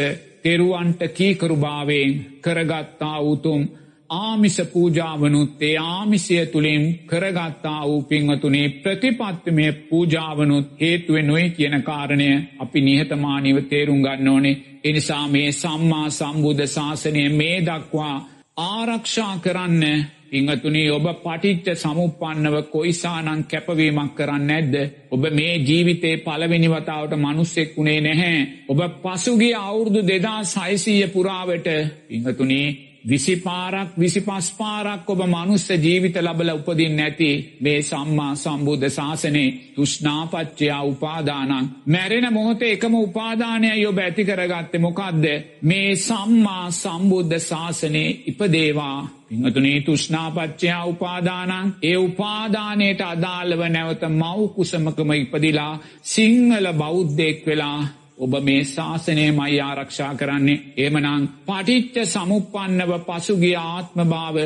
තෙරුවන්ට 0.43 1.01
කීකරුභාවයෙන් 1.11 2.11
කරගත්තා 2.41 3.19
උතුම් 3.23 3.63
ආමිස 4.11 4.57
පූජාවනුත් 4.73 5.51
ඒ 5.61 5.77
ආමිසය 5.79 6.47
තුළින් 6.47 6.85
කරගත්තා 7.07 7.81
වූ 7.83 8.03
පින්වතුනේ 8.03 8.69
ප්‍රතිපත්තිමය 8.77 9.73
පූජාවනුත් 9.73 10.67
හේතුවෙන් 10.81 11.27
නොයි 11.27 11.51
කියන 11.51 11.77
කාරණය 11.83 12.29
අපි 12.59 12.81
නිහතමානීව 12.81 13.59
තේරුම් 13.65 14.01
ගන්න 14.03 14.29
ඕනේ 14.29 14.61
එනිසා 14.85 15.25
මේ 15.29 15.53
සම්මා 15.53 16.09
සම්බුද්ධ 16.11 16.67
ශාසනය 16.67 17.23
මේ 17.31 17.59
දක්වා 17.61 18.17
ආරක්ෂා 18.63 19.35
කරන්න 19.39 20.05
පිංහතුනි 20.31 20.85
ඔබ 20.91 21.07
පටිච්ච 21.19 21.67
සමුපන්නව 21.77 22.57
කොයිසානං 22.67 23.41
කැපවීමක් 23.45 24.13
කරන්න 24.15 24.47
නැද්ද. 24.47 24.75
ඔබ 25.11 25.23
මේ 25.31 25.55
ජීවිතේ 25.61 26.15
පලවෙනි 26.19 26.69
වතාවට 26.69 27.17
මනුස්සෙක් 27.17 27.77
වුණේ 27.77 28.01
නැහැ. 28.01 28.37
ඔබ 28.69 28.81
පසුගේ 29.03 29.57
අවුරුදු 29.61 30.01
දෙදා 30.05 30.41
සයිසීය 30.47 31.09
පුරාවට 31.09 31.69
පිංහතුනේ 32.09 32.90
විසිපාරක් 33.05 33.89
විසිපස් 33.97 34.51
පාරක් 34.53 35.09
ඔබ 35.09 35.21
මනුස්ස 35.27 35.69
ජීවිත 35.77 36.17
ලබල 36.19 36.51
උපදින් 36.51 36.97
නැති 36.97 37.31
මේ 37.61 37.83
සම්මා 37.83 38.35
සම්බුද්ධ 38.37 38.89
ශාසනේ 38.89 39.49
තුෂ්නාපච්චයා 39.75 40.83
උපාදානන් 40.85 41.71
මැරෙන 41.87 42.33
මොහොත 42.33 42.63
එකම 42.65 42.95
උපාදානය 42.97 43.69
යොබ 43.77 43.99
ඇති 43.99 44.25
කරගත්තේ. 44.25 44.81
මොකක්ද 44.81 45.25
මේ 45.63 45.97
සම්මා 45.99 46.71
සම්බුද්ධ 46.73 47.39
ශාසනේ 47.41 48.11
ඉපදේවා. 48.27 49.09
පිංහතුනේ 49.29 49.81
තුෂ්නාපච්චයා 49.81 50.85
උපාදානන් 50.85 51.75
ඒ 51.83 51.97
උපාදානයට 51.99 53.01
අදාළව 53.03 53.61
නැවත 53.69 54.03
මව් 54.11 54.49
කුසමකම 54.51 55.11
ඉපදිලා 55.15 55.75
සිංහල 56.05 56.67
බෞද්ධෙක් 56.75 57.47
වෙලා 57.47 57.81
ඔබ 58.21 58.35
මේ 58.41 58.65
ශාසනය 58.67 59.25
මයි 59.33 59.61
ආරක්ෂා 59.61 60.15
කරන්නේ. 60.15 60.63
එමනං 60.79 61.29
පටිච්ච 61.47 61.97
සමුපන්නව 62.07 62.93
පසුගේ 63.03 63.57
ආත්මභාව 63.59 64.37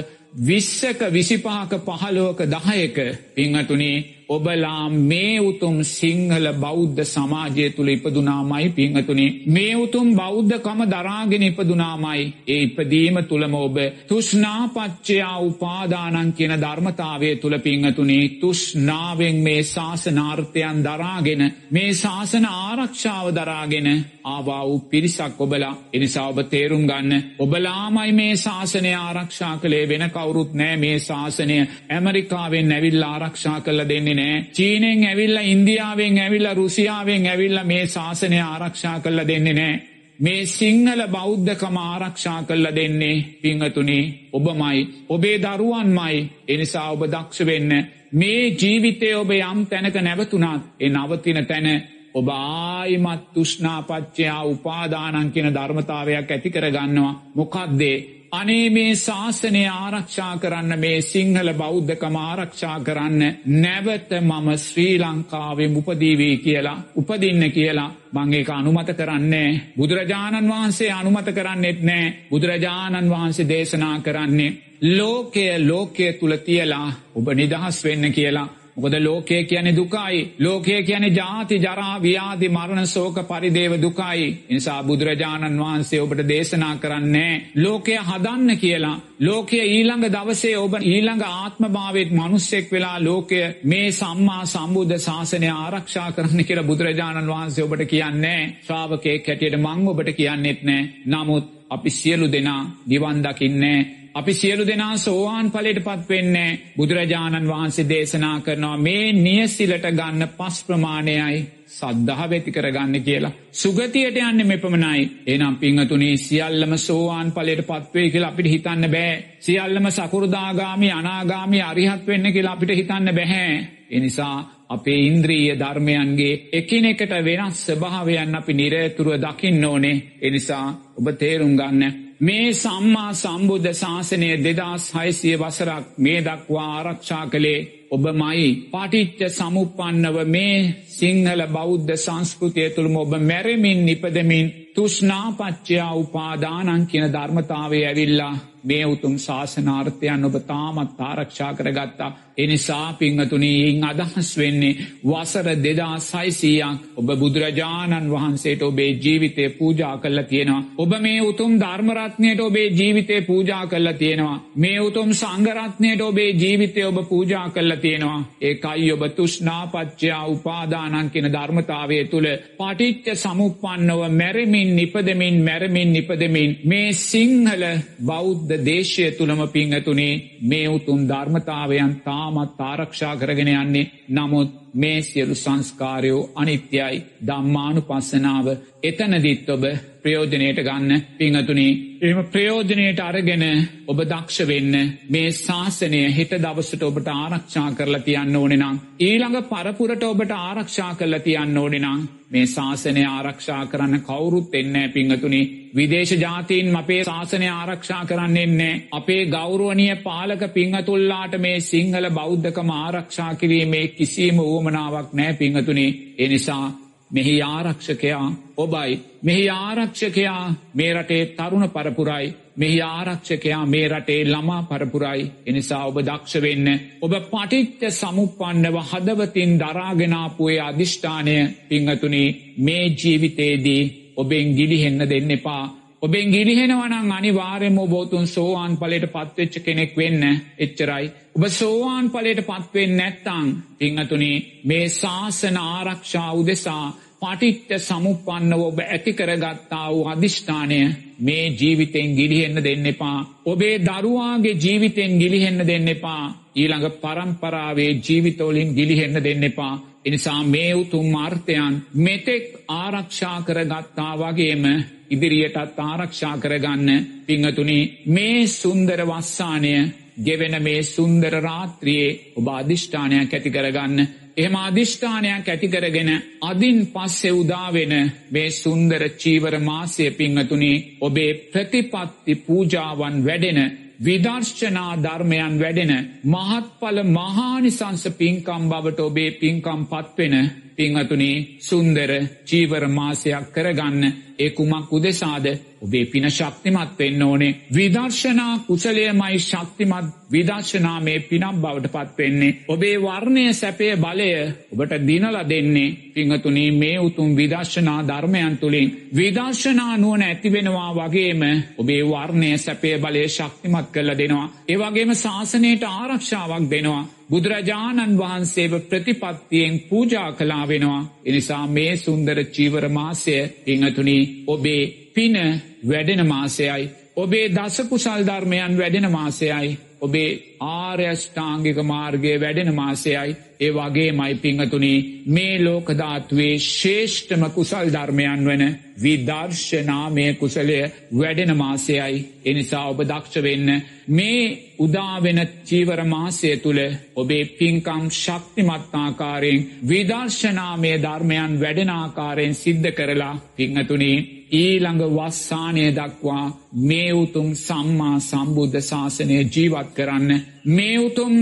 විස්සක 0.41 1.01
විසිපාක 1.11 1.73
පහලෝක 1.81 2.39
දහයක 2.47 2.97
පිංහතුනේ 3.35 3.97
ඔබලා 4.29 4.89
මේ 4.89 5.41
උතුම් 5.41 5.77
සිංහල 5.87 6.47
බෞද්ධ 6.55 7.03
සමාජය 7.05 7.71
තුළ 7.71 7.89
ඉපදුනාමයි 7.89 8.69
පිංහතුනේ 8.71 9.31
මේ 9.47 9.77
උතුම් 9.77 10.09
බෞද්ධකම 10.15 10.81
දරාගෙන 10.87 11.43
ඉපදුනාමයි. 11.43 12.33
ඒ 12.47 12.63
ඉපදීම 12.63 13.17
තුළම 13.25 13.55
ඔබ 13.57 13.77
තුෂ්නාපච්චයා 14.09 15.39
උපාදානන් 15.41 16.33
කියන 16.33 16.55
ධර්මතාවය 16.57 17.31
තුළ 17.37 17.59
පිංහතුනේ 17.59 18.29
තුෂ්නාවෙන් 18.41 19.37
මේ 19.39 19.63
ශාසනාර්ථයන් 19.65 20.79
දරාගෙන 20.85 21.43
මේ 21.71 21.91
ශාසන 21.95 22.45
ආරක්ෂාව 22.47 23.27
දරාගෙන 23.33 23.89
ආවා 24.25 24.63
වූ 24.65 24.79
පිරිසක් 24.81 25.41
ඔබලා. 25.41 25.75
එනිසා 25.93 26.29
ඔබ 26.29 26.39
තේරුම් 26.47 26.85
ගන්න 26.85 27.25
ඔබලාමයි 27.39 28.13
මේ 28.13 28.37
ශාසනය 28.37 28.93
ආරක්ෂා 28.97 29.55
කළේ. 29.57 29.85
වෙන 29.85 30.11
කවුරුත් 30.11 30.53
නෑ 30.55 30.77
මේ 30.77 30.99
ශාසනය 31.01 31.57
ඇමරිකාවෙන් 31.91 32.69
නැවිල් 32.69 33.03
ආරක්ෂා 33.05 33.61
කල්ල 33.61 33.81
දෙන්නේ. 33.85 34.14
නෑ. 34.15 34.45
චීනෙන් 34.53 35.05
ඇවිල්ල 35.05 35.39
ඉන්දියාවෙන් 35.45 36.19
ඇවිල්ල 36.19 36.49
රුසියාවෙන් 36.55 37.27
ඇවිල්ල 37.27 37.59
මේ 37.65 37.87
ශාසනය 37.87 38.39
ආරක්ෂා 38.43 39.01
කල්ල 39.01 39.21
දෙන්නේ 39.29 39.55
නෑ. 39.55 39.75
මේ 40.19 40.47
සිංහල 40.49 41.03
බෞද්ධකම 41.09 41.77
ආරක්ෂා 41.79 42.43
කල්ල 42.43 42.67
දෙන්නේ 42.75 43.25
පිංහතුනේ 43.43 44.05
ඔබමයි. 44.33 44.79
ඔබේ 45.09 45.39
දරුවන්මයි. 45.39 46.31
එනිසා 46.49 46.91
ඔබ 46.91 47.03
දක්ෂ 47.07 47.47
වෙන්න. 47.47 47.73
මේ 48.13 48.43
ජීවිතය 48.53 49.15
ඔබ 49.15 49.31
යම් 49.33 49.67
තැනක 49.67 49.97
නැවතුනාත් 49.99 50.63
එ 50.81 50.89
නවතින 50.89 51.47
තැන 51.47 51.69
ඔබ 52.15 52.29
ආයිමත් 52.29 53.23
තුෂ්නාපච්චයා 53.35 54.43
උපාදානන් 54.45 55.33
කියන 55.33 55.55
ධර්මතාවයක් 55.55 56.31
ඇති 56.31 56.51
කරගන්නවා. 56.51 57.15
මොකක්දේ 57.35 57.97
අනේ 58.35 58.71
මේ 58.71 58.93
ශාසනය 58.97 59.63
ආරක්ෂා 59.69 60.33
කරන්න 60.37 60.79
මේ 60.79 60.99
සිංහල 61.03 61.51
බෞද්ධකම 61.55 62.17
ආරක්ෂා 62.19 62.77
කරන්න 62.81 63.23
නැවත 63.57 64.11
මම 64.21 64.49
ශ්‍රී 64.59 64.97
ලංකාවේ 65.01 65.71
උපදීවී 65.77 66.37
කියලා 66.39 66.79
උපදින්න 66.97 67.45
කියලා 67.51 67.91
මං 68.15 68.35
ඒක 68.35 68.51
අනුමත 68.51 68.91
කරන්නේ 68.95 69.49
බුදුරජාණන් 69.77 70.51
වහන්සේ 70.51 70.91
අනුමත 70.93 71.29
කරන්නෙත් 71.33 71.81
නෑ 71.83 72.13
බුදුරජාණන් 72.31 73.11
වහන්සේ 73.11 73.49
දේශනා 73.49 73.97
කරන්නේ 74.01 74.57
ලෝකය 74.91 75.47
ලෝකය 75.61 76.13
තුළ 76.15 76.37
තියලා 76.39 76.89
ඔබ 77.15 77.27
නිදහස් 77.33 77.85
වෙන්න 77.85 78.13
කියලා. 78.13 78.49
මොකද 78.77 78.95
ලෝකය 78.99 79.45
කියන 79.45 79.69
දුකයි. 79.73 80.35
ලෝකය 80.39 80.83
කියන 80.83 81.05
ජාති 81.11 81.59
ජරා 81.59 81.97
ව්‍යාධි 81.99 82.49
මරණ 82.49 82.87
සෝක 82.87 83.17
පරිදේව 83.25 83.73
දුකයි. 83.79 84.27
නිසා 84.49 84.83
බුදුරජාණන් 84.83 85.59
වහන්සේ 85.59 86.01
ඔබට 86.01 86.23
දේශනා 86.25 86.75
කරන්නේ 86.77 87.33
ලෝකය 87.57 87.97
හදන්න 88.01 88.59
කියලා. 88.59 89.01
ලෝකය 89.21 89.59
ඊළඟ 89.67 90.07
දවසේ 90.09 90.57
ඔබ 90.59 90.75
ඊළඟ 90.83 91.25
ආත්මභාවත් 91.25 92.11
මනුස්සෙක් 92.13 92.71
වෙලා 92.71 92.99
ලෝකය 93.01 93.41
මේ 93.65 93.89
සම්මා 93.93 94.45
සම්බුද්ධ 94.47 94.99
ශාසනය 94.99 95.49
ආරක්ෂා 95.51 96.13
කරන්න 96.13 96.45
කියලා 96.45 96.65
බුදුරජාණන් 96.65 97.29
වහන්සේ 97.29 97.65
ඔබට 97.65 97.87
කියන්නේ. 97.87 98.41
ශ්‍රාවකයෙක් 98.63 99.27
හැටියට 99.27 99.57
මං 99.57 99.89
ඔබට 99.89 100.11
කියන්නෙත් 100.13 100.63
නෑ. 100.63 100.91
නමුත් 101.07 101.47
අපි 101.71 101.91
සියලු 101.91 102.27
දෙනා 102.29 102.63
දිවන් 102.89 103.23
දකින්නේ 103.23 104.04
අපි 104.15 104.35
සියලු 104.35 104.67
දෙනා 104.67 104.97
සෝවාන් 104.99 105.51
පලට 105.51 105.81
පත්වෙන්නේ 105.81 106.51
බුදුරජාණන් 106.77 107.49
වහන්සේ 107.49 107.89
දේශනා 107.89 108.41
කරනවා 108.41 108.77
මේ 108.79 109.13
නියසිලට 109.15 109.87
ගන්න 109.91 110.29
පස් 110.31 110.57
ප්‍රමාණයයි 110.65 111.41
සද්ධහ 111.69 112.31
වෙති 112.31 112.53
කරගන්න 112.53 113.03
කියලා. 113.03 113.33
සුගතියට 113.53 114.19
යන්න 114.19 114.47
මෙපමණයි 114.47 115.03
එනම් 115.27 115.57
පිංහතුනේ 115.57 116.17
සියල්ලම 116.19 116.77
සෝවාන් 116.79 117.33
පලට 117.33 117.67
පත්වේ 117.67 118.11
කියලා 118.11 118.31
අපිට 118.31 118.49
හිතන්න 118.49 118.91
බෑ. 118.91 119.25
සියල්ලම 119.41 119.91
සකුරදාගාමි 119.91 120.93
අනාගාමි 120.93 121.63
අරිහත් 121.63 122.07
වෙන්න 122.07 122.33
කියලා 122.33 122.53
අපිට 122.53 122.73
හිතන්න 122.73 123.15
බැහැ. 123.15 123.67
එනිසා 123.91 124.37
අපේ 124.69 125.01
ඉන්ද්‍රීය 125.01 125.59
ධර්මයන්ගේ 125.59 126.41
එකිනෙකට 126.53 127.19
වෙනස් 127.23 127.67
ස්භාවයන් 127.67 128.35
අපි 128.35 128.55
නිරේතුරුව 128.55 129.21
දකින්න 129.21 129.65
ඕනේ 129.65 130.03
එනිසා 130.23 130.67
ඔබ 130.97 131.07
තේරුම් 131.19 131.55
ගන්න 131.57 131.93
මේ 132.25 132.49
සම්මා 132.55 133.11
සම්බුද්ධ 133.15 133.71
ශාසනය 133.75 134.29
දෙදස් 134.39 134.85
හයිසිය 134.95 135.37
වසරක් 135.37 135.85
මේ 135.99 136.19
දක්වා 136.23 136.69
ආරක්ෂා 136.73 137.25
කළේ 137.27 137.61
ඔබ 137.91 138.05
මයි 138.15 138.47
පටිච්ච 138.71 139.21
සමුපන්නව 139.31 140.17
මේ 140.27 140.57
සිංහල 140.91 141.43
බෞද්ධ 141.49 141.93
සංස්කෘතිය 141.97 142.69
තුළම 142.71 142.97
ඔබ 142.97 143.13
මැරමින් 143.23 143.81
නිපදමින් 143.85 144.53
තුෂ්නාපච්චයා 144.75 145.93
උපාදානන් 145.97 146.87
කියන 146.87 147.07
ධර්මතාවය 147.13 147.81
ඇවිල්ලා 147.85 148.35
මේ 148.65 148.85
උතුම් 148.87 149.17
ශාසනාර්ථයන් 149.19 150.25
ඔබ 150.25 150.37
තාමත් 150.43 151.01
ආරක්ෂා 151.01 151.55
කරගත්තා. 151.55 152.17
එනිසා 152.37 152.93
පිංහතුනීහින් 152.95 153.85
අදහස් 153.85 154.31
වෙන්නේ 154.39 154.79
වසර 155.05 155.49
දෙදා 155.59 155.99
සයිසීයක් 156.01 156.79
ඔබ 156.97 157.09
බුදුරජාණන් 157.15 158.11
වහන්සේට 158.11 158.63
ඔබේ 158.63 158.91
ජීවිතය 158.99 159.45
පූජා 159.51 159.97
කල්ල 159.99 160.23
තියෙනවා. 160.23 160.63
ඔබ 160.77 160.93
මේ 161.01 161.21
උතුම් 161.23 161.53
ධර්මරත්නයට 161.61 162.41
ඔබේ 162.41 162.69
ජීවිතය 162.71 163.21
පූජා 163.23 163.67
කල්ල 163.67 163.93
තියෙනවා. 163.95 164.43
මේ 164.57 164.81
උතුම් 164.81 165.11
සංගරත්නයට 165.15 166.01
ඔබේ 166.03 166.31
ජීවිතය 166.35 166.83
ඔබ 166.85 166.99
පූජා 167.09 167.47
කල්ල 167.51 167.65
පෙන්නල 167.65 167.77
තියෙනවා 167.77 168.25
ඒකයි 168.41 168.93
ඔබ 168.93 169.03
තුෂ්නාපච්චයා 169.11 170.27
උපාදානන් 170.27 171.11
කෙන 171.11 171.27
ධර්මතාවය 171.27 171.99
තුළ 172.05 172.29
පටිච්ච 172.59 173.07
සමුපන්නව 173.15 174.01
මැරමින් 174.11 174.77
නිපදමින් 174.77 175.37
මැරමින් 175.41 175.93
නිපදමින් 175.93 176.57
මේ 176.65 176.93
සිංහල 176.95 177.65
බෞද්ධ 178.07 178.54
දේශය 178.59 179.11
තුළම 179.11 179.41
පිංහතුනේ 179.49 180.39
මේ 180.43 180.69
උතුම් 180.69 181.01
ධර්මතාවයන් 181.09 181.95
තාමත් 182.01 182.61
ආරක්ෂා 182.61 183.15
කරගෙන 183.17 183.49
යන්නේ. 183.51 183.91
නමුත් 184.11 184.64
මේ 184.75 185.01
සියලු 185.03 185.35
සංස්කාරයෝ 185.37 186.31
අනිත්‍යයි. 186.35 187.05
දම්මානු 187.27 187.81
පස්සනාව 187.83 188.47
එතනදිත් 188.83 189.51
ඔබ 189.51 189.65
ප්‍රයෝජනයට 190.03 190.61
ගන්න 190.61 191.03
පිංහතුනි. 191.15 191.69
එම 192.03 192.19
ප්‍රයෝජනයට 192.27 193.01
අරගෙන 193.01 193.45
ඔබ 193.87 194.01
දක්ෂ 194.03 194.47
වෙන්න 194.47 194.75
මේ 195.09 195.31
ශාසනය 195.35 196.03
හිට 196.11 196.35
දවසට 196.39 196.83
ඔබට 196.83 197.09
ආරක්ෂා 197.11 197.71
කරලා 197.73 198.03
තියන්න 198.03 198.37
ඕනෙනම් 198.37 198.81
ඊළඟ 199.01 199.41
පරපුරට 199.45 200.05
ඔබට 200.05 200.37
ආරක්ෂා 200.39 200.93
කරලා 200.95 201.21
තියන්න 201.21 201.57
ඕනෙනම් 201.57 202.05
මේ 202.31 202.47
ශාසනය 202.49 203.05
ආරක්ෂා 203.07 203.63
කරන්න 203.67 204.03
කවුරුත් 204.03 204.55
එන්නෑ 204.55 204.89
පිංහතුනි. 204.91 205.43
විදේශ 205.75 206.13
ජාතීන් 206.17 206.77
අපේ 206.77 207.01
ශාසනය 207.05 207.49
ආරක්ෂා 207.51 208.03
කරන්න 208.05 208.37
එන්නේ 208.39 208.75
අපේ 208.93 209.23
ගෞරුවනිය 209.29 209.97
පාලක 210.03 210.43
පිංහතුල්ලාට 210.53 211.39
මේ 211.39 211.61
සිංහල 211.63 212.11
බෞද්ධකම 212.13 212.71
ආරක්ෂා 212.73 213.33
කිරීමේ 213.37 213.87
කිසිීම 213.91 214.45
ඌමනාවක් 214.65 215.13
නෑ 215.13 215.33
පිංහතුනි 215.35 215.87
එනිසා 216.19 216.65
මෙහි 217.11 217.35
ආරක්ෂකයා 217.43 218.27
ඔබයි. 218.57 218.93
මෙහි 219.23 219.45
ආරක්ෂකයා 219.51 220.55
මේ 220.75 220.93
රටේ 220.93 221.23
තරුණ 221.29 221.69
පරපුරයි. 221.69 222.35
මෙහි 222.57 222.81
ආරක්ෂකයා 222.83 223.67
මේ 223.67 223.89
රටේ 223.89 224.21
ළමා 224.25 224.63
පරපුරයි. 224.63 225.31
එනිසා 225.47 225.83
ඔබ 225.87 225.97
දක්ෂ 226.01 226.43
වෙන්න 226.43 226.69
ඔබ 227.03 227.13
පටිච්ච 227.25 227.83
සමුපන්නව 227.93 228.77
හදවතින් 228.91 229.53
දරාගෙනාපුේ 229.61 230.59
අධිෂ්ඨානය 230.61 231.37
පිංහතුනි 231.69 232.25
මේ 232.59 232.85
ජීවිතේදී 232.97 233.83
ඔබෙන් 234.17 234.55
ගිලිහෙන්න 234.55 235.11
දෙන්න 235.11 235.31
එපා. 235.31 235.65
ඔබෙන් 236.05 236.29
ගිලිහෙනවනං 236.29 237.13
අනිවාර්යම 237.13 237.77
බෝතුන් 237.87 238.27
සෝවාන් 238.29 238.73
පලට 238.77 239.07
පත්වෙච්ච 239.09 239.55
කෙනෙක් 239.61 239.93
වෙන්න 239.97 240.23
එච්චරයි. 240.59 241.07
ඔබ 241.35 241.45
සෝවාන් 241.51 242.11
පලට 242.11 242.43
පත්වෙන් 242.43 242.93
නැත්තං 242.97 243.47
පිංහතුනි 243.79 244.33
මේ 244.65 244.89
ශාසන 244.91 245.57
ආරක්ෂා 245.59 246.31
උදෙසා 246.35 246.85
පටිත්ත 247.23 247.71
සමුපන්නව 247.79 248.61
ඔබ 248.63 248.79
ඇතිකරගත්තා 248.87 249.87
වූ 249.89 250.05
අධිෂ්ඨානය 250.07 250.81
මේ 251.21 251.47
ජීවිතෙන් 251.53 252.11
ගිලිහෙන්න 252.13 252.59
දෙන්න 252.59 252.87
එපා. 252.87 253.19
ඔබේ 253.47 253.77
දරුවාගේ 253.81 254.55
ජීවිතෙන් 254.57 255.13
ගිලිහෙන්න 255.19 255.67
දෙන්න 255.67 255.89
එපා. 255.89 256.25
ඊළඟ 256.55 256.89
පරම්පරාවේ 257.01 257.93
ජීවිතෝලින් 258.01 258.75
ගිලිහෙන්න 258.75 259.25
දෙන්න 259.25 259.45
එපා. 259.45 259.75
එනිසා 260.05 260.43
මේ 260.45 260.75
උතුම් 260.75 261.07
මාර්ථයන් 261.09 261.75
මෙතෙක් 261.97 262.45
ආරක්ෂා 262.71 263.39
කරගත්තා 263.43 264.13
වගේම 264.17 264.65
ඉදිරියටත් 265.11 265.79
ආරක්ෂා 265.81 266.35
කරගන්න 266.39 267.07
පිංහතුනි 267.27 267.79
මේ 268.07 268.47
සුන්දර 268.49 269.01
වස්සානය 269.03 269.75
ගෙවෙන 270.19 270.63
මේ 270.63 270.83
සුන්දර 270.85 271.35
රාත්‍රියයේ 271.41 272.19
ඔබ 272.37 272.47
අධිෂ්ඨානයක් 272.51 273.33
ඇති 273.33 273.51
කරගන්න. 273.51 273.99
එහෙම 274.37 274.55
අධිෂ්ඨානයක් 274.59 275.49
ඇතිකරගෙන 275.49 276.11
අදින් 276.43 276.79
පස්සෙ 276.89 277.31
උදාවෙන 277.33 277.95
මේ 278.31 278.51
සුන්දර 278.53 279.03
චීවර 279.15 279.55
මාසය 279.61 280.11
පිංහතුනි 280.13 280.73
ඔබේ 281.01 281.33
ප්‍රතිපත්ති 281.47 282.35
පූජාවන් 282.37 283.17
වැඩෙන 283.25 283.61
විදර්ශනා 283.99 284.93
ධර්මයන් 284.99 285.55
වැඩෙන 285.59 285.93
මහත්ඵල 286.27 286.99
මහානිසංස 287.11 288.05
පින්කම් 288.13 288.63
බවට 288.69 289.01
ඔබේ 289.01 289.31
පින්කම් 289.33 289.81
පත්වෙන 289.87 290.35
පිංහතුනි 290.77 291.59
සුන්දර 291.61 292.11
චීවර 292.45 292.85
මාසයක් 292.89 293.53
කරගන්න 293.53 294.03
ඒ 294.37 294.51
කුමක් 294.51 294.91
උදෙසාද? 294.91 295.47
ඔබේ 295.81 296.07
පින 296.07 296.27
ශක්තිමත් 296.29 296.99
වෙන්න 296.99 297.23
ඕනේ. 297.23 297.57
විදර්ශනා 297.71 298.59
කුසලයමයි 298.61 299.39
ශක්තිමත් 299.41 300.09
විදර්ශනා 300.31 301.01
මේ 301.01 301.19
පිනම් 301.21 301.57
බවට 301.57 301.93
පත්වෙන්නේ 301.95 302.57
ඔබේ 302.69 302.97
වර්ණය 302.99 303.53
සැපය 303.53 303.89
බලය 303.97 304.31
ඔබට 304.73 304.95
දිනල 305.07 305.37
දෙන්නේ. 305.45 305.97
පිංහතුනී 306.15 306.71
මේ 306.73 306.99
උතුම් 306.99 307.37
විදර්ශනා 307.37 308.01
ධර්මයන් 308.03 308.59
තුළින් 308.59 308.95
විදර්ශනා 309.17 309.97
නුවන 309.97 310.23
ඇතිවෙනවා 310.23 310.91
වගේම 310.97 311.43
ඔබේ 311.79 312.03
වර්ණය 312.05 312.59
සැපය 312.59 312.99
බලය 312.99 313.29
ශක්තිමත් 313.29 313.87
කරල 313.93 314.11
දෙනවා. 314.13 314.53
ඒවගේම 314.69 315.15
ශාසනයට 315.15 315.83
ආරක්ෂාවක් 315.85 316.71
දෙනවා. 316.71 317.05
බුදුරජාණන් 317.31 318.19
වහන්සේව 318.19 318.73
ප්‍රතිපත්තියෙන් 318.83 319.81
පූජා 319.83 320.31
කලා 320.33 320.65
වෙනවා 320.69 321.03
එනිසා 321.25 321.65
මේ 321.69 321.93
සුන්දර 321.99 322.39
චීවර 322.47 322.89
මාසය 322.91 323.37
පිංහතුනි 323.65 324.19
ඔබේ 324.47 324.83
පින 325.15 325.37
වැඩෙන 325.83 326.27
මාසයයි. 326.27 326.91
ඔබේ 327.17 327.47
දසකුසල් 327.51 328.23
ධර්මයන් 328.23 328.79
වැඩෙන 328.79 329.11
මාසයයි. 329.11 329.79
ඔබේ 330.05 330.31
ආර්යෂ්ඨාංගික 330.63 331.79
මාර්ගය 331.85 332.33
වැඩෙන 332.37 332.71
මාසයයි. 332.75 333.37
ඒ 333.61 333.71
වගේ 333.73 334.11
මයි 334.13 334.35
පිංහතුනි 334.37 334.95
මේ 335.29 335.57
ලෝකධාත්වේ 335.61 336.55
ශේෂ්ඨම 336.69 337.43
කුසල් 337.51 337.87
ධර්මයන් 337.89 338.41
වන 338.43 338.63
විදර්ශනාමය 338.99 340.27
කුසලය 340.35 340.79
වැඩෙන 341.13 341.53
මාසයයි. 341.57 342.15
එනිසා 342.45 342.85
ඔබ 342.87 343.01
දක්ෂ 343.03 343.43
වෙන්න 343.43 343.69
මේ 344.09 344.45
උදාවෙන 344.79 345.41
චීවර 345.65 346.01
මාසය 346.07 346.51
තුළ 346.59 346.81
ඔබේ 347.15 347.45
පින්කම් 347.53 348.05
ශක්තිමත්තාකාරයෙන් 348.15 349.67
විදර්ශනාමය 349.85 350.93
ධර්මයන් 350.99 351.53
වැඩෙනාකාරයෙන් 351.61 352.55
සිද්ධ 352.57 352.91
කරලා 352.93 353.35
පිංහතුනී 353.57 354.19
ඊළඟ 354.55 355.03
වස්සානය 355.09 355.85
දක්වා 355.93 356.47
මේ 356.83 357.11
උතුම් 357.15 357.49
සම්මා 357.57 358.17
සම්බුද්ධ 358.21 358.81
ශාසනය 358.83 359.37
ජීවත් 359.49 359.91
කරන්න 359.97 360.31
මේ 360.69 360.97
උතුම් 361.01 361.35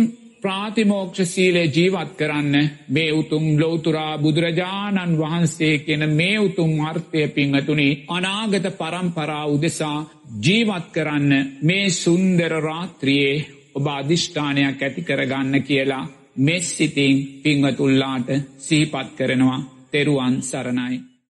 ප්‍රාතිමෝක්ෂ 0.43 1.21
සීලේ 1.27 1.67
ජීවත් 1.69 2.11
කරන්න 2.17 2.55
මේ 2.89 3.11
උතුම් 3.13 3.45
ලෝතුරා 3.57 4.15
බුදුරජාණන් 4.19 5.19
වහන්සේ 5.19 5.75
කෙන 5.81 6.03
මේ 6.11 6.39
උතුම් 6.39 6.73
අර්ථය 6.83 7.23
පිංහතුනි 7.29 7.89
අනාගත 8.09 8.67
පරම්පරා 8.73 9.45
උදෙසා 9.47 9.99
ජීවත් 10.41 10.87
කරන්න 10.93 11.31
මේ 11.63 11.87
සුන්දර 11.93 12.55
රාත්‍රියයේ 12.61 13.47
ඔබ 13.75 13.87
අධිෂ්ඨානයක් 13.89 14.83
ඇති 14.83 15.03
කරගන්න 15.03 15.63
කියලා 15.63 16.11
මෙස් 16.39 16.67
සිතින් 16.77 17.17
පිංවතුල්ලාට 17.43 18.29
සිහිපත් 18.59 19.09
කරනවා 19.17 19.59
තෙරුවන් 19.91 20.35
සරණයි. 20.43 21.12